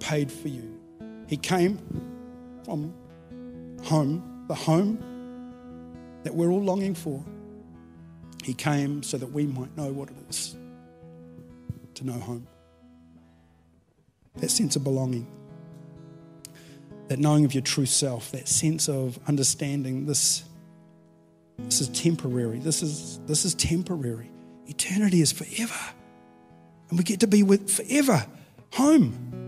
paid 0.00 0.32
for 0.32 0.48
you. 0.48 0.80
He 1.28 1.36
came 1.36 1.78
from 2.64 2.92
home, 3.84 4.44
the 4.48 4.54
home 4.54 5.15
that 6.26 6.34
we're 6.34 6.50
all 6.50 6.60
longing 6.60 6.92
for. 6.92 7.24
He 8.42 8.52
came 8.52 9.04
so 9.04 9.16
that 9.16 9.28
we 9.28 9.46
might 9.46 9.76
know 9.76 9.92
what 9.92 10.08
it 10.08 10.16
is 10.28 10.56
to 11.94 12.04
know 12.04 12.18
home. 12.18 12.48
That 14.38 14.50
sense 14.50 14.74
of 14.74 14.82
belonging, 14.82 15.28
that 17.06 17.20
knowing 17.20 17.44
of 17.44 17.54
your 17.54 17.62
true 17.62 17.86
self, 17.86 18.32
that 18.32 18.48
sense 18.48 18.88
of 18.88 19.20
understanding 19.28 20.06
this, 20.06 20.42
this 21.58 21.80
is 21.80 21.88
temporary. 21.90 22.58
This 22.58 22.82
is, 22.82 23.20
this 23.26 23.44
is 23.44 23.54
temporary. 23.54 24.28
Eternity 24.66 25.20
is 25.20 25.30
forever. 25.30 25.78
And 26.90 26.98
we 26.98 27.04
get 27.04 27.20
to 27.20 27.28
be 27.28 27.44
with 27.44 27.70
forever 27.70 28.26
home. 28.72 29.45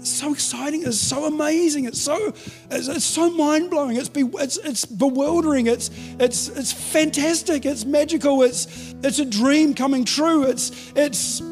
It's 0.00 0.08
so 0.08 0.32
exciting. 0.32 0.82
It's 0.82 0.96
so 0.96 1.26
amazing. 1.26 1.84
It's 1.84 2.00
so, 2.00 2.28
it's, 2.70 2.88
it's 2.88 3.04
so 3.04 3.28
mind 3.28 3.68
blowing. 3.68 3.98
It's, 3.98 4.08
be, 4.08 4.22
it's, 4.38 4.56
it's 4.56 4.86
bewildering. 4.86 5.66
It's, 5.66 5.90
it's, 6.18 6.48
it's 6.48 6.72
fantastic. 6.72 7.66
It's 7.66 7.84
magical. 7.84 8.42
It's, 8.42 8.94
it's 9.02 9.18
a 9.18 9.26
dream 9.26 9.74
coming 9.74 10.06
true. 10.06 10.44
It's, 10.44 10.90
it's, 10.96 11.42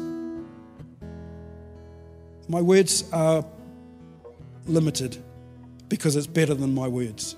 my 2.47 2.59
words 2.59 3.07
are 3.13 3.45
limited 4.65 5.17
because 5.87 6.15
it's 6.15 6.25
better 6.25 6.55
than 6.55 6.73
my 6.73 6.87
words. 6.87 7.35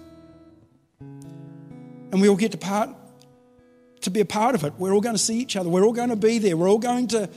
And 1.02 2.22
we 2.22 2.30
all 2.30 2.38
get 2.38 2.54
to 2.54 2.58
part 2.58 2.90
to 4.00 4.10
be 4.10 4.22
a 4.22 4.26
part 4.26 4.56
of 4.56 4.64
it. 4.64 4.74
We're 4.78 4.94
all 4.94 5.02
going 5.02 5.16
to 5.16 5.22
see 5.22 5.40
each 5.40 5.58
other. 5.58 5.70
We're 5.70 5.84
all 5.84 5.92
going 5.92 6.10
to 6.10 6.16
be 6.16 6.38
there. 6.38 6.56
We're 6.56 6.70
all 6.70 6.80
going 6.80 7.08
to 7.10 7.30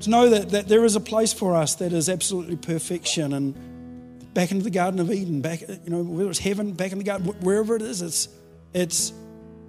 to 0.00 0.10
know 0.10 0.28
that, 0.30 0.50
that 0.50 0.68
there 0.68 0.84
is 0.84 0.96
a 0.96 1.00
place 1.00 1.32
for 1.32 1.54
us 1.54 1.76
that 1.76 1.92
is 1.92 2.08
absolutely 2.08 2.56
perfection 2.56 3.32
and 3.32 3.54
back 4.34 4.50
into 4.50 4.64
the 4.64 4.70
Garden 4.70 5.00
of 5.00 5.10
Eden, 5.10 5.40
back, 5.40 5.60
you 5.60 5.78
know, 5.86 6.02
whether 6.02 6.28
it's 6.28 6.40
heaven, 6.40 6.72
back 6.72 6.92
in 6.92 6.98
the 6.98 7.04
garden, 7.04 7.26
wherever 7.40 7.76
it 7.76 7.82
is, 7.82 8.02
it's, 8.02 8.28
it's, 8.72 9.12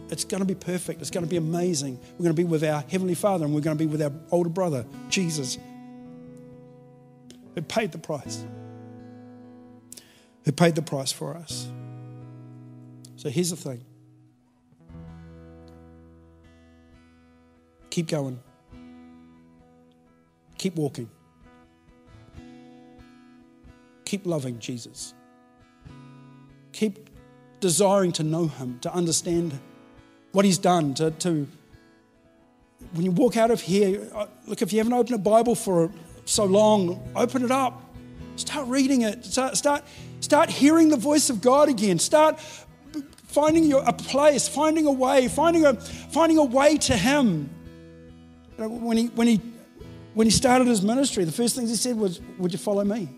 it's 0.10 0.24
going 0.24 0.42
to 0.42 0.46
be 0.46 0.56
perfect. 0.56 1.02
It's 1.02 1.12
going 1.12 1.24
to 1.24 1.30
be 1.30 1.38
amazing. 1.38 2.00
We're 2.14 2.24
going 2.24 2.36
to 2.36 2.42
be 2.42 2.44
with 2.44 2.64
our 2.64 2.82
Heavenly 2.82 3.14
Father 3.14 3.46
and 3.46 3.54
we're 3.54 3.62
going 3.62 3.78
to 3.78 3.84
be 3.84 3.90
with 3.90 4.02
our 4.02 4.12
older 4.32 4.50
brother, 4.50 4.86
Jesus, 5.10 5.58
who 7.54 7.62
paid 7.62 7.92
the 7.92 8.00
price. 8.00 8.44
Who 10.46 10.52
paid 10.52 10.76
the 10.76 10.82
price 10.82 11.12
for 11.12 11.36
us. 11.36 11.68
So 13.16 13.30
here's 13.30 13.52
the 13.52 13.56
thing 13.56 13.84
keep 17.90 18.08
going. 18.08 18.40
Keep 20.58 20.76
walking. 20.76 21.10
Keep 24.06 24.26
loving 24.26 24.60
Jesus. 24.60 25.14
Keep 26.72 27.10
desiring 27.60 28.12
to 28.14 28.24
know 28.24 28.48
Him, 28.48 28.80
to 28.82 28.94
understand 28.94 29.60
what 30.32 30.46
He's 30.46 30.58
done, 30.58 30.94
to, 30.96 31.12
to 31.12 31.48
when 32.94 33.06
you 33.06 33.12
walk 33.12 33.38
out 33.38 33.52
of 33.52 33.62
here, 33.62 34.08
uh, 34.14 34.28
look, 34.46 34.62
if 34.62 34.72
you 34.72 34.80
haven't 34.80 34.94
opened 34.94 35.16
a 35.16 35.18
Bible 35.18 35.56
for 35.56 35.92
so 36.26 36.46
long, 36.46 37.12
open 37.16 37.44
it 37.44 37.52
up. 37.52 37.82
Start 38.36 38.68
reading 38.68 39.02
it. 39.02 39.26
Start, 39.26 39.58
start, 39.58 39.84
start 40.20 40.50
hearing 40.50 40.90
the 40.90 40.98
voice 40.98 41.30
of 41.30 41.42
God 41.42 41.70
again. 41.70 42.00
Start 42.00 42.40
finding 43.28 43.66
your, 43.66 43.84
a 43.86 43.94
place, 43.94 44.48
finding 44.48 44.86
a 44.86 44.92
way, 44.92 45.28
finding 45.28 45.66
a, 45.66 45.74
finding 45.74 46.38
a 46.38 46.44
way 46.44 46.78
to 46.78 46.96
Him. 46.96 47.50
When, 48.58 48.96
he, 48.96 49.08
when 49.08 49.28
he 49.28 49.42
when 50.16 50.26
he 50.26 50.32
started 50.32 50.66
his 50.68 50.82
ministry, 50.82 51.26
the 51.26 51.32
first 51.32 51.56
things 51.56 51.70
he 51.70 51.76
said 51.76 51.98
was, 51.98 52.20
Would 52.40 52.52
you 52.52 52.58
follow 52.58 52.84
me? 52.84 53.10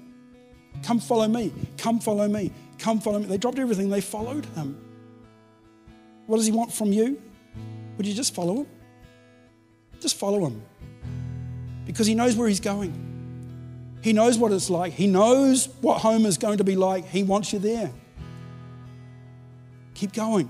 Come 0.84 1.00
follow 1.00 1.28
me. 1.28 1.54
Come 1.78 2.00
follow 2.00 2.28
me. 2.28 2.52
Come 2.80 3.00
follow 3.00 3.20
me. 3.20 3.26
They 3.26 3.38
dropped 3.38 3.60
everything, 3.60 3.90
they 3.90 4.02
followed 4.02 4.46
him. 4.48 4.84
What 6.26 6.38
does 6.38 6.46
he 6.46 6.52
want 6.52 6.74
from 6.74 6.92
you? 6.92 7.22
Would 7.96 8.06
you 8.06 8.14
just 8.14 8.36
follow 8.36 8.58
him? 8.58 8.68
Just 10.02 10.18
follow 10.18 10.46
him. 10.46 10.62
Because 11.86 12.06
he 12.06 12.16
knows 12.16 12.36
where 12.36 12.48
he's 12.48 12.60
going. 12.60 13.04
He 14.02 14.12
knows 14.12 14.38
what 14.38 14.52
it's 14.52 14.70
like. 14.70 14.94
He 14.94 15.08
knows 15.08 15.70
what 15.82 16.02
home 16.02 16.26
is 16.26 16.38
going 16.38 16.58
to 16.58 16.64
be 16.64 16.76
like. 16.76 17.08
He 17.08 17.24
wants 17.24 17.54
you 17.54 17.60
there. 17.60 17.92
Keep 19.94 20.14
going. 20.14 20.50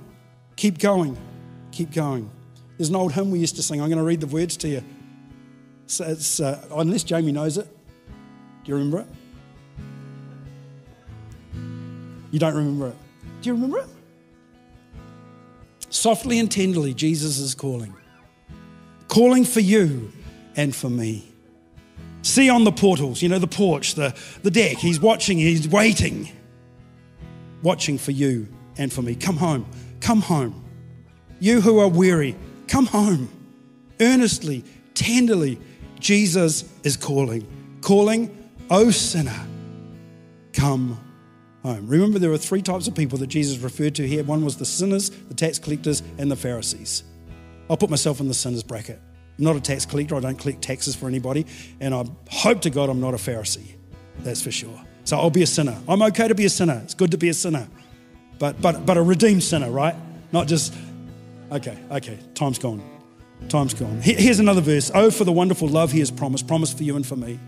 Keep 0.56 0.80
going. 0.80 1.18
Keep 1.72 1.92
going. 1.92 2.30
There's 2.78 2.90
an 2.90 2.96
old 2.96 3.14
hymn 3.14 3.32
we 3.32 3.40
used 3.40 3.56
to 3.58 3.64
sing. 3.64 3.82
I'm 3.82 3.88
going 3.88 3.98
to 4.00 4.04
read 4.04 4.22
the 4.22 4.28
words 4.28 4.58
to 4.58 4.68
you. 4.68 4.84
So 5.88 6.06
it's, 6.06 6.40
uh, 6.40 6.66
unless 6.76 7.04
Jamie 7.04 7.32
knows 7.32 7.58
it. 7.58 7.68
Do 8.64 8.72
you 8.72 8.76
remember 8.76 9.00
it? 9.00 9.08
You 12.32 12.40
don't 12.40 12.56
remember 12.56 12.90
it. 12.90 12.96
Do 13.42 13.50
you 13.50 13.54
remember 13.54 13.80
it? 13.80 13.88
Softly 15.90 16.40
and 16.40 16.52
tenderly, 16.52 16.94
Jesus 16.94 17.40
is 17.40 17.56
calling. 17.56 17.96
Calling 19.08 19.46
for 19.46 19.62
you 19.62 20.12
and 20.58 20.76
for 20.76 20.90
me. 20.90 21.26
See 22.22 22.50
on 22.50 22.66
the 22.66 22.74
portals, 22.74 23.22
you 23.22 23.30
know, 23.30 23.40
the 23.40 23.48
porch, 23.48 23.96
the, 23.96 24.14
the 24.44 24.52
deck. 24.52 24.78
He's 24.78 25.00
watching, 25.00 25.38
he's 25.38 25.70
waiting. 25.70 26.30
Watching 27.64 27.98
for 27.98 28.12
you 28.12 28.50
and 28.78 28.92
for 28.92 29.02
me. 29.02 29.16
Come 29.16 29.38
home. 29.38 29.66
Come 30.02 30.22
home. 30.22 30.66
You 31.40 31.62
who 31.62 31.80
are 31.80 31.88
weary, 31.88 32.36
come 32.68 32.88
home. 32.88 33.30
Earnestly, 34.02 34.66
tenderly, 34.94 35.60
Jesus 36.00 36.72
is 36.84 36.98
calling, 36.98 37.46
calling, 37.82 38.50
O 38.70 38.92
sinner, 38.92 39.48
come 40.54 41.00
home. 41.64 41.88
Remember, 41.88 42.20
there 42.20 42.30
were 42.30 42.38
three 42.38 42.62
types 42.62 42.88
of 42.88 42.96
people 42.96 43.18
that 43.20 43.28
Jesus 43.28 43.60
referred 43.60 43.96
to 43.96 44.08
here. 44.08 44.24
One 44.24 44.44
was 44.44 44.58
the 44.58 44.66
sinners, 44.66 45.10
the 45.10 45.34
tax 45.34 45.60
collectors, 45.60 46.04
and 46.18 46.30
the 46.30 46.36
Pharisees. 46.36 47.04
I'll 47.70 47.78
put 47.78 47.90
myself 47.90 48.20
in 48.20 48.28
the 48.28 48.34
sinners 48.34 48.64
bracket. 48.64 49.00
I'm 49.38 49.44
not 49.44 49.56
a 49.56 49.62
tax 49.62 49.86
collector, 49.86 50.16
I 50.16 50.20
don't 50.20 50.38
collect 50.38 50.62
taxes 50.62 50.96
for 50.96 51.08
anybody, 51.08 51.46
and 51.80 51.94
I 51.94 52.06
hope 52.30 52.62
to 52.62 52.70
God 52.70 52.90
I'm 52.90 53.00
not 53.00 53.14
a 53.14 53.18
Pharisee. 53.18 53.76
That's 54.20 54.42
for 54.42 54.52
sure. 54.52 54.82
So 55.04 55.18
I'll 55.18 55.30
be 55.30 55.44
a 55.44 55.48
sinner. 55.48 55.78
I'm 55.88 56.02
okay 56.02 56.28
to 56.28 56.36
be 56.36 56.46
a 56.46 56.50
sinner. 56.50 56.82
It's 56.84 56.94
good 56.94 57.12
to 57.12 57.18
be 57.18 57.30
a 57.30 57.34
sinner. 57.34 57.68
But 58.40 58.62
but 58.62 58.86
but 58.86 58.98
a 58.98 59.02
redeemed 59.02 59.44
sinner, 59.44 59.72
right? 59.72 59.96
Not 60.32 60.48
just 60.48 60.74
okay, 61.52 61.78
okay, 61.92 62.20
time's 62.34 62.60
gone. 62.60 62.82
Time's 63.50 63.74
gone. 63.74 64.02
Here's 64.02 64.40
another 64.40 64.62
verse. 64.62 64.92
Oh, 64.94 65.10
for 65.10 65.24
the 65.24 65.32
wonderful 65.32 65.68
love 65.68 65.92
he 65.92 66.00
has 66.00 66.12
promised, 66.12 66.48
promised 66.48 66.78
for 66.78 66.84
you 66.84 66.96
and 66.96 67.06
for 67.06 67.16
me. 67.16 67.40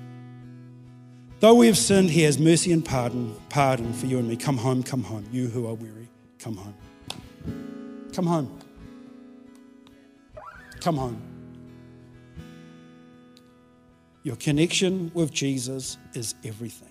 Though 1.41 1.55
we 1.55 1.67
have 1.67 1.77
sinned, 1.77 2.09
he 2.09 2.23
has 2.23 2.37
mercy 2.37 2.71
and 2.71 2.83
pardon, 2.83 3.35
pardon 3.49 3.93
for 3.93 4.05
you 4.05 4.17
and 4.19 4.27
me. 4.27 4.35
Come 4.35 4.57
home, 4.57 4.83
come 4.83 5.03
home. 5.03 5.25
You 5.31 5.47
who 5.47 5.67
are 5.67 5.73
weary, 5.73 6.09
come 6.37 6.55
home. 6.55 6.75
Come 8.13 8.25
home. 8.25 8.59
Come 10.81 10.97
home. 10.97 11.21
Your 14.23 14.35
connection 14.35 15.11
with 15.13 15.31
Jesus 15.31 15.97
is 16.13 16.35
everything. 16.43 16.89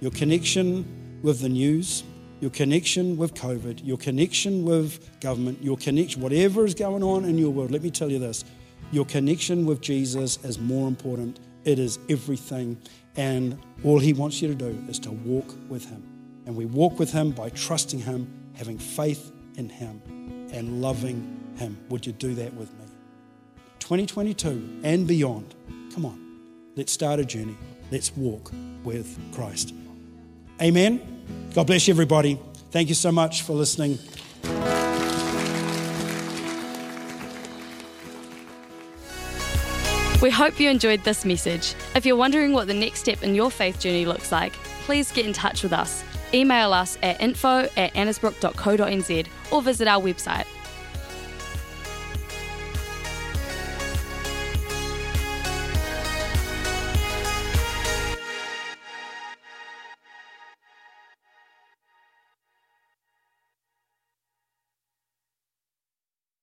Your 0.00 0.12
connection 0.12 1.20
with 1.22 1.40
the 1.40 1.48
news, 1.48 2.04
your 2.40 2.50
connection 2.50 3.16
with 3.16 3.34
COVID, 3.34 3.84
your 3.84 3.98
connection 3.98 4.64
with 4.64 5.20
government, 5.20 5.62
your 5.62 5.76
connection, 5.76 6.22
whatever 6.22 6.64
is 6.64 6.74
going 6.74 7.02
on 7.02 7.24
in 7.24 7.36
your 7.38 7.50
world, 7.50 7.70
let 7.70 7.82
me 7.82 7.90
tell 7.90 8.10
you 8.10 8.18
this 8.18 8.44
your 8.90 9.04
connection 9.04 9.66
with 9.66 9.80
Jesus 9.80 10.42
is 10.44 10.58
more 10.58 10.88
important. 10.88 11.40
It 11.64 11.78
is 11.78 11.98
everything. 12.08 12.80
And 13.16 13.58
all 13.84 13.98
he 13.98 14.12
wants 14.12 14.40
you 14.40 14.48
to 14.48 14.54
do 14.54 14.82
is 14.88 14.98
to 15.00 15.10
walk 15.10 15.54
with 15.68 15.84
him. 15.84 16.02
And 16.46 16.56
we 16.56 16.64
walk 16.64 16.98
with 16.98 17.12
him 17.12 17.32
by 17.32 17.50
trusting 17.50 18.00
him, 18.00 18.32
having 18.54 18.78
faith 18.78 19.30
in 19.56 19.68
him, 19.68 20.00
and 20.52 20.80
loving 20.80 21.52
him. 21.56 21.76
Would 21.90 22.06
you 22.06 22.12
do 22.12 22.34
that 22.34 22.54
with 22.54 22.72
me? 22.78 22.86
2022 23.80 24.80
and 24.84 25.06
beyond. 25.06 25.54
Come 25.92 26.06
on, 26.06 26.40
let's 26.76 26.92
start 26.92 27.20
a 27.20 27.24
journey. 27.24 27.56
Let's 27.90 28.16
walk 28.16 28.52
with 28.84 29.18
Christ. 29.34 29.74
Amen. 30.60 31.50
God 31.54 31.66
bless 31.66 31.88
you, 31.88 31.94
everybody. 31.94 32.38
Thank 32.70 32.88
you 32.88 32.94
so 32.94 33.10
much 33.10 33.42
for 33.42 33.52
listening. 33.54 33.98
We 40.20 40.30
hope 40.30 40.58
you 40.58 40.68
enjoyed 40.68 41.04
this 41.04 41.24
message. 41.24 41.74
If 41.94 42.04
you're 42.04 42.16
wondering 42.16 42.52
what 42.52 42.66
the 42.66 42.74
next 42.74 43.00
step 43.00 43.22
in 43.22 43.36
your 43.36 43.50
faith 43.52 43.78
journey 43.78 44.04
looks 44.04 44.32
like, 44.32 44.52
please 44.84 45.12
get 45.12 45.26
in 45.26 45.32
touch 45.32 45.62
with 45.62 45.72
us. 45.72 46.02
email 46.34 46.72
us 46.72 46.98
at 47.02 47.20
info 47.20 47.68
at 47.76 47.94
annesbrook.co.nz 47.94 49.26
or 49.50 49.62
visit 49.62 49.88
our 49.88 50.02
website 50.02 50.44